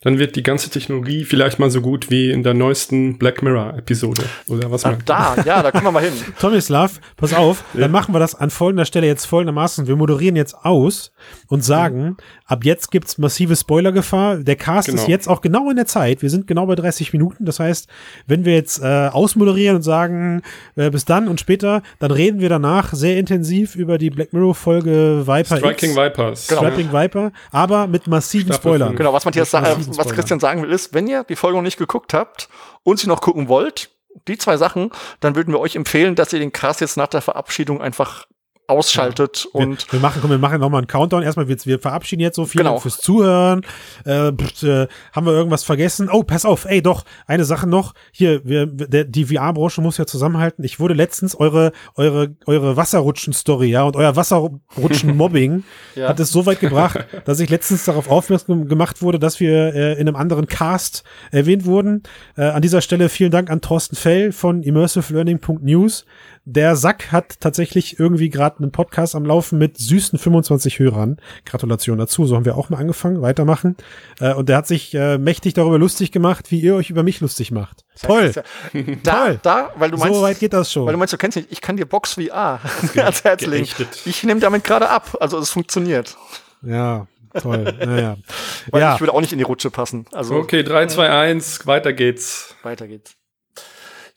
dann 0.00 0.20
wird 0.20 0.36
die 0.36 0.44
ganze 0.44 0.70
Technologie 0.70 1.24
vielleicht 1.24 1.58
mal 1.58 1.70
so 1.70 1.80
gut 1.80 2.08
wie 2.08 2.30
in 2.30 2.44
der 2.44 2.54
neuesten 2.54 3.18
Black 3.18 3.42
Mirror 3.42 3.74
Episode 3.78 4.22
oder 4.46 4.70
was 4.70 4.84
man. 4.84 4.98
Da, 5.04 5.34
ja, 5.44 5.60
da 5.60 5.72
können 5.72 5.84
wir 5.84 5.90
mal 5.90 6.04
hin. 6.04 6.12
Tomislav, 6.40 7.00
pass 7.16 7.34
auf, 7.34 7.64
ja. 7.74 7.80
dann 7.80 7.90
machen 7.90 8.14
wir 8.14 8.20
das 8.20 8.36
an 8.36 8.50
folgender 8.50 8.84
Stelle 8.84 9.08
jetzt 9.08 9.24
folgendermaßen. 9.24 9.88
Wir 9.88 9.96
moderieren 9.96 10.36
jetzt 10.36 10.54
aus 10.62 11.10
und 11.48 11.64
sagen, 11.64 12.00
mhm. 12.00 12.16
ab 12.46 12.64
jetzt 12.64 12.92
gibt's 12.92 13.18
massive 13.18 13.56
Spoilergefahr. 13.56 14.36
Der 14.36 14.54
Cast 14.54 14.86
genau. 14.86 15.02
ist 15.02 15.08
jetzt 15.08 15.28
auch 15.28 15.40
genau 15.40 15.68
in 15.68 15.74
der 15.74 15.86
Zeit. 15.86 16.22
Wir 16.22 16.30
sind 16.30 16.46
genau 16.46 16.66
bei 16.66 16.76
30 16.76 17.12
Minuten. 17.12 17.44
Das 17.44 17.58
heißt, 17.58 17.88
wenn 18.28 18.44
wir 18.44 18.54
jetzt 18.54 18.80
äh, 18.80 19.08
ausmoderieren 19.08 19.74
und 19.74 19.82
sagen, 19.82 20.42
äh, 20.76 20.90
bis 20.90 21.06
dann 21.06 21.26
und 21.26 21.40
später, 21.40 21.82
dann 21.98 22.12
reden 22.12 22.38
wir 22.38 22.48
danach 22.48 22.92
sehr 22.92 23.18
intensiv 23.18 23.74
über 23.74 23.98
die 23.98 24.10
Black 24.10 24.32
Mirror 24.32 24.54
Folge 24.54 25.26
Viper 25.26 25.56
Striking 25.56 25.90
X. 25.90 25.98
Vipers. 25.98 26.46
Genau. 26.46 26.60
Striking 26.60 26.92
Viper, 26.92 27.32
aber 27.50 27.88
mit 27.88 28.06
massiven 28.06 28.52
Staffel 28.52 28.60
Spoilern. 28.60 28.94
Genau, 28.94 29.12
was 29.12 29.24
Matthias 29.24 29.50
sagt, 29.50 29.87
was 29.96 30.08
Christian 30.08 30.40
sagen 30.40 30.62
will, 30.62 30.70
ist, 30.70 30.94
wenn 30.94 31.06
ihr 31.06 31.24
die 31.24 31.36
Folge 31.36 31.56
noch 31.56 31.62
nicht 31.62 31.78
geguckt 31.78 32.14
habt 32.14 32.48
und 32.82 32.98
sie 32.98 33.06
noch 33.06 33.20
gucken 33.20 33.48
wollt, 33.48 33.90
die 34.26 34.38
zwei 34.38 34.56
Sachen, 34.56 34.90
dann 35.20 35.36
würden 35.36 35.52
wir 35.52 35.60
euch 35.60 35.76
empfehlen, 35.76 36.14
dass 36.14 36.32
ihr 36.32 36.38
den 36.38 36.52
Cast 36.52 36.80
jetzt 36.80 36.96
nach 36.96 37.06
der 37.06 37.22
Verabschiedung 37.22 37.80
einfach 37.80 38.26
ausschaltet 38.68 39.48
ja. 39.52 39.60
und 39.60 39.86
wir, 39.86 39.94
wir, 39.94 40.00
machen 40.00 40.20
komm, 40.20 40.30
wir 40.30 40.38
machen 40.38 40.60
noch 40.60 40.68
mal 40.68 40.78
einen 40.78 40.86
Countdown. 40.86 41.22
Erstmal 41.22 41.48
wir, 41.48 41.56
wir 41.64 41.78
verabschieden 41.78 42.20
jetzt 42.20 42.36
so 42.36 42.44
viel 42.44 42.60
genau. 42.60 42.78
fürs 42.78 42.98
Zuhören. 42.98 43.62
Äh, 44.04 44.30
pff, 44.32 44.62
äh, 44.62 44.86
haben 45.12 45.26
wir 45.26 45.32
irgendwas 45.32 45.64
vergessen? 45.64 46.10
Oh 46.12 46.22
pass 46.22 46.44
auf 46.44 46.66
ey 46.66 46.82
doch 46.82 47.04
eine 47.26 47.44
Sache 47.44 47.66
noch. 47.66 47.94
Hier 48.12 48.44
wir 48.44 48.66
der, 48.66 49.04
die 49.04 49.24
VR 49.24 49.54
Branche 49.54 49.80
muss 49.80 49.96
ja 49.96 50.06
zusammenhalten. 50.06 50.64
Ich 50.64 50.78
wurde 50.78 50.92
letztens 50.92 51.34
eure 51.34 51.72
eure 51.96 52.36
eure 52.44 52.76
Wasserrutschen 52.76 53.32
Story 53.32 53.68
ja 53.68 53.84
und 53.84 53.96
euer 53.96 54.16
Wasserrutschen 54.16 55.16
Mobbing 55.16 55.64
ja. 55.94 56.08
hat 56.08 56.20
es 56.20 56.30
so 56.30 56.44
weit 56.44 56.60
gebracht 56.60 57.06
dass 57.24 57.40
ich 57.40 57.48
letztens 57.48 57.86
darauf 57.86 58.10
aufmerksam 58.10 58.68
gemacht 58.68 59.00
wurde 59.00 59.18
dass 59.18 59.40
wir 59.40 59.74
äh, 59.74 59.92
in 59.94 60.06
einem 60.06 60.16
anderen 60.16 60.46
Cast 60.46 61.04
erwähnt 61.30 61.64
wurden. 61.64 62.02
Äh, 62.36 62.42
an 62.42 62.60
dieser 62.60 62.82
Stelle 62.82 63.08
vielen 63.08 63.30
Dank 63.30 63.50
an 63.50 63.62
Thorsten 63.62 63.96
Fell 63.96 64.32
von 64.32 64.62
immersivelearning.news 64.62 66.04
der 66.50 66.76
Sack 66.76 67.12
hat 67.12 67.40
tatsächlich 67.40 68.00
irgendwie 68.00 68.30
gerade 68.30 68.60
einen 68.60 68.72
Podcast 68.72 69.14
am 69.14 69.26
Laufen 69.26 69.58
mit 69.58 69.76
süßen 69.76 70.18
25 70.18 70.78
Hörern. 70.78 71.18
Gratulation 71.44 71.98
dazu. 71.98 72.24
So 72.24 72.36
haben 72.36 72.46
wir 72.46 72.56
auch 72.56 72.70
mal 72.70 72.78
angefangen, 72.78 73.20
weitermachen. 73.20 73.76
Äh, 74.18 74.32
und 74.32 74.48
der 74.48 74.56
hat 74.56 74.66
sich 74.66 74.94
äh, 74.94 75.18
mächtig 75.18 75.52
darüber 75.52 75.78
lustig 75.78 76.10
gemacht, 76.10 76.50
wie 76.50 76.58
ihr 76.58 76.74
euch 76.74 76.88
über 76.88 77.02
mich 77.02 77.20
lustig 77.20 77.50
macht. 77.50 77.84
Toll. 78.00 78.32
Ja, 78.34 78.42
da, 79.02 79.24
Toll. 79.26 79.40
Da, 79.42 79.72
weil 79.76 79.90
du 79.90 79.98
meinst, 79.98 80.14
so 80.14 80.22
weit 80.22 80.38
geht 80.38 80.54
das 80.54 80.72
schon. 80.72 80.86
Weil 80.86 80.92
du 80.92 80.98
meinst, 80.98 81.12
du 81.12 81.18
kennst 81.18 81.36
nicht, 81.36 81.52
ich 81.52 81.60
kann 81.60 81.76
dir 81.76 81.84
Box 81.84 82.14
VR 82.14 82.60
ans 82.96 83.24
Herz 83.24 83.44
legen. 83.44 83.68
Ich 84.06 84.24
nehme 84.24 84.40
damit 84.40 84.64
gerade 84.64 84.88
ab. 84.88 85.18
Also 85.20 85.38
es 85.38 85.50
funktioniert. 85.50 86.16
Ja, 86.62 87.08
toll. 87.38 87.74
Naja. 87.78 88.16
Weil 88.70 88.80
ja. 88.80 88.94
ich 88.94 89.00
würde 89.00 89.12
auch 89.12 89.20
nicht 89.20 89.32
in 89.32 89.38
die 89.38 89.44
Rutsche 89.44 89.70
passen. 89.70 90.06
Also, 90.12 90.36
okay, 90.36 90.62
3, 90.62 90.86
2, 90.86 91.10
1, 91.10 91.66
weiter 91.66 91.92
geht's. 91.92 92.54
Weiter 92.62 92.88
geht's. 92.88 93.16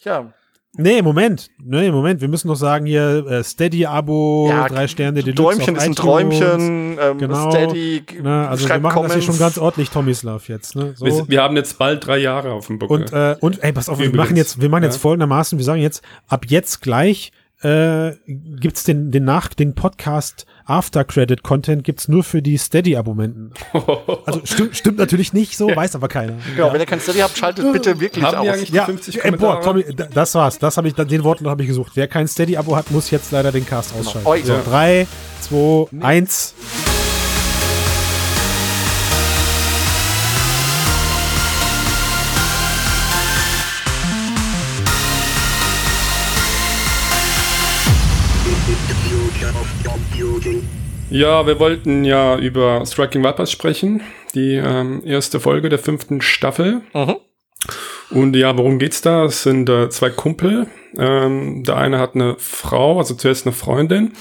Ja, 0.00 0.32
Nee, 0.74 1.02
Moment. 1.02 1.50
Nee, 1.62 1.90
Moment. 1.90 2.22
Wir 2.22 2.28
müssen 2.28 2.48
noch 2.48 2.56
sagen 2.56 2.86
hier 2.86 3.26
äh, 3.26 3.44
Steady-Abo, 3.44 4.46
ja, 4.48 4.68
drei 4.68 4.88
Sterne 4.88 5.22
Deluxe 5.22 5.34
Däumchen 5.58 5.76
ist 5.76 5.82
ein 5.82 5.94
Träumchen. 5.94 6.96
Ähm, 6.98 7.18
genau. 7.18 7.50
Steady. 7.50 8.02
Ne, 8.22 8.48
also 8.48 8.66
wir 8.66 8.78
machen 8.78 8.94
Comments. 8.94 9.14
das 9.14 9.24
hier 9.24 9.32
schon 9.32 9.38
ganz 9.38 9.58
ordentlich 9.58 9.90
Tommyslav 9.90 10.48
jetzt. 10.48 10.74
Ne? 10.74 10.94
So. 10.96 11.04
Wir, 11.04 11.28
wir, 11.28 11.42
haben 11.42 11.56
jetzt 11.56 11.78
bald 11.78 12.06
drei 12.06 12.18
Jahre 12.18 12.52
auf 12.52 12.68
dem 12.68 12.78
Buckel. 12.78 13.02
Und, 13.02 13.12
äh, 13.12 13.36
und 13.40 13.62
ey, 13.62 13.72
pass 13.72 13.90
auf, 13.90 13.96
Übrigens. 13.96 14.12
wir 14.14 14.20
machen 14.22 14.36
jetzt, 14.36 14.60
wir 14.62 14.68
machen 14.70 14.84
jetzt 14.84 14.94
ja. 14.94 15.00
folgendermaßen, 15.00 15.58
wir 15.58 15.64
sagen 15.64 15.82
jetzt, 15.82 16.02
ab 16.26 16.46
jetzt 16.48 16.80
gleich 16.80 17.32
äh, 17.62 18.12
gibt's 18.26 18.84
den, 18.84 19.10
den 19.10 19.24
nach, 19.24 19.48
den 19.48 19.74
Podcast 19.74 20.46
After 20.64 21.04
Credit 21.04 21.42
Content 21.42 21.84
gibt's 21.84 22.08
nur 22.08 22.24
für 22.24 22.42
die 22.42 22.56
Steady 22.58 22.96
Abonnenten. 22.96 23.52
Also 24.24 24.40
stimmt, 24.44 24.76
stimmt 24.76 24.98
natürlich 24.98 25.32
nicht 25.32 25.56
so, 25.56 25.68
weiß 25.68 25.94
aber 25.96 26.08
keiner. 26.08 26.34
Genau, 26.54 26.68
ja. 26.68 26.72
wenn 26.72 26.80
ihr 26.80 26.86
kein 26.86 27.00
Steady 27.00 27.18
habt, 27.18 27.36
schaltet 27.36 27.72
bitte 27.72 27.98
wirklich 27.98 28.24
Haben 28.24 28.48
aus. 28.48 28.68
ja, 28.68 28.84
50 28.84 29.16
äh, 29.16 29.20
Kommentare? 29.20 29.56
Boah, 29.56 29.62
Tommy, 29.62 29.84
das 29.94 30.34
war's. 30.34 30.58
Das 30.58 30.76
hab 30.76 30.84
ich 30.84 30.94
den 30.94 31.24
Worten 31.24 31.48
habe 31.48 31.62
ich 31.62 31.68
gesucht. 31.68 31.92
Wer 31.94 32.08
kein 32.08 32.28
Steady 32.28 32.56
Abo 32.56 32.76
hat, 32.76 32.90
muss 32.90 33.10
jetzt 33.10 33.32
leider 33.32 33.52
den 33.52 33.66
Cast 33.66 33.90
genau. 33.90 34.08
ausschalten. 34.08 34.46
Genau. 34.46 34.58
So, 34.58 34.70
3 34.70 35.06
2 35.40 35.86
1 36.00 36.54
Ja, 51.12 51.46
wir 51.46 51.60
wollten 51.60 52.04
ja 52.04 52.38
über 52.38 52.86
Striking 52.86 53.22
Vipers 53.22 53.50
sprechen, 53.50 54.00
die 54.34 54.54
ähm, 54.54 55.02
erste 55.04 55.40
Folge 55.40 55.68
der 55.68 55.78
fünften 55.78 56.22
Staffel. 56.22 56.80
Mhm. 56.94 57.16
Und 58.10 58.34
ja, 58.34 58.56
worum 58.56 58.78
geht's 58.78 59.02
da? 59.02 59.26
Es 59.26 59.42
sind 59.42 59.68
äh, 59.68 59.90
zwei 59.90 60.08
Kumpel. 60.08 60.68
Ähm, 60.96 61.64
der 61.64 61.76
eine 61.76 61.98
hat 61.98 62.14
eine 62.14 62.36
Frau, 62.38 62.98
also 62.98 63.14
zuerst 63.14 63.46
eine 63.46 63.54
Freundin. 63.54 64.12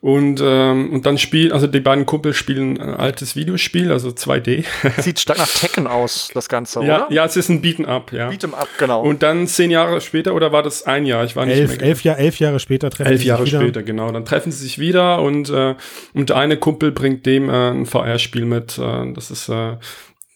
Und, 0.00 0.40
ähm, 0.40 0.92
und 0.92 1.06
dann 1.06 1.18
spielen, 1.18 1.50
also 1.50 1.66
die 1.66 1.80
beiden 1.80 2.06
Kumpel 2.06 2.32
spielen 2.32 2.80
ein 2.80 2.94
altes 2.94 3.34
Videospiel, 3.34 3.90
also 3.90 4.10
2D. 4.10 4.64
Sieht 4.98 5.18
stark 5.18 5.38
nach 5.38 5.48
Tekken 5.48 5.88
aus, 5.88 6.30
das 6.32 6.48
Ganze, 6.48 6.84
ja, 6.84 7.06
oder? 7.06 7.12
Ja, 7.12 7.24
es 7.24 7.36
ist 7.36 7.48
ein 7.48 7.62
Beat'em 7.62 7.84
Up, 7.84 8.12
ja. 8.12 8.28
Beat'em 8.28 8.54
Up, 8.54 8.68
genau. 8.78 9.02
Und 9.02 9.24
dann 9.24 9.48
zehn 9.48 9.72
Jahre 9.72 10.00
später, 10.00 10.34
oder 10.34 10.52
war 10.52 10.62
das 10.62 10.84
ein 10.84 11.04
Jahr? 11.04 11.24
Ich 11.24 11.34
war 11.34 11.46
nicht 11.46 11.58
elf, 11.58 11.78
mehr. 11.78 11.82
Elf, 11.82 12.04
Jahr, 12.04 12.16
elf 12.16 12.38
Jahre 12.38 12.60
später 12.60 12.90
treffen 12.90 13.10
elf 13.10 13.22
sie 13.22 13.26
Jahre 13.26 13.42
sich 13.42 13.52
wieder. 13.54 13.62
später, 13.62 13.82
genau. 13.82 14.12
Dann 14.12 14.24
treffen 14.24 14.52
sie 14.52 14.62
sich 14.62 14.78
wieder 14.78 15.20
und, 15.20 15.50
äh, 15.50 15.74
und 16.14 16.28
der 16.28 16.36
eine 16.36 16.58
Kumpel 16.58 16.92
bringt 16.92 17.26
dem 17.26 17.48
äh, 17.48 17.70
ein 17.70 17.84
VR-Spiel 17.84 18.44
mit. 18.44 18.78
Äh, 18.78 19.12
das 19.14 19.32
ist, 19.32 19.48
äh, 19.48 19.78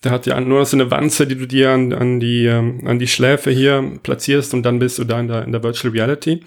der 0.02 0.10
hat 0.10 0.26
ja 0.26 0.40
nur 0.40 0.64
so 0.66 0.76
eine 0.76 0.90
Wanze, 0.90 1.28
die 1.28 1.36
du 1.36 1.46
dir 1.46 1.70
an, 1.70 1.92
an, 1.92 2.18
die, 2.18 2.46
ähm, 2.46 2.80
an 2.84 2.98
die 2.98 3.06
Schläfe 3.06 3.52
hier 3.52 3.84
platzierst 4.02 4.54
und 4.54 4.64
dann 4.64 4.80
bist 4.80 4.98
du 4.98 5.04
da 5.04 5.20
in 5.20 5.28
der, 5.28 5.44
in 5.44 5.52
der 5.52 5.62
Virtual 5.62 5.92
Reality. 5.92 6.42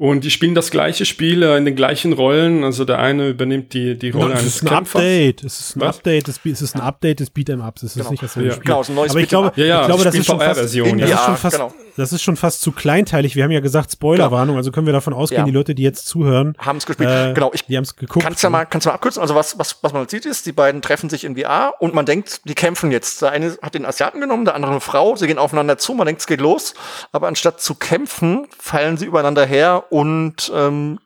Und 0.00 0.22
die 0.22 0.30
spielen 0.30 0.54
das 0.54 0.70
gleiche 0.70 1.04
Spiel 1.04 1.42
äh, 1.42 1.56
in 1.58 1.64
den 1.64 1.74
gleichen 1.74 2.12
Rollen. 2.12 2.62
Also 2.62 2.84
der 2.84 3.00
eine 3.00 3.30
übernimmt 3.30 3.74
die, 3.74 3.98
die 3.98 4.10
Rolle 4.10 4.34
no, 4.34 4.38
eines 4.38 4.60
Kämpfers. 4.60 4.94
Update. 4.94 5.42
Es 5.42 5.58
ist 5.58 5.76
ein 5.76 5.80
Was? 5.80 5.96
Update. 5.96 6.28
Es 6.28 6.62
ist 6.62 6.76
ein 6.76 6.80
Update 6.82 7.18
des 7.18 7.34
Beat'em 7.34 7.66
Ups. 7.66 7.82
Es 7.82 7.90
ist 7.90 7.96
genau. 7.96 8.10
nicht 8.12 8.22
das 8.22 8.36
ja. 8.36 8.52
Spiel. 8.52 8.62
Genau, 8.64 8.84
ein 8.84 8.94
neues 8.94 9.10
Aber 9.10 9.20
ich 9.20 9.28
glaube, 9.28 9.52
ja, 9.56 9.66
ja, 9.66 9.80
ich 9.80 9.86
glaube, 9.88 10.04
das, 10.04 10.14
ist 10.14 10.26
schon 10.26 10.38
fast, 10.38 10.60
das, 10.60 10.72
ja, 10.72 10.84
ist 10.84 11.24
schon 11.24 11.36
fast, 11.36 11.56
genau. 11.56 11.74
Das 11.98 12.12
ist 12.12 12.22
schon 12.22 12.36
fast 12.36 12.60
zu 12.60 12.70
kleinteilig. 12.70 13.34
Wir 13.34 13.42
haben 13.42 13.50
ja 13.50 13.58
gesagt 13.58 13.90
Spoilerwarnung. 13.90 14.56
Also 14.56 14.70
können 14.70 14.86
wir 14.86 14.92
davon 14.92 15.12
ausgehen, 15.12 15.40
ja. 15.40 15.44
die 15.44 15.50
Leute, 15.50 15.74
die 15.74 15.82
jetzt 15.82 16.06
zuhören, 16.06 16.54
haben 16.58 16.78
es 16.78 16.86
gespielt. 16.86 17.10
Äh, 17.10 17.34
genau, 17.34 17.50
ich 17.52 17.64
die 17.64 17.76
haben 17.76 17.82
es 17.82 17.96
geguckt. 17.96 18.24
Kannst 18.24 18.42
ja 18.42 18.50
mal, 18.50 18.64
kannst 18.66 18.86
du 18.86 18.90
mal 18.90 18.94
abkürzen. 18.94 19.20
Also 19.20 19.34
was, 19.34 19.58
was, 19.58 19.82
was 19.82 19.92
man 19.92 20.08
sieht 20.08 20.24
ist, 20.24 20.46
die 20.46 20.52
beiden 20.52 20.80
treffen 20.80 21.10
sich 21.10 21.24
in 21.24 21.36
VR 21.36 21.74
und 21.80 21.94
man 21.94 22.06
denkt, 22.06 22.42
die 22.44 22.54
kämpfen 22.54 22.92
jetzt. 22.92 23.20
Der 23.22 23.32
eine 23.32 23.58
hat 23.60 23.74
den 23.74 23.84
Asiaten 23.84 24.20
genommen, 24.20 24.44
der 24.44 24.54
andere 24.54 24.70
eine 24.70 24.80
Frau. 24.80 25.16
Sie 25.16 25.26
gehen 25.26 25.38
aufeinander 25.38 25.76
zu. 25.76 25.92
Man 25.94 26.06
denkt, 26.06 26.20
es 26.20 26.28
geht 26.28 26.40
los. 26.40 26.74
Aber 27.10 27.26
anstatt 27.26 27.60
zu 27.60 27.74
kämpfen, 27.74 28.46
fallen 28.56 28.96
sie 28.96 29.06
übereinander 29.06 29.44
her 29.44 29.84
und 29.90 30.52
ähm, 30.54 31.00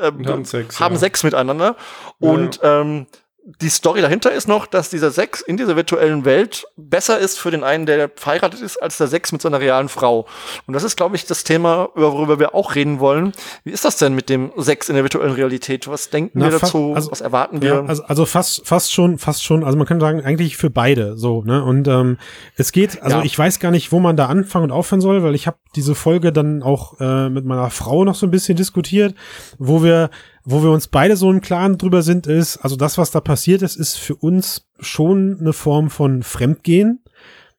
ähm, 0.00 0.26
haben, 0.26 0.44
Sex, 0.46 0.80
haben 0.80 0.94
ja. 0.94 1.00
Sex 1.00 1.22
miteinander. 1.22 1.76
Und 2.18 2.60
ähm, 2.62 3.06
die 3.44 3.68
Story 3.70 4.00
dahinter 4.00 4.32
ist 4.32 4.48
noch, 4.48 4.66
dass 4.66 4.90
dieser 4.90 5.10
Sex 5.10 5.40
in 5.40 5.56
dieser 5.56 5.74
virtuellen 5.74 6.24
Welt 6.24 6.66
besser 6.76 7.18
ist 7.18 7.38
für 7.38 7.50
den 7.50 7.64
einen, 7.64 7.86
der 7.86 8.10
verheiratet 8.14 8.60
ist, 8.60 8.76
als 8.76 8.98
der 8.98 9.06
Sex 9.06 9.32
mit 9.32 9.40
seiner 9.40 9.60
realen 9.60 9.88
Frau. 9.88 10.26
Und 10.66 10.74
das 10.74 10.84
ist, 10.84 10.96
glaube 10.96 11.16
ich, 11.16 11.24
das 11.24 11.44
Thema, 11.44 11.88
worüber 11.94 12.38
wir 12.38 12.54
auch 12.54 12.74
reden 12.74 13.00
wollen. 13.00 13.32
Wie 13.64 13.70
ist 13.70 13.84
das 13.84 13.96
denn 13.96 14.14
mit 14.14 14.28
dem 14.28 14.52
Sex 14.56 14.88
in 14.88 14.94
der 14.94 15.04
virtuellen 15.04 15.32
Realität? 15.32 15.88
Was 15.88 16.10
denken 16.10 16.38
Na, 16.38 16.50
wir 16.50 16.58
dazu? 16.58 16.92
Also, 16.94 17.10
Was 17.10 17.20
erwarten 17.20 17.62
wir? 17.62 17.74
Ja, 17.74 17.84
also, 17.84 18.02
also 18.04 18.26
fast, 18.26 18.66
fast 18.66 18.92
schon, 18.92 19.18
fast 19.18 19.42
schon. 19.42 19.64
Also 19.64 19.78
man 19.78 19.86
kann 19.86 20.00
sagen, 20.00 20.22
eigentlich 20.22 20.56
für 20.56 20.70
beide 20.70 21.16
so. 21.16 21.42
Ne? 21.42 21.64
Und 21.64 21.88
ähm, 21.88 22.18
es 22.56 22.72
geht. 22.72 23.02
Also 23.02 23.18
ja. 23.18 23.24
ich 23.24 23.38
weiß 23.38 23.58
gar 23.58 23.70
nicht, 23.70 23.90
wo 23.90 24.00
man 24.00 24.16
da 24.16 24.26
anfangen 24.26 24.64
und 24.64 24.72
aufhören 24.72 25.00
soll, 25.00 25.22
weil 25.22 25.34
ich 25.34 25.46
habe 25.46 25.56
diese 25.74 25.94
Folge 25.94 26.32
dann 26.32 26.62
auch 26.62 27.00
äh, 27.00 27.30
mit 27.30 27.44
meiner 27.44 27.70
Frau 27.70 28.04
noch 28.04 28.14
so 28.14 28.26
ein 28.26 28.30
bisschen 28.30 28.56
diskutiert, 28.56 29.14
wo 29.58 29.82
wir 29.82 30.10
wo 30.44 30.62
wir 30.62 30.70
uns 30.70 30.88
beide 30.88 31.16
so 31.16 31.30
im 31.30 31.40
Klaren 31.40 31.78
drüber 31.78 32.02
sind, 32.02 32.26
ist, 32.26 32.58
also 32.58 32.76
das, 32.76 32.98
was 32.98 33.10
da 33.10 33.20
passiert 33.20 33.62
ist, 33.62 33.76
ist 33.76 33.96
für 33.96 34.14
uns 34.14 34.66
schon 34.78 35.38
eine 35.40 35.52
Form 35.52 35.90
von 35.90 36.22
Fremdgehen. 36.22 37.00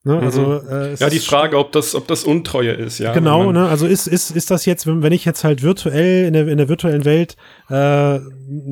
Ne, 0.03 0.15
mhm. 0.15 0.23
also, 0.23 0.61
äh, 0.67 0.95
ja, 0.95 1.09
die 1.09 1.19
Frage, 1.19 1.59
ob 1.59 1.71
das, 1.73 1.93
ob 1.93 2.07
das 2.07 2.23
Untreue 2.23 2.71
ist, 2.71 2.97
ja. 2.97 3.13
Genau, 3.13 3.51
ne, 3.51 3.67
also 3.67 3.86
ist, 3.86 4.07
ist, 4.07 4.32
ist 4.32 4.49
das 4.49 4.65
jetzt, 4.65 4.88
wenn, 4.88 5.03
wenn 5.03 5.13
ich 5.13 5.25
jetzt 5.25 5.43
halt 5.43 5.61
virtuell 5.61 6.25
in 6.25 6.34
der, 6.34 6.47
in 6.47 6.57
der 6.57 6.69
virtuellen 6.69 7.05
Welt, 7.05 7.36
äh, 7.69 8.19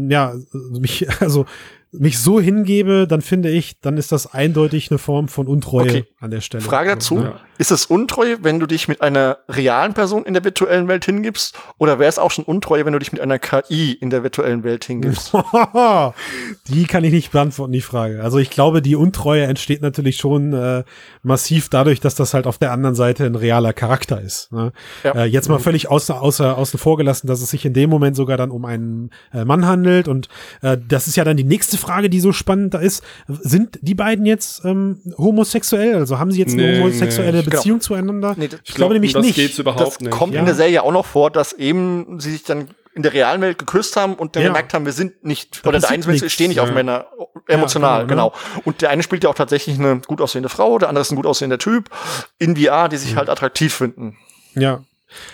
ja, 0.10 0.34
mich, 0.72 1.08
also 1.22 1.46
mich 1.92 2.20
so 2.20 2.40
hingebe, 2.40 3.08
dann 3.08 3.22
finde 3.22 3.50
ich, 3.50 3.80
dann 3.80 3.98
ist 3.98 4.12
das 4.12 4.32
eindeutig 4.32 4.92
eine 4.92 5.00
Form 5.00 5.28
von 5.28 5.48
Untreue 5.48 5.90
okay. 5.90 6.06
an 6.20 6.30
der 6.30 6.42
Stelle. 6.42 6.64
Frage 6.64 6.92
dazu, 6.92 7.18
ja. 7.18 7.40
ist 7.58 7.72
es 7.72 7.88
Untreue, 7.88 8.44
wenn 8.44 8.60
du 8.60 8.68
dich 8.68 8.88
mit 8.88 9.02
einer 9.02 9.40
realen 9.50 9.96
Person 9.96 10.24
in 10.24 10.34
der 10.34 10.44
virtuellen 10.44 10.88
Welt 10.88 11.06
hingibst? 11.06 11.58
Oder 11.80 11.98
wäre 11.98 12.10
es 12.10 12.20
auch 12.20 12.30
schon 12.30 12.46
Untreue, 12.46 12.86
wenn 12.86 12.94
du 12.94 13.00
dich 13.00 13.12
mit 13.12 13.22
einer 13.22 13.40
KI 13.40 13.94
in 13.94 14.12
der 14.12 14.22
virtuellen 14.22 14.64
Welt 14.64 14.86
hingibst? 14.86 15.34
die 16.68 16.86
kann 16.86 17.04
ich 17.04 17.12
nicht 17.12 17.32
beantworten, 17.32 17.74
die 17.74 17.82
Frage. 17.82 18.22
Also 18.22 18.38
ich 18.38 18.52
glaube, 18.52 18.84
die 18.84 18.96
Untreue 18.96 19.44
entsteht 19.46 19.82
natürlich 19.82 20.18
schon 20.18 20.54
äh, 20.54 20.84
massiv 21.24 21.70
dadurch, 21.70 22.00
dass 22.00 22.14
das 22.14 22.36
halt 22.36 22.46
auf 22.46 22.60
der 22.60 22.72
anderen 22.72 22.96
Seite 22.96 23.26
ein 23.26 23.36
realer 23.36 23.74
Charakter 23.74 24.22
ist. 24.22 24.52
Ne? 24.52 24.74
Ja. 25.04 25.14
Äh, 25.14 25.26
jetzt 25.26 25.50
mal 25.50 25.60
völlig 25.60 25.90
außer, 25.90 26.22
außer, 26.22 26.56
außen 26.56 26.78
vor 26.78 26.98
gelassen, 26.98 27.26
dass 27.26 27.42
es 27.42 27.50
sich 27.50 27.66
in 27.66 27.74
dem 27.74 27.90
Moment 27.90 28.16
sogar 28.16 28.38
dann 28.38 28.52
um 28.52 28.66
einen 28.66 29.10
äh, 29.34 29.44
Mann 29.44 29.66
handelt 29.66 30.08
und 30.08 30.30
äh, 30.62 30.78
das 30.88 31.08
ist 31.08 31.16
ja 31.16 31.24
dann 31.24 31.36
die 31.36 31.44
nächste 31.44 31.79
Frage, 31.80 32.10
die 32.10 32.20
so 32.20 32.32
spannend 32.32 32.74
da 32.74 32.80
ist. 32.80 33.04
Sind 33.28 33.80
die 33.82 33.96
beiden 33.96 34.26
jetzt 34.26 34.64
ähm, 34.66 35.00
homosexuell? 35.18 35.96
Also 35.96 36.20
haben 36.20 36.32
sie 36.32 36.40
jetzt 36.40 36.54
eine 36.54 36.80
homosexuelle 36.80 37.40
nee, 37.40 37.44
Beziehung 37.44 37.80
genau. 37.80 37.88
zueinander? 37.88 38.36
Nee, 38.38 38.46
ich, 38.46 38.70
ich 38.70 38.76
glaube 38.76 38.94
nämlich 38.94 39.14
das 39.14 39.26
nicht. 39.26 39.36
Geht's 39.36 39.58
überhaupt 39.58 39.82
das 39.82 40.00
nicht. 40.00 40.12
kommt 40.12 40.34
ja. 40.34 40.40
in 40.40 40.46
der 40.46 40.56
Serie 40.56 40.84
auch 40.84 40.92
noch 40.92 41.06
vor, 41.06 41.32
dass 41.32 41.54
eben 41.54 42.20
sie 42.20 42.32
sich 42.32 42.44
dann 42.44 42.68
in 42.96 43.04
der 43.04 43.14
realen 43.14 43.42
Welt 43.42 43.58
geküsst 43.58 43.96
haben 43.96 44.16
und 44.16 44.36
dann 44.36 44.44
ja. 44.44 44.50
gemerkt 44.50 44.74
haben, 44.74 44.86
wir 44.86 44.94
sind 44.94 45.24
nicht, 45.24 45.64
da 45.64 45.70
oder 45.70 45.80
der 45.80 45.90
eine 45.90 46.06
wir 46.06 46.30
stehen 46.30 46.50
nicht 46.50 46.58
ja. 46.58 46.64
auf 46.64 46.74
Männer 46.74 47.06
emotional, 47.48 48.02
ja, 48.02 48.06
genau, 48.06 48.32
genau. 48.32 48.62
Und 48.66 48.82
der 48.82 48.90
eine 48.90 49.04
spielt 49.04 49.24
ja 49.24 49.30
auch 49.30 49.36
tatsächlich 49.36 49.80
eine 49.80 50.02
gut 50.06 50.22
aussehende 50.22 50.50
Frau, 50.50 50.78
der 50.80 50.90
andere 50.90 51.02
ist 51.04 51.12
ein 51.12 51.16
gut 51.16 51.26
aussehender 51.26 51.60
Typ 51.60 51.90
in 52.40 52.58
VR, 52.58 52.90
die 52.90 52.98
sich 52.98 53.16
halt 53.16 53.30
attraktiv 53.30 53.74
finden. 53.74 54.18
Ja, 54.56 54.84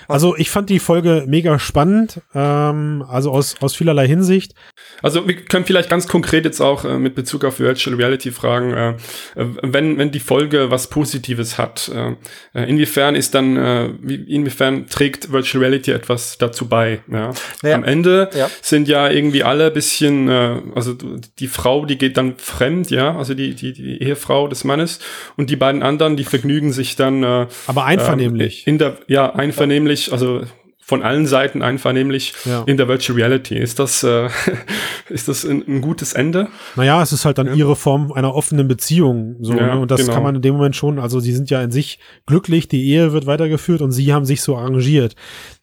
also 0.07 0.35
ich 0.37 0.49
fand 0.49 0.69
die 0.69 0.79
Folge 0.79 1.25
mega 1.27 1.59
spannend, 1.59 2.21
ähm, 2.33 3.03
also 3.07 3.31
aus, 3.31 3.55
aus 3.61 3.75
vielerlei 3.75 4.07
Hinsicht. 4.07 4.53
Also 5.01 5.27
wir 5.27 5.35
können 5.35 5.65
vielleicht 5.65 5.89
ganz 5.89 6.07
konkret 6.07 6.45
jetzt 6.45 6.61
auch 6.61 6.85
äh, 6.85 6.97
mit 6.97 7.15
Bezug 7.15 7.43
auf 7.43 7.59
Virtual 7.59 7.95
Reality 7.95 8.31
fragen, 8.31 8.73
äh, 8.73 8.89
äh 9.35 9.45
wenn, 9.61 9.97
wenn 9.97 10.11
die 10.11 10.19
Folge 10.19 10.71
was 10.71 10.89
Positives 10.89 11.57
hat, 11.57 11.91
äh, 11.93 12.15
äh, 12.53 12.69
inwiefern 12.69 13.15
ist 13.15 13.35
dann, 13.35 13.57
äh, 13.57 13.89
wie, 14.01 14.15
inwiefern 14.15 14.87
trägt 14.87 15.31
Virtual 15.31 15.63
Reality 15.63 15.91
etwas 15.91 16.37
dazu 16.37 16.67
bei? 16.67 17.01
Ja? 17.11 17.31
Naja. 17.61 17.75
Am 17.75 17.83
Ende 17.83 18.29
ja. 18.35 18.49
sind 18.61 18.87
ja 18.87 19.09
irgendwie 19.09 19.43
alle 19.43 19.71
bisschen, 19.71 20.29
äh, 20.29 20.61
also 20.73 20.95
die 21.39 21.47
Frau, 21.47 21.85
die 21.85 21.97
geht 21.97 22.17
dann 22.17 22.35
fremd, 22.37 22.91
ja, 22.91 23.17
also 23.17 23.33
die, 23.33 23.55
die, 23.55 23.73
die 23.73 24.01
Ehefrau 24.01 24.47
des 24.47 24.63
Mannes 24.63 24.99
und 25.35 25.49
die 25.49 25.55
beiden 25.55 25.83
anderen, 25.83 26.15
die 26.15 26.23
vergnügen 26.23 26.71
sich 26.71 26.95
dann. 26.95 27.23
Äh, 27.23 27.47
Aber 27.67 27.85
einvernehmlich. 27.85 28.65
Äh, 28.65 28.69
in 28.69 28.77
der, 28.77 28.97
ja, 29.07 29.33
einvernehmlich 29.33 29.64
einvernehmlich, 29.65 30.11
also 30.11 30.43
von 30.87 31.01
allen 31.01 31.25
Seiten 31.25 31.63
einvernehmlich 31.63 32.35
ja. 32.45 32.61
in 32.67 32.77
der 32.77 32.87
Virtual 32.87 33.17
Reality. 33.17 33.57
Ist 33.57 33.79
das, 33.79 34.03
äh, 34.03 34.29
ist 35.09 35.27
das 35.27 35.43
ein, 35.43 35.63
ein, 35.67 35.81
gutes 35.81 36.13
Ende? 36.13 36.47
Naja, 36.75 37.01
es 37.01 37.11
ist 37.11 37.25
halt 37.25 37.39
dann 37.39 37.47
ja. 37.47 37.53
ihre 37.53 37.75
Form 37.75 38.11
einer 38.11 38.35
offenen 38.35 38.67
Beziehung. 38.67 39.37
So, 39.41 39.53
ja, 39.53 39.73
ne? 39.73 39.79
Und 39.79 39.89
das 39.89 40.01
genau. 40.01 40.13
kann 40.13 40.21
man 40.21 40.35
in 40.35 40.43
dem 40.43 40.53
Moment 40.53 40.75
schon, 40.75 40.99
also 40.99 41.19
sie 41.19 41.33
sind 41.33 41.49
ja 41.49 41.59
in 41.63 41.71
sich 41.71 41.97
glücklich, 42.27 42.67
die 42.67 42.87
Ehe 42.87 43.13
wird 43.13 43.25
weitergeführt 43.25 43.81
und 43.81 43.91
sie 43.93 44.13
haben 44.13 44.25
sich 44.25 44.43
so 44.43 44.57
arrangiert. 44.57 45.15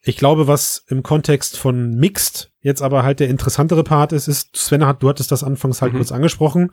Ich 0.02 0.16
glaube, 0.16 0.48
was 0.48 0.84
im 0.88 1.04
Kontext 1.04 1.56
von 1.56 1.94
Mixed 1.94 2.50
jetzt 2.60 2.82
aber 2.82 3.04
halt 3.04 3.20
der 3.20 3.28
interessantere 3.28 3.84
Part 3.84 4.12
ist, 4.12 4.26
ist, 4.26 4.56
Sven 4.56 4.86
hat, 4.86 5.04
du 5.04 5.08
hattest 5.08 5.30
das 5.30 5.44
anfangs 5.44 5.82
halt 5.82 5.92
mhm. 5.92 5.98
kurz 5.98 6.10
angesprochen. 6.10 6.72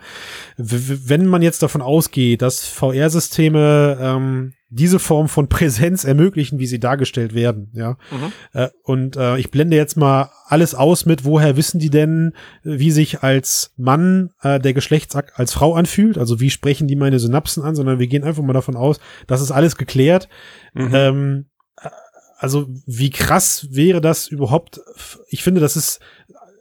W 0.57 0.97
wenn 1.05 1.27
man 1.27 1.43
jetzt 1.43 1.61
davon 1.61 1.83
ausgeht, 1.83 2.41
dass 2.41 2.65
VR-Systeme 2.65 3.97
ähm, 4.01 4.53
diese 4.69 4.99
Form 4.99 5.27
von 5.27 5.49
Präsenz 5.49 6.03
ermöglichen, 6.03 6.59
wie 6.59 6.67
sie 6.67 6.79
dargestellt 6.79 7.33
werden, 7.33 7.71
ja. 7.73 7.97
Mhm. 8.11 8.31
Äh, 8.53 8.69
und 8.83 9.15
äh, 9.17 9.37
ich 9.37 9.49
blende 9.49 9.75
jetzt 9.75 9.97
mal 9.97 10.29
alles 10.45 10.75
aus 10.75 11.05
mit, 11.05 11.25
woher 11.25 11.57
wissen 11.57 11.79
die 11.79 11.89
denn, 11.89 12.33
wie 12.63 12.91
sich 12.91 13.23
als 13.23 13.73
Mann 13.77 14.31
äh, 14.41 14.59
der 14.59 14.73
Geschlechtsakt 14.73 15.39
als 15.39 15.53
Frau 15.53 15.73
anfühlt? 15.73 16.17
Also 16.17 16.39
wie 16.39 16.51
sprechen 16.51 16.87
die 16.87 16.95
meine 16.95 17.19
Synapsen 17.19 17.63
an, 17.63 17.75
sondern 17.75 17.97
wir 17.99 18.07
gehen 18.07 18.23
einfach 18.23 18.43
mal 18.43 18.53
davon 18.53 18.75
aus, 18.75 18.99
das 19.25 19.41
ist 19.41 19.51
alles 19.51 19.75
geklärt. 19.75 20.29
Mhm. 20.73 20.91
Ähm, 20.93 21.45
also 22.37 22.67
wie 22.85 23.09
krass 23.09 23.67
wäre 23.71 24.01
das 24.01 24.27
überhaupt? 24.27 24.79
Ich 25.29 25.43
finde, 25.43 25.61
das 25.61 25.75
ist 25.75 25.99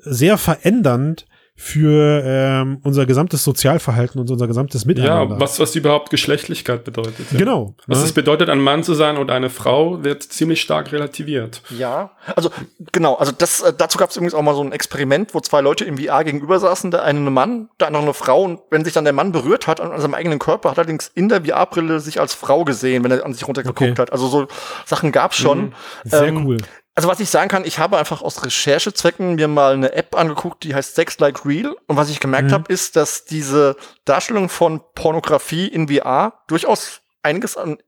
sehr 0.00 0.38
verändernd 0.38 1.26
für 1.60 2.22
ähm, 2.24 2.78
unser 2.84 3.04
gesamtes 3.04 3.42
Sozialverhalten 3.42 4.20
und 4.20 4.30
unser 4.30 4.46
gesamtes 4.46 4.84
Miteinander. 4.84 5.34
Ja, 5.34 5.40
was, 5.40 5.58
was 5.58 5.74
überhaupt 5.74 6.08
Geschlechtlichkeit 6.08 6.84
bedeutet. 6.84 7.32
Ja. 7.32 7.38
Genau. 7.38 7.74
Was 7.88 7.98
ne? 7.98 8.04
es 8.04 8.12
bedeutet, 8.12 8.48
ein 8.48 8.60
Mann 8.60 8.84
zu 8.84 8.94
sein 8.94 9.16
und 9.16 9.32
eine 9.32 9.50
Frau, 9.50 10.04
wird 10.04 10.22
ziemlich 10.22 10.60
stark 10.60 10.92
relativiert. 10.92 11.62
Ja, 11.76 12.12
also 12.36 12.50
genau, 12.92 13.16
also 13.16 13.32
das, 13.36 13.60
äh, 13.60 13.72
dazu 13.76 13.98
gab 13.98 14.10
es 14.10 14.16
übrigens 14.16 14.34
auch 14.34 14.42
mal 14.42 14.54
so 14.54 14.62
ein 14.62 14.70
Experiment, 14.70 15.34
wo 15.34 15.40
zwei 15.40 15.60
Leute 15.60 15.84
im 15.84 15.98
VR 15.98 16.22
gegenüber 16.22 16.60
saßen, 16.60 16.92
der 16.92 17.02
eine 17.02 17.18
ein 17.18 17.32
Mann, 17.32 17.68
der 17.80 17.88
andere 17.88 18.04
eine 18.04 18.14
Frau 18.14 18.44
und 18.44 18.60
wenn 18.70 18.84
sich 18.84 18.94
dann 18.94 19.02
der 19.02 19.12
Mann 19.12 19.32
berührt 19.32 19.66
hat 19.66 19.80
an, 19.80 20.00
seinem 20.00 20.14
eigenen 20.14 20.38
Körper, 20.38 20.70
hat 20.70 20.78
er 20.78 20.82
allerdings 20.82 21.10
in 21.12 21.28
der 21.28 21.44
VR-Brille 21.44 21.98
sich 21.98 22.20
als 22.20 22.34
Frau 22.34 22.64
gesehen, 22.64 23.02
wenn 23.02 23.10
er 23.10 23.26
an 23.26 23.34
sich 23.34 23.48
runtergeguckt 23.48 23.82
okay. 23.82 24.00
hat. 24.00 24.12
Also 24.12 24.28
so 24.28 24.46
Sachen 24.86 25.10
gab's 25.10 25.36
schon. 25.36 25.60
Mhm. 25.60 25.72
Sehr 26.04 26.22
ähm, 26.22 26.46
cool. 26.46 26.58
Also 26.98 27.06
was 27.06 27.20
ich 27.20 27.30
sagen 27.30 27.48
kann, 27.48 27.64
ich 27.64 27.78
habe 27.78 27.96
einfach 27.96 28.22
aus 28.22 28.44
Recherchezwecken 28.44 29.36
mir 29.36 29.46
mal 29.46 29.74
eine 29.74 29.92
App 29.92 30.16
angeguckt, 30.18 30.64
die 30.64 30.74
heißt 30.74 30.96
Sex 30.96 31.20
Like 31.20 31.46
Real. 31.46 31.76
Und 31.86 31.96
was 31.96 32.10
ich 32.10 32.18
gemerkt 32.18 32.48
mhm. 32.48 32.54
habe, 32.54 32.72
ist, 32.72 32.96
dass 32.96 33.24
diese 33.24 33.76
Darstellung 34.04 34.48
von 34.48 34.80
Pornografie 34.96 35.68
in 35.68 35.86
VR 35.86 36.42
durchaus 36.48 37.02
einiges 37.22 37.56
an 37.56 37.78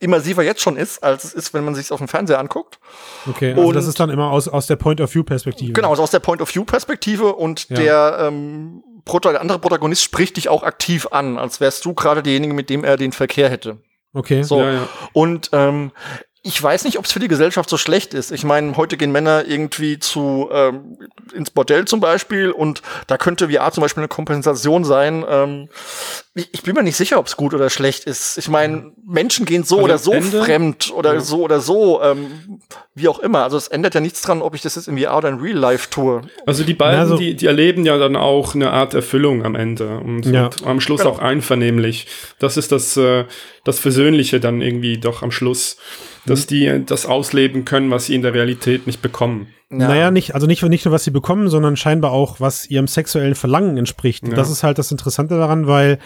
immersiver 0.00 0.42
jetzt 0.42 0.62
schon 0.62 0.78
ist, 0.78 1.04
als 1.04 1.24
es 1.24 1.34
ist, 1.34 1.52
wenn 1.52 1.62
man 1.62 1.74
sich 1.74 1.92
auf 1.92 1.98
dem 1.98 2.08
Fernseher 2.08 2.38
anguckt. 2.38 2.78
Okay, 3.28 3.50
also 3.50 3.68
und 3.68 3.74
das 3.74 3.86
ist 3.86 4.00
dann 4.00 4.08
immer 4.08 4.30
aus, 4.30 4.48
aus 4.48 4.66
der 4.66 4.76
Point-of-View-Perspektive. 4.76 5.74
Genau, 5.74 5.90
also 5.90 6.02
aus 6.02 6.10
der 6.10 6.20
Point-of-View-Perspektive 6.20 7.34
und 7.34 7.68
ja. 7.68 7.76
der, 7.76 8.16
ähm, 8.20 8.82
Proto 9.04 9.30
der 9.30 9.42
andere 9.42 9.58
Protagonist 9.58 10.02
spricht 10.02 10.38
dich 10.38 10.48
auch 10.48 10.62
aktiv 10.62 11.08
an, 11.10 11.36
als 11.36 11.60
wärst 11.60 11.84
du 11.84 11.92
gerade 11.92 12.22
derjenige, 12.22 12.54
mit 12.54 12.70
dem 12.70 12.82
er 12.82 12.96
den 12.96 13.12
Verkehr 13.12 13.50
hätte. 13.50 13.82
Okay. 14.14 14.42
So. 14.42 14.60
Ja, 14.60 14.72
ja. 14.72 14.88
Und 15.12 15.50
ähm, 15.52 15.92
ich 16.46 16.62
weiß 16.62 16.84
nicht, 16.84 16.98
ob 16.98 17.06
es 17.06 17.12
für 17.12 17.20
die 17.20 17.28
Gesellschaft 17.28 17.70
so 17.70 17.78
schlecht 17.78 18.12
ist. 18.12 18.30
Ich 18.30 18.44
meine, 18.44 18.76
heute 18.76 18.98
gehen 18.98 19.10
Männer 19.10 19.46
irgendwie 19.46 19.98
zu 19.98 20.50
ähm, 20.52 20.98
ins 21.32 21.50
Bordell 21.50 21.86
zum 21.86 22.00
Beispiel 22.00 22.50
und 22.50 22.82
da 23.06 23.16
könnte 23.16 23.48
VR 23.48 23.72
zum 23.72 23.80
Beispiel 23.80 24.02
eine 24.02 24.08
Kompensation 24.08 24.84
sein. 24.84 25.24
Ähm, 25.26 25.70
ich, 26.34 26.48
ich 26.52 26.62
bin 26.62 26.74
mir 26.74 26.82
nicht 26.82 26.96
sicher, 26.96 27.18
ob 27.18 27.26
es 27.26 27.36
gut 27.36 27.54
oder 27.54 27.70
schlecht 27.70 28.04
ist. 28.04 28.38
Ich 28.38 28.48
meine, 28.48 28.92
Menschen 29.06 29.46
gehen 29.46 29.62
so 29.62 29.76
also 29.76 29.84
oder 29.84 29.98
so 29.98 30.12
Ende, 30.12 30.42
fremd 30.42 30.92
oder 30.92 31.14
ja. 31.14 31.20
so 31.20 31.42
oder 31.42 31.60
so, 31.60 32.02
ähm, 32.02 32.60
wie 32.94 33.08
auch 33.08 33.20
immer. 33.20 33.44
Also 33.44 33.56
es 33.56 33.68
ändert 33.68 33.94
ja 33.94 34.00
nichts 34.00 34.22
dran, 34.22 34.42
ob 34.42 34.54
ich 34.54 34.62
das 34.62 34.74
jetzt 34.74 34.88
in 34.88 34.98
VR 34.98 35.16
oder 35.16 35.28
in 35.28 35.38
Real 35.38 35.56
Life 35.56 35.90
tue. 35.90 36.22
Also 36.44 36.64
die 36.64 36.74
beiden, 36.74 37.00
also, 37.00 37.16
die, 37.16 37.34
die 37.34 37.46
erleben 37.46 37.86
ja 37.86 37.98
dann 37.98 38.16
auch 38.16 38.54
eine 38.54 38.70
Art 38.70 38.94
Erfüllung 38.94 39.44
am 39.44 39.54
Ende 39.54 39.98
und, 39.98 40.26
ja. 40.26 40.46
und 40.46 40.66
am 40.66 40.80
Schluss 40.80 41.02
genau. 41.02 41.12
auch 41.12 41.18
einvernehmlich. 41.20 42.08
Das 42.38 42.56
ist 42.56 42.72
das, 42.72 42.96
äh, 42.96 43.24
das 43.62 43.78
Versöhnliche 43.78 44.40
dann 44.40 44.60
irgendwie 44.60 44.98
doch 44.98 45.22
am 45.22 45.30
Schluss 45.30 45.76
dass 46.26 46.44
mhm. 46.44 46.48
die 46.48 46.82
das 46.86 47.06
ausleben 47.06 47.64
können, 47.64 47.90
was 47.90 48.06
sie 48.06 48.14
in 48.14 48.22
der 48.22 48.34
Realität 48.34 48.86
nicht 48.86 49.02
bekommen. 49.02 49.48
Ja. 49.70 49.88
Naja, 49.88 50.10
nicht, 50.10 50.34
also 50.34 50.46
nicht, 50.46 50.62
nicht 50.62 50.84
nur, 50.84 50.92
was 50.92 51.04
sie 51.04 51.10
bekommen, 51.10 51.48
sondern 51.48 51.76
scheinbar 51.76 52.12
auch, 52.12 52.38
was 52.38 52.68
ihrem 52.70 52.86
sexuellen 52.86 53.34
Verlangen 53.34 53.76
entspricht. 53.76 54.22
Und 54.22 54.30
ja. 54.30 54.36
das 54.36 54.50
ist 54.50 54.62
halt 54.62 54.78
das 54.78 54.90
Interessante 54.90 55.36
daran, 55.36 55.66
weil 55.66 55.98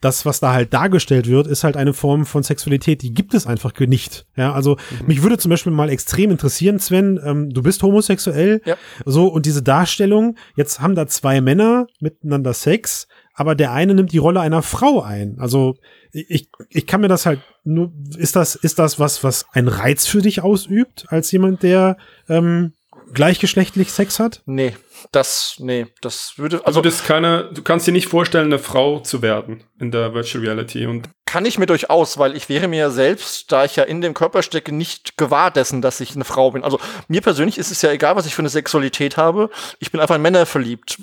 das, 0.00 0.26
was 0.26 0.40
da 0.40 0.52
halt 0.52 0.74
dargestellt 0.74 1.26
wird, 1.26 1.46
ist 1.46 1.64
halt 1.64 1.76
eine 1.76 1.94
Form 1.94 2.26
von 2.26 2.42
Sexualität, 2.42 3.02
die 3.02 3.14
gibt 3.14 3.32
es 3.32 3.46
einfach 3.46 3.72
nicht. 3.78 4.26
Ja, 4.36 4.52
also 4.52 4.76
mhm. 5.00 5.06
mich 5.06 5.22
würde 5.22 5.38
zum 5.38 5.50
Beispiel 5.50 5.72
mal 5.72 5.88
extrem 5.88 6.30
interessieren, 6.30 6.78
Sven, 6.78 7.18
ähm, 7.24 7.50
du 7.50 7.62
bist 7.62 7.82
homosexuell, 7.82 8.60
ja. 8.64 8.76
so, 9.06 9.28
und 9.28 9.46
diese 9.46 9.62
Darstellung, 9.62 10.36
jetzt 10.54 10.80
haben 10.80 10.94
da 10.94 11.06
zwei 11.06 11.40
Männer 11.40 11.86
miteinander 11.98 12.52
Sex, 12.52 13.08
aber 13.32 13.54
der 13.54 13.72
eine 13.72 13.94
nimmt 13.94 14.12
die 14.12 14.18
Rolle 14.18 14.40
einer 14.40 14.62
Frau 14.62 15.02
ein. 15.02 15.36
Also 15.38 15.76
ich, 16.12 16.48
ich 16.70 16.86
kann 16.86 17.00
mir 17.00 17.08
das 17.08 17.26
halt 17.26 17.40
nur, 17.64 17.92
ist 18.16 18.36
das, 18.36 18.54
ist 18.54 18.78
das 18.78 18.98
was, 18.98 19.24
was 19.24 19.46
ein 19.52 19.68
Reiz 19.68 20.06
für 20.06 20.22
dich 20.22 20.42
ausübt, 20.42 21.06
als 21.08 21.30
jemand, 21.32 21.62
der 21.62 21.96
ähm, 22.28 22.72
gleichgeschlechtlich 23.12 23.92
Sex 23.92 24.18
hat? 24.18 24.42
Nee, 24.46 24.76
das, 25.12 25.56
nee, 25.58 25.86
das 26.00 26.34
würde, 26.36 26.56
Also 26.58 26.66
also 26.66 26.80
das 26.82 26.94
ist 26.96 27.06
keine, 27.06 27.50
du 27.52 27.62
kannst 27.62 27.86
dir 27.86 27.92
nicht 27.92 28.08
vorstellen, 28.08 28.46
eine 28.46 28.58
Frau 28.58 29.00
zu 29.00 29.22
werden 29.22 29.64
in 29.78 29.90
der 29.90 30.14
Virtual 30.14 30.44
Reality. 30.44 30.86
Und 30.86 31.08
kann 31.24 31.44
ich 31.44 31.58
mir 31.58 31.66
durchaus, 31.66 32.18
weil 32.18 32.36
ich 32.36 32.48
wäre 32.48 32.68
mir 32.68 32.78
ja 32.78 32.90
selbst, 32.90 33.50
da 33.52 33.64
ich 33.64 33.76
ja 33.76 33.84
in 33.84 34.00
dem 34.00 34.14
Körper 34.14 34.42
stecke, 34.42 34.72
nicht 34.72 35.16
gewahr 35.16 35.50
dessen, 35.50 35.82
dass 35.82 36.00
ich 36.00 36.14
eine 36.14 36.24
Frau 36.24 36.50
bin. 36.50 36.64
Also 36.64 36.78
mir 37.08 37.20
persönlich 37.20 37.58
ist 37.58 37.70
es 37.70 37.82
ja 37.82 37.90
egal, 37.90 38.16
was 38.16 38.26
ich 38.26 38.34
für 38.34 38.42
eine 38.42 38.48
Sexualität 38.48 39.16
habe. 39.16 39.50
Ich 39.78 39.90
bin 39.90 40.00
einfach 40.00 40.16
in 40.16 40.22
Männer 40.22 40.46
verliebt. 40.46 40.98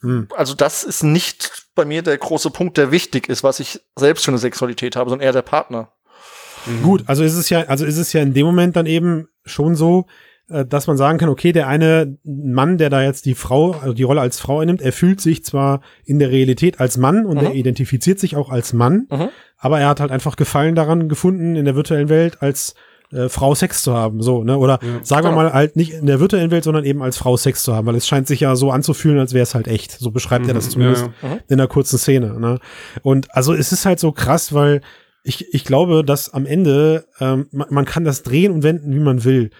Hm. 0.00 0.28
Also 0.36 0.54
das 0.54 0.84
ist 0.84 1.02
nicht 1.02 1.66
bei 1.74 1.84
mir 1.84 2.02
der 2.02 2.18
große 2.18 2.50
Punkt, 2.50 2.78
der 2.78 2.90
wichtig 2.90 3.28
ist, 3.28 3.42
was 3.44 3.60
ich 3.60 3.80
selbst 3.96 4.24
für 4.24 4.30
eine 4.30 4.38
Sexualität 4.38 4.96
habe, 4.96 5.10
sondern 5.10 5.26
eher 5.26 5.32
der 5.32 5.42
Partner. 5.42 5.92
Gut, 6.82 7.04
also 7.06 7.22
ist 7.22 7.36
es 7.36 7.48
ja, 7.48 7.62
also 7.62 7.84
ist 7.84 7.96
es 7.96 8.12
ja 8.12 8.22
in 8.22 8.34
dem 8.34 8.44
Moment 8.44 8.74
dann 8.74 8.86
eben 8.86 9.28
schon 9.44 9.76
so, 9.76 10.06
dass 10.48 10.86
man 10.86 10.96
sagen 10.96 11.18
kann, 11.18 11.28
okay, 11.28 11.52
der 11.52 11.66
eine 11.66 12.16
Mann, 12.24 12.78
der 12.78 12.88
da 12.90 13.02
jetzt 13.02 13.26
die 13.26 13.34
Frau, 13.34 13.72
also 13.72 13.92
die 13.94 14.04
Rolle 14.04 14.20
als 14.20 14.38
Frau 14.38 14.60
einnimmt, 14.60 14.80
er 14.80 14.92
fühlt 14.92 15.20
sich 15.20 15.44
zwar 15.44 15.80
in 16.04 16.18
der 16.18 16.30
Realität 16.30 16.78
als 16.80 16.96
Mann 16.96 17.26
und 17.26 17.38
Mhm. 17.38 17.46
er 17.46 17.54
identifiziert 17.54 18.18
sich 18.20 18.36
auch 18.36 18.50
als 18.50 18.72
Mann, 18.72 19.06
Mhm. 19.10 19.28
aber 19.58 19.80
er 19.80 19.88
hat 19.88 20.00
halt 20.00 20.10
einfach 20.12 20.36
Gefallen 20.36 20.74
daran 20.76 21.08
gefunden, 21.08 21.56
in 21.56 21.64
der 21.64 21.74
virtuellen 21.74 22.08
Welt 22.08 22.42
als 22.42 22.74
äh, 23.12 23.28
Frau 23.28 23.54
Sex 23.54 23.82
zu 23.84 23.94
haben, 23.94 24.20
so, 24.20 24.42
ne? 24.42 24.58
Oder 24.58 24.80
Ja. 24.82 24.98
sagen 25.04 25.26
wir 25.26 25.30
Genau. 25.30 25.42
mal 25.44 25.52
halt 25.52 25.76
nicht 25.76 25.92
in 25.92 26.06
der 26.06 26.18
virtuellen 26.18 26.50
Welt, 26.50 26.64
sondern 26.64 26.84
eben 26.84 27.02
als 27.02 27.16
Frau 27.16 27.36
Sex 27.36 27.62
zu 27.62 27.72
haben, 27.72 27.86
weil 27.86 27.94
es 27.94 28.04
scheint 28.08 28.26
sich 28.26 28.40
ja 28.40 28.56
so 28.56 28.72
anzufühlen, 28.72 29.20
als 29.20 29.32
wäre 29.32 29.44
es 29.44 29.54
halt 29.54 29.68
echt. 29.68 29.92
So 29.92 30.10
beschreibt 30.10 30.48
er 30.48 30.54
das 30.54 30.66
Mhm, 30.66 30.70
zumindest 30.70 31.10
ja, 31.22 31.28
ja. 31.28 31.38
in 31.46 31.60
einer 31.60 31.68
kurzen 31.68 31.98
Szene. 31.98 32.38
Ne? 32.40 32.58
Und 33.02 33.32
also 33.32 33.54
es 33.54 33.70
ist 33.70 33.86
halt 33.86 34.00
so 34.00 34.10
krass, 34.10 34.52
weil 34.54 34.80
ich, 35.22 35.54
ich 35.54 35.64
glaube, 35.64 36.04
dass 36.04 36.34
am 36.34 36.46
Ende 36.46 37.04
ähm, 37.20 37.46
man, 37.52 37.68
man 37.70 37.84
kann 37.84 38.02
das 38.04 38.24
drehen 38.24 38.50
und 38.52 38.64
wenden, 38.64 38.92
wie 38.92 38.98
man 38.98 39.22
will. 39.22 39.50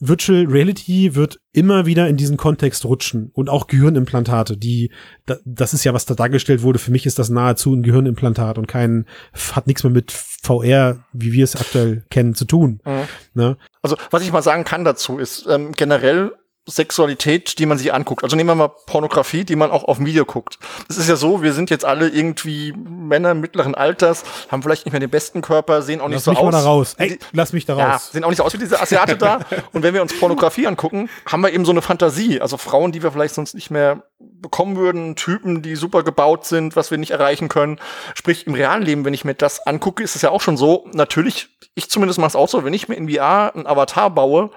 Virtual 0.00 0.46
Reality 0.46 1.14
wird 1.14 1.40
immer 1.52 1.86
wieder 1.86 2.08
in 2.08 2.16
diesen 2.16 2.36
Kontext 2.36 2.84
rutschen 2.84 3.30
und 3.32 3.48
auch 3.48 3.66
Gehirnimplantate, 3.66 4.56
die 4.56 4.90
da, 5.26 5.36
das 5.44 5.74
ist 5.74 5.84
ja 5.84 5.94
was 5.94 6.06
da 6.06 6.14
dargestellt 6.14 6.62
wurde. 6.62 6.78
Für 6.78 6.90
mich 6.90 7.06
ist 7.06 7.18
das 7.18 7.30
nahezu 7.30 7.74
ein 7.74 7.82
Gehirnimplantat 7.82 8.58
und 8.58 8.66
kein 8.66 9.06
hat 9.52 9.66
nichts 9.66 9.82
mehr 9.82 9.92
mit 9.92 10.12
VR, 10.12 11.04
wie 11.12 11.32
wir 11.32 11.44
es 11.44 11.56
aktuell 11.56 12.04
kennen, 12.10 12.34
zu 12.34 12.44
tun. 12.44 12.80
Mhm. 12.84 13.08
Ne? 13.34 13.56
Also, 13.82 13.96
was 14.10 14.22
ich 14.22 14.32
mal 14.32 14.42
sagen 14.42 14.64
kann 14.64 14.84
dazu 14.84 15.18
ist, 15.18 15.46
ähm, 15.48 15.72
generell 15.72 16.32
Sexualität, 16.66 17.58
die 17.58 17.66
man 17.66 17.76
sich 17.78 17.92
anguckt. 17.92 18.24
Also 18.24 18.36
nehmen 18.36 18.48
wir 18.48 18.54
mal 18.54 18.68
Pornografie, 18.68 19.44
die 19.44 19.56
man 19.56 19.70
auch 19.70 19.84
auf 19.84 19.98
dem 19.98 20.06
Video 20.06 20.24
guckt. 20.24 20.58
Es 20.88 20.96
ist 20.96 21.08
ja 21.08 21.16
so, 21.16 21.42
wir 21.42 21.52
sind 21.52 21.68
jetzt 21.70 21.84
alle 21.84 22.08
irgendwie 22.08 22.72
Männer 22.72 23.34
mittleren 23.34 23.74
Alters, 23.74 24.22
haben 24.50 24.62
vielleicht 24.62 24.86
nicht 24.86 24.92
mehr 24.92 25.00
den 25.00 25.10
besten 25.10 25.42
Körper, 25.42 25.82
sehen 25.82 26.00
auch 26.00 26.08
nicht 26.08 26.16
Lass 26.16 26.24
so 26.24 26.30
mich 26.30 26.40
aus. 26.40 26.44
mal 26.44 26.50
da 26.52 26.64
raus. 26.64 26.94
Ey, 26.98 27.18
lass 27.32 27.52
mich 27.52 27.66
da 27.66 27.76
Ja, 27.76 27.92
raus. 27.92 28.10
sehen 28.12 28.24
auch 28.24 28.28
nicht 28.30 28.38
so 28.38 28.44
aus 28.44 28.54
wie 28.54 28.58
diese 28.58 28.80
Asiate 28.80 29.16
da. 29.16 29.40
Und 29.72 29.82
wenn 29.82 29.92
wir 29.94 30.00
uns 30.02 30.18
Pornografie 30.18 30.66
angucken, 30.66 31.10
haben 31.26 31.42
wir 31.42 31.52
eben 31.52 31.64
so 31.64 31.70
eine 31.70 31.82
Fantasie. 31.82 32.40
Also 32.40 32.56
Frauen, 32.56 32.92
die 32.92 33.02
wir 33.02 33.12
vielleicht 33.12 33.34
sonst 33.34 33.54
nicht 33.54 33.70
mehr 33.70 34.02
bekommen 34.18 34.76
würden, 34.76 35.16
Typen, 35.16 35.60
die 35.62 35.76
super 35.76 36.02
gebaut 36.02 36.46
sind, 36.46 36.76
was 36.76 36.90
wir 36.90 36.98
nicht 36.98 37.10
erreichen 37.10 37.48
können. 37.48 37.78
Sprich, 38.14 38.46
im 38.46 38.54
realen 38.54 38.82
Leben, 38.82 39.04
wenn 39.04 39.14
ich 39.14 39.24
mir 39.24 39.34
das 39.34 39.66
angucke, 39.66 40.02
ist 40.02 40.16
es 40.16 40.22
ja 40.22 40.30
auch 40.30 40.40
schon 40.40 40.56
so, 40.56 40.88
natürlich, 40.92 41.48
ich 41.74 41.90
zumindest 41.90 42.18
mache 42.18 42.28
es 42.28 42.36
auch 42.36 42.48
so, 42.48 42.64
wenn 42.64 42.72
ich 42.74 42.88
mir 42.88 42.94
in 42.94 43.08
VR 43.10 43.52
einen 43.54 43.66
Avatar 43.66 44.10
baue, 44.10 44.50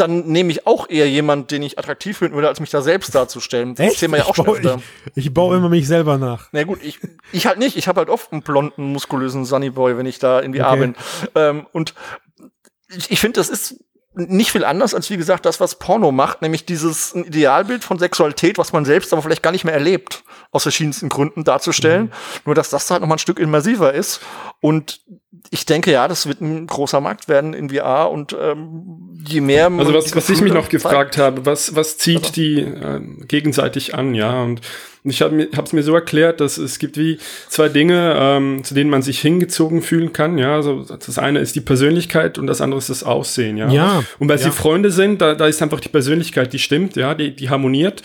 dann 0.00 0.26
nehme 0.26 0.50
ich 0.50 0.66
auch 0.66 0.88
eher 0.88 1.08
jemand, 1.08 1.50
den 1.50 1.62
ich 1.62 1.78
attraktiv 1.78 2.18
finden 2.18 2.34
würde, 2.34 2.48
als 2.48 2.60
mich 2.60 2.70
da 2.70 2.82
selbst 2.82 3.14
darzustellen. 3.14 3.74
Das 3.74 3.86
Echt? 3.92 4.02
wir 4.02 4.18
ja 4.18 4.24
auch 4.24 4.30
ich, 4.30 4.36
schon 4.36 4.46
baue, 4.46 4.56
öfter. 4.56 4.82
ich, 5.14 5.26
ich 5.26 5.34
baue 5.34 5.56
immer 5.56 5.68
mich 5.68 5.86
selber 5.86 6.18
nach. 6.18 6.48
Na 6.52 6.64
gut, 6.64 6.80
ich, 6.82 6.98
ich 7.32 7.46
halt 7.46 7.58
nicht. 7.58 7.76
Ich 7.76 7.88
habe 7.88 8.00
halt 8.00 8.08
oft 8.08 8.32
einen 8.32 8.42
blonden, 8.42 8.92
muskulösen 8.92 9.44
Sunnyboy, 9.44 9.96
wenn 9.96 10.06
ich 10.06 10.18
da 10.18 10.40
in 10.40 10.54
VR 10.54 10.72
Okay. 10.72 10.80
bin. 10.80 10.94
Ähm, 11.34 11.66
und 11.72 11.94
ich, 12.88 13.10
ich 13.10 13.20
finde, 13.20 13.40
das 13.40 13.48
ist 13.48 13.76
nicht 14.18 14.50
viel 14.52 14.64
anders 14.64 14.94
als, 14.94 15.10
wie 15.10 15.16
gesagt, 15.16 15.46
das, 15.46 15.60
was 15.60 15.78
Porno 15.78 16.10
macht, 16.10 16.42
nämlich 16.42 16.64
dieses 16.64 17.14
Idealbild 17.14 17.84
von 17.84 17.98
Sexualität, 17.98 18.58
was 18.58 18.72
man 18.72 18.84
selbst 18.84 19.12
aber 19.12 19.22
vielleicht 19.22 19.42
gar 19.42 19.52
nicht 19.52 19.64
mehr 19.64 19.74
erlebt, 19.74 20.24
aus 20.50 20.64
verschiedensten 20.64 21.08
Gründen 21.08 21.44
darzustellen. 21.44 22.06
Mhm. 22.06 22.10
Nur, 22.46 22.54
dass 22.54 22.70
das 22.70 22.90
halt 22.90 23.00
noch 23.00 23.08
mal 23.08 23.14
ein 23.14 23.20
Stück 23.20 23.38
immersiver 23.38 23.94
ist. 23.94 24.20
Und 24.60 25.00
ich 25.50 25.66
denke, 25.66 25.92
ja, 25.92 26.08
das 26.08 26.26
wird 26.26 26.40
ein 26.40 26.66
großer 26.66 27.00
Markt 27.00 27.28
werden 27.28 27.54
in 27.54 27.70
VR 27.70 28.10
und 28.10 28.36
ähm, 28.38 29.22
je 29.24 29.40
mehr 29.40 29.70
man 29.70 29.86
Also 29.86 29.94
was, 29.94 30.14
was 30.14 30.28
ich 30.28 30.40
mich 30.40 30.52
noch 30.52 30.68
gefragt 30.68 31.16
habe, 31.16 31.46
was, 31.46 31.76
was 31.76 31.98
zieht 31.98 32.18
Also. 32.18 32.32
die 32.32 32.60
äh, 32.60 33.00
gegenseitig 33.26 33.94
an, 33.94 34.14
ja? 34.14 34.42
Und 34.42 34.60
ich 35.08 35.22
habe 35.22 35.48
es 35.64 35.72
mir 35.72 35.82
so 35.82 35.94
erklärt, 35.94 36.40
dass 36.40 36.58
es 36.58 36.78
gibt 36.78 36.96
wie 36.96 37.18
zwei 37.48 37.68
Dinge, 37.68 38.14
ähm, 38.16 38.64
zu 38.64 38.74
denen 38.74 38.90
man 38.90 39.02
sich 39.02 39.20
hingezogen 39.20 39.82
fühlen 39.82 40.12
kann, 40.12 40.38
ja. 40.38 40.54
Also 40.54 40.84
das 40.84 41.18
eine 41.18 41.40
ist 41.40 41.54
die 41.56 41.60
Persönlichkeit 41.60 42.38
und 42.38 42.46
das 42.46 42.60
andere 42.60 42.78
ist 42.78 42.90
das 42.90 43.02
Aussehen, 43.02 43.56
ja. 43.56 43.68
Ja, 43.70 44.04
Und 44.18 44.28
weil 44.28 44.38
ja. 44.38 44.44
sie 44.44 44.50
Freunde 44.50 44.90
sind, 44.90 45.20
da, 45.20 45.34
da 45.34 45.46
ist 45.46 45.62
einfach 45.62 45.80
die 45.80 45.88
Persönlichkeit, 45.88 46.52
die 46.52 46.58
stimmt, 46.58 46.96
ja, 46.96 47.14
die, 47.14 47.34
die 47.34 47.50
harmoniert. 47.50 48.02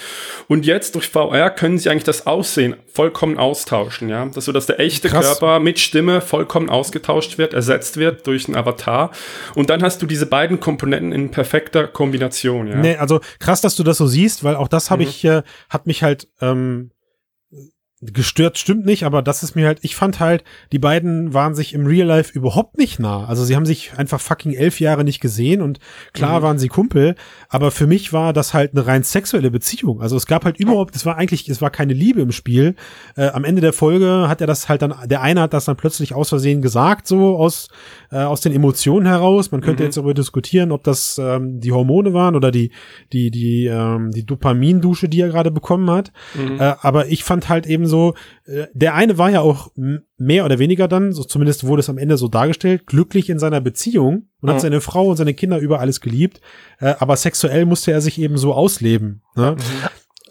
Und 0.47 0.65
jetzt 0.65 0.95
durch 0.95 1.09
VR 1.09 1.49
können 1.49 1.77
sie 1.77 1.89
eigentlich 1.89 2.03
das 2.03 2.27
Aussehen 2.27 2.75
vollkommen 2.91 3.37
austauschen, 3.37 4.09
ja. 4.09 4.25
Das 4.33 4.45
so, 4.45 4.51
dass 4.51 4.65
der 4.65 4.79
echte 4.79 5.09
Krass. 5.09 5.39
Körper 5.39 5.59
mit 5.59 5.79
Stimme 5.79 6.21
vollkommen 6.21 6.69
ausgetauscht 6.69 7.37
wird, 7.37 7.53
ersetzt 7.53 7.97
wird 7.97 8.27
durch 8.27 8.47
einen 8.47 8.55
Avatar. 8.55 9.11
Und 9.55 9.69
dann 9.69 9.81
hast 9.83 10.01
du 10.01 10.05
diese 10.05 10.25
beiden 10.25 10.59
Komponenten 10.59 11.11
in 11.11 11.31
perfekter 11.31 11.87
Kombination, 11.87 12.67
ja. 12.67 12.75
Nee, 12.77 12.95
also 12.97 13.19
krass, 13.39 13.61
dass 13.61 13.75
du 13.75 13.83
das 13.83 13.97
so 13.97 14.07
siehst, 14.07 14.43
weil 14.43 14.55
auch 14.55 14.67
das 14.67 14.91
habe 14.91 15.03
Mhm. 15.03 15.09
ich, 15.09 15.25
äh, 15.25 15.41
hat 15.69 15.87
mich 15.87 16.03
halt 16.03 16.27
ähm, 16.41 16.91
gestört, 18.11 18.57
stimmt 18.57 18.85
nicht, 18.85 19.03
aber 19.03 19.21
das 19.21 19.43
ist 19.43 19.55
mir 19.55 19.67
halt, 19.67 19.79
ich 19.81 19.95
fand 19.95 20.19
halt, 20.19 20.43
die 20.71 20.79
beiden 20.79 21.33
waren 21.33 21.55
sich 21.55 21.73
im 21.73 21.85
Real 21.85 22.07
Life 22.07 22.33
überhaupt 22.37 22.77
nicht 22.77 22.99
nah. 22.99 23.25
Also 23.25 23.45
sie 23.45 23.55
haben 23.55 23.65
sich 23.65 23.91
einfach 23.97 24.19
fucking 24.19 24.53
elf 24.53 24.79
Jahre 24.79 25.03
nicht 25.03 25.19
gesehen 25.21 25.61
und 25.61 25.79
klar 26.13 26.39
Mhm. 26.39 26.43
waren 26.43 26.59
sie 26.59 26.67
Kumpel, 26.67 27.15
aber 27.49 27.71
für 27.71 27.87
mich 27.87 28.11
war 28.13 28.33
das 28.33 28.53
halt 28.53 28.71
eine 28.73 28.85
rein 28.87 29.03
sexuelle 29.03 29.51
Beziehung. 29.51 30.01
Also 30.01 30.15
es 30.17 30.25
gab 30.25 30.43
halt 30.45 30.57
überhaupt, 30.57 30.95
es 30.95 31.05
war 31.05 31.17
eigentlich, 31.17 31.47
es 31.49 31.61
war 31.61 31.69
keine 31.69 31.93
Liebe 31.93 32.21
im 32.21 32.31
Spiel. 32.31 32.75
Äh, 33.15 33.27
am 33.27 33.43
Ende 33.43 33.61
der 33.61 33.73
Folge 33.73 34.25
hat 34.27 34.41
er 34.41 34.47
das 34.47 34.67
halt 34.69 34.81
dann, 34.81 34.93
der 35.05 35.21
eine 35.21 35.41
hat 35.41 35.53
das 35.53 35.65
dann 35.65 35.75
plötzlich 35.77 36.13
aus 36.13 36.29
Versehen 36.29 36.61
gesagt, 36.61 37.07
so 37.07 37.37
aus, 37.37 37.67
äh, 38.11 38.17
aus 38.17 38.41
den 38.41 38.51
Emotionen 38.53 39.05
heraus. 39.05 39.51
Man 39.51 39.61
könnte 39.61 39.83
Mhm. 39.83 39.87
jetzt 39.87 39.97
darüber 39.97 40.13
diskutieren, 40.13 40.71
ob 40.71 40.83
das 40.83 41.19
ähm, 41.21 41.59
die 41.59 41.71
Hormone 41.71 42.13
waren 42.13 42.35
oder 42.35 42.51
die, 42.51 42.71
die, 43.13 43.29
die, 43.31 43.67
ähm, 43.67 44.11
die 44.11 44.25
Dopamindusche, 44.25 45.07
die 45.09 45.21
er 45.21 45.29
gerade 45.29 45.51
bekommen 45.51 45.89
hat. 45.91 46.11
Mhm. 46.35 46.59
Äh, 46.59 46.73
aber 46.81 47.07
ich 47.07 47.23
fand 47.23 47.49
halt 47.49 47.65
eben 47.67 47.85
so, 47.85 47.92
äh, 48.45 48.67
der 48.73 48.95
eine 48.95 49.17
war 49.17 49.29
ja 49.29 49.41
auch 49.41 49.71
mehr 50.17 50.45
oder 50.45 50.59
weniger 50.59 50.87
dann, 50.87 51.11
so 51.13 51.23
zumindest 51.23 51.65
wurde 51.65 51.79
es 51.81 51.89
am 51.89 51.97
Ende 51.97 52.17
so 52.17 52.27
dargestellt, 52.27 52.87
glücklich 52.87 53.29
in 53.29 53.39
seiner 53.39 53.61
Beziehung 53.61 54.27
und 54.41 54.49
hat 54.49 54.57
Mhm. 54.57 54.61
seine 54.61 54.81
Frau 54.81 55.07
und 55.07 55.17
seine 55.17 55.33
Kinder 55.33 55.59
über 55.59 55.79
alles 55.79 56.01
geliebt. 56.01 56.41
Äh, 56.79 56.93
aber 56.99 57.15
sexuell 57.15 57.65
musste 57.65 57.91
er 57.91 58.01
sich 58.01 58.19
eben 58.19 58.37
so 58.37 58.53
ausleben. 58.53 59.21
Ne? 59.35 59.55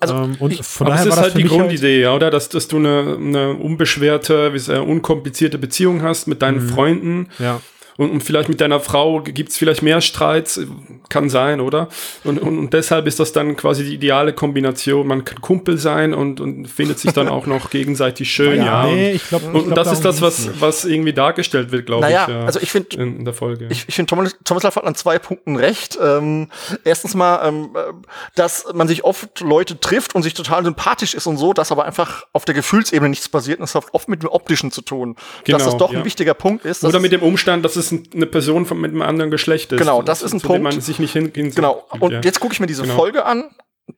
Also, 0.01 0.15
ähm, 0.15 0.37
und 0.41 0.53
ich- 0.53 0.63
von 0.63 0.87
daher 0.89 1.05
das 1.05 1.13
ist 1.15 1.17
war 1.19 1.25
das 1.25 1.35
halt 1.35 1.45
die 1.45 1.49
halt, 1.49 1.61
Grundidee, 1.61 2.01
ja, 2.01 2.15
oder? 2.15 2.31
Dass, 2.31 2.49
dass 2.49 2.67
du 2.69 2.79
eine, 2.79 3.17
eine 3.21 3.55
unbeschwerte, 3.55 4.53
wie 4.53 4.59
sehr 4.59 4.87
unkomplizierte 4.87 5.59
Beziehung 5.59 6.03
hast 6.03 6.27
mit 6.27 6.43
deinen 6.43 6.65
Mhm. 6.65 6.69
Freunden 6.69 7.29
ja. 7.39 7.61
Und, 7.97 8.11
und 8.11 8.23
vielleicht 8.23 8.49
mit 8.49 8.61
deiner 8.61 8.81
Frau 8.81 9.21
gibt's 9.21 9.57
vielleicht 9.57 9.83
mehr 9.83 10.01
Streits, 10.01 10.61
kann 11.09 11.29
sein, 11.29 11.61
oder? 11.61 11.89
Und, 12.25 12.41
und, 12.41 12.59
und 12.59 12.73
deshalb 12.73 13.07
ist 13.07 13.21
das 13.21 13.33
dann 13.33 13.57
quasi 13.57 13.85
die 13.85 13.95
ideale 13.95 14.33
Kombination. 14.33 15.07
Man 15.07 15.25
kann 15.25 15.41
Kumpel 15.41 15.79
sein 15.79 16.15
und, 16.15 16.41
und 16.41 16.67
findet 16.67 16.99
sich 16.99 17.13
dann 17.13 17.29
auch 17.29 17.47
noch 17.47 17.71
gegenseitig 17.71 18.33
schön, 18.33 18.59
ja. 18.65 18.87
nee, 18.87 19.11
und, 19.11 19.17
ich 19.17 19.29
glaube, 19.29 19.47
und, 19.47 19.77
das 19.77 19.93
ist 19.93 20.05
das, 20.05 20.23
was, 20.23 20.61
was 20.61 20.85
irgendwie 20.85 21.13
dargestellt 21.13 21.73
wird, 21.73 21.87
glaube 21.87 22.03
naja, 22.03 22.25
ich, 22.29 22.35
ja, 22.35 22.45
also 22.45 22.61
ich 22.61 22.71
finde, 22.71 22.97
in, 22.97 23.19
in 23.19 23.25
der 23.25 23.35
Folge. 23.35 23.69
Ich, 23.71 23.85
ich 23.89 23.95
finde, 23.95 24.09
Thomas, 24.09 24.37
Thomas 24.45 24.63
Laff 24.63 24.77
hat 24.77 24.85
an 24.85 24.95
zwei 24.95 25.19
Punkten 25.19 25.57
recht. 25.57 25.99
Ähm, 26.01 26.49
erstens 26.85 27.15
mal, 27.15 27.47
ähm, 27.47 27.71
äh, 27.75 27.93
dass 28.35 28.67
man 28.73 28.89
sich 28.89 29.05
oft 29.05 29.41
Leute 29.41 29.79
trifft 29.79 30.15
und 30.15 30.23
sich 30.23 30.35
total 30.35 30.65
sympathisch 30.65 31.15
ist 31.15 31.27
und 31.27 31.37
so, 31.37 31.53
dass 31.53 31.73
aber 31.73 31.85
einfach 31.85 32.25
auf 32.33 32.45
der 32.45 32.55
Gefühlsebene 32.55 33.11
nichts 33.11 33.29
passiert 33.29 33.59
und 33.59 33.65
das 33.65 33.75
hat 33.75 33.85
oft 33.93 34.09
mit 34.09 34.23
dem 34.23 34.31
Optischen 34.31 34.71
zu 34.71 34.83
tun. 34.83 35.17
Genau, 35.45 35.59
dass 35.59 35.67
das 35.67 35.77
doch 35.77 35.93
ja. 35.93 35.99
ein 35.99 36.05
wichtiger 36.05 36.35
Punkt 36.35 36.65
ist. 36.65 36.85
oder 36.85 37.01
mit 37.01 37.13
dem 37.13 37.23
Umstand, 37.23 37.65
dass 37.65 37.77
es 37.77 37.82
ein- 37.91 38.09
eine 38.15 38.27
Person 38.27 38.67
von, 38.67 38.81
mit 38.81 38.93
einem 38.93 39.03
anderen 39.03 39.31
Geschlecht 39.33 39.73
ist. 39.73 39.79
Genau, 39.79 40.03
das 40.03 40.23
ist 40.23 40.33
ein 40.33 40.39
zu 40.41 40.47
dem 40.47 40.49
Punkt. 40.49 40.63
man 40.63 40.81
sich 40.81 40.99
nicht 41.01 41.13
hin, 41.13 41.33
hin 41.35 41.51
Genau. 41.53 41.85
Und 41.99 42.13
ja. 42.13 42.21
jetzt 42.23 42.39
gucke 42.39 42.53
ich 42.55 42.61
mir 42.61 42.67
diese 42.69 42.83
Genau. 42.83 42.95
Folge 42.95 43.25
an. 43.25 43.51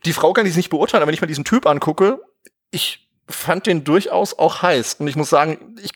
Die 0.07 0.13
Frau 0.15 0.33
kann 0.33 0.47
ich 0.47 0.57
nicht 0.57 0.71
beurteilen, 0.71 1.03
aber 1.03 1.09
wenn 1.09 1.15
ich 1.15 1.21
mir 1.21 1.27
diesen 1.27 1.45
Typ 1.45 1.67
angucke, 1.67 2.21
ich 2.71 3.09
fand 3.29 3.67
den 3.67 3.85
durchaus 3.85 4.39
auch 4.39 4.63
heiß. 4.63 4.95
Und 5.01 5.09
ich 5.09 5.17
muss 5.17 5.29
sagen, 5.29 5.77
ich, 5.83 5.91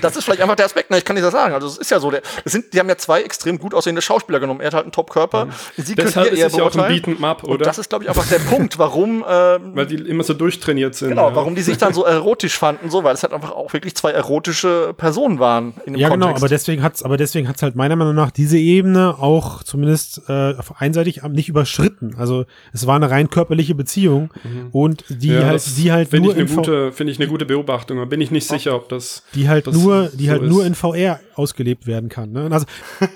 das 0.00 0.16
ist 0.16 0.24
vielleicht 0.24 0.40
einfach 0.40 0.56
der 0.56 0.66
Aspekt, 0.66 0.90
ne, 0.90 0.98
ich 0.98 1.04
kann 1.04 1.14
nicht 1.14 1.24
das 1.24 1.32
sagen. 1.32 1.54
Also 1.54 1.66
es 1.66 1.78
ist 1.78 1.90
ja 1.90 1.98
so, 2.00 2.10
der, 2.10 2.22
das 2.44 2.52
sind, 2.52 2.72
die 2.72 2.78
haben 2.78 2.88
ja 2.88 2.96
zwei 2.96 3.22
extrem 3.22 3.58
gut 3.58 3.74
aussehende 3.74 4.02
Schauspieler 4.02 4.40
genommen. 4.40 4.60
Er 4.60 4.66
hat 4.68 4.74
halt 4.74 4.84
einen 4.84 4.92
Top-Körper. 4.92 5.48
Sie 5.76 5.94
könnt 5.94 6.08
Deshalb 6.08 6.26
ihr 6.28 6.32
ist 6.32 6.38
eher 6.38 6.46
es 6.46 6.56
ja 6.56 6.62
auch 6.62 6.66
ein 6.68 6.72
beurteilen. 6.76 7.16
Beat'em 7.18 7.24
Up, 7.24 7.42
Und 7.44 7.54
oder? 7.54 7.64
das 7.64 7.78
ist, 7.78 7.88
glaube 7.88 8.04
ich, 8.04 8.10
einfach 8.10 8.26
der 8.28 8.38
Punkt, 8.38 8.78
warum, 8.78 9.24
ähm, 9.28 9.72
Weil 9.74 9.86
die 9.86 9.96
immer 9.96 10.22
so 10.24 10.34
durchtrainiert 10.34 10.94
sind. 10.94 11.10
genau, 11.10 11.28
ja. 11.30 11.34
warum 11.36 11.54
die 11.54 11.62
sich 11.62 11.76
dann 11.78 11.92
so 11.92 12.04
erotisch 12.04 12.56
fanden, 12.58 12.90
so, 12.90 13.04
weil 13.04 13.14
es 13.14 13.22
halt 13.22 13.32
einfach 13.32 13.50
auch 13.52 13.72
wirklich 13.72 13.94
zwei 13.94 14.10
erotische 14.12 14.94
Personen 14.96 15.38
waren 15.38 15.74
in 15.86 15.94
dem 15.94 16.00
Ja, 16.00 16.08
genau, 16.08 16.26
Kontext. 16.26 16.42
aber 16.42 16.48
deswegen 16.48 16.82
hat's, 16.82 17.02
aber 17.02 17.16
deswegen 17.16 17.48
hat's 17.48 17.62
halt 17.62 17.74
meiner 17.76 17.96
Meinung 17.96 18.14
nach 18.14 18.30
diese 18.30 18.58
Ebene 18.58 19.16
auch 19.18 19.62
zumindest 19.62 20.22
äh, 20.28 20.54
einseitig 20.78 21.24
am- 21.24 21.32
nicht 21.32 21.48
überschritten. 21.48 22.14
Also 22.18 22.44
es 22.72 22.86
war 22.86 22.96
eine 22.96 23.10
rein 23.10 23.28
körperliche 23.30 23.74
Beziehung 23.74 24.30
und 24.72 25.04
die 25.08 25.30
Mhm. 25.30 25.40
Ja, 25.40 25.46
halt, 25.46 25.62
die 25.78 25.90
halt 25.92 26.08
Finde 26.10 26.28
nur 26.28 26.36
ich, 26.36 26.42
eine 26.46 26.54
gute, 26.54 26.92
finde 26.92 27.12
ich 27.12 27.18
eine 27.18 27.28
gute 27.28 27.44
Beobachtung. 27.46 27.98
Da 27.98 28.04
bin 28.04 28.20
ich 28.20 28.30
nicht 28.30 28.46
sicher, 28.46 28.74
ob 28.76 28.88
das. 28.88 29.22
die 29.34 29.48
halt 29.48 29.63
halt 29.66 29.76
das 29.76 29.82
nur, 29.82 30.08
die 30.08 30.26
so 30.26 30.30
halt 30.32 30.42
ist. 30.42 30.48
nur 30.48 30.64
in 30.66 30.74
VR 30.74 31.20
ausgelebt 31.34 31.86
werden 31.86 32.08
kann. 32.08 32.32
Ne? 32.32 32.48
Also, 32.50 32.66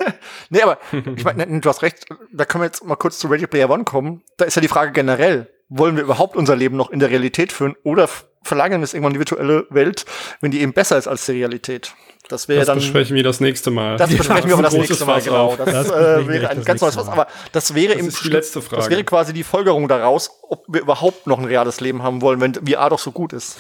Nee, 0.50 0.62
aber 0.62 0.78
ich 1.16 1.24
meine, 1.24 1.46
ne, 1.46 1.60
du 1.60 1.68
hast 1.68 1.82
recht, 1.82 2.06
da 2.32 2.44
können 2.44 2.62
wir 2.62 2.66
jetzt 2.66 2.84
mal 2.84 2.96
kurz 2.96 3.18
zu 3.18 3.28
Ready 3.28 3.46
Player 3.46 3.70
One 3.70 3.84
kommen. 3.84 4.22
Da 4.36 4.44
ist 4.44 4.54
ja 4.54 4.62
die 4.62 4.68
Frage 4.68 4.92
generell, 4.92 5.48
wollen 5.68 5.96
wir 5.96 6.02
überhaupt 6.02 6.36
unser 6.36 6.56
Leben 6.56 6.76
noch 6.76 6.90
in 6.90 6.98
der 6.98 7.10
Realität 7.10 7.52
führen 7.52 7.74
oder 7.82 8.08
verlagern 8.42 8.80
wir 8.80 8.84
es 8.84 8.94
irgendwann 8.94 9.12
in 9.12 9.14
die 9.14 9.20
virtuelle 9.20 9.66
Welt, 9.70 10.06
wenn 10.40 10.50
die 10.50 10.60
eben 10.60 10.72
besser 10.72 10.96
ist 10.96 11.06
als 11.06 11.26
die 11.26 11.32
Realität? 11.32 11.92
Das 12.28 12.46
wäre 12.46 12.60
Das 12.60 12.66
dann 12.66 12.78
besprechen 12.78 13.16
wir 13.16 13.22
das 13.22 13.40
nächste 13.40 13.70
Mal. 13.70 13.96
Das 13.96 14.10
besprechen 14.16 14.48
wir 14.48 14.54
aber 14.54 14.62
das 14.62 14.74
Großes 14.74 14.90
nächste 14.90 15.06
Mal, 15.06 15.22
genau. 15.22 15.56
Das, 15.56 15.66
Das 15.88 15.90
äh, 15.90 16.18
wir 16.20 16.28
wäre 16.28 16.50
ein 16.50 16.58
das 16.58 16.66
ganz 16.66 16.80
neues 16.80 16.94
Fass. 16.94 17.08
Aber 17.08 17.26
das 17.52 17.74
wäre 17.74 17.94
Das 17.94 18.02
im 18.02 18.08
ist 18.08 18.24
die 18.24 18.28
letzte 18.28 18.60
Frage. 18.62 18.82
Das 18.82 18.90
wäre 18.90 19.04
quasi 19.04 19.32
die 19.32 19.44
Folgerung 19.44 19.88
daraus, 19.88 20.30
ob 20.42 20.64
wir 20.68 20.80
überhaupt 20.82 21.26
noch 21.26 21.38
ein 21.38 21.46
reales 21.46 21.80
Leben 21.80 22.02
haben 22.02 22.20
wollen, 22.20 22.40
wenn 22.40 22.54
VR 22.54 22.90
doch 22.90 22.98
so 22.98 23.12
gut 23.12 23.32
ist. 23.32 23.56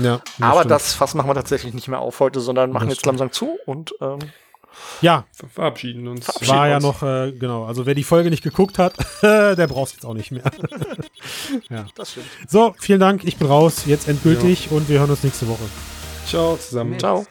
Ja, 0.00 0.20
aber 0.40 0.60
stimmt. 0.60 0.70
das 0.70 0.94
Fass 0.94 1.14
machen 1.14 1.28
wir 1.30 1.34
tatsächlich 1.34 1.74
nicht 1.74 1.88
mehr 1.88 2.00
auf 2.00 2.20
heute, 2.20 2.40
sondern 2.40 2.72
machen 2.72 2.88
Das 2.88 2.98
jetzt 2.98 3.06
langsam 3.06 3.30
zu 3.32 3.56
und 3.66 3.94
ähm, 4.00 4.18
Ja, 5.00 5.24
Ver- 5.32 5.48
Verabschieden 5.48 6.06
uns. 6.08 6.24
Verabschieden 6.26 6.56
war 6.56 6.68
ja 6.68 6.76
uns. 6.76 6.84
noch, 6.84 7.02
äh, 7.02 7.32
genau. 7.32 7.64
Also 7.64 7.86
wer 7.86 7.94
die 7.94 8.04
Folge 8.04 8.30
nicht 8.30 8.42
geguckt 8.42 8.78
hat, 8.78 8.94
der 9.22 9.66
braucht 9.66 9.92
jetzt 9.92 10.04
auch 10.04 10.14
nicht 10.14 10.30
mehr. 10.32 10.42
das 11.96 12.10
stimmt. 12.12 12.26
So, 12.48 12.74
vielen 12.78 13.00
Dank. 13.00 13.24
Ich 13.24 13.36
bin 13.36 13.46
raus. 13.48 13.82
Jetzt 13.86 14.08
endgültig 14.08 14.70
und 14.70 14.88
wir 14.88 14.98
hören 15.00 15.10
uns 15.10 15.22
nächste 15.22 15.48
Woche. 15.48 15.62
Ciao 16.26 16.56
zusammen. 16.56 16.98
Ciao. 16.98 17.24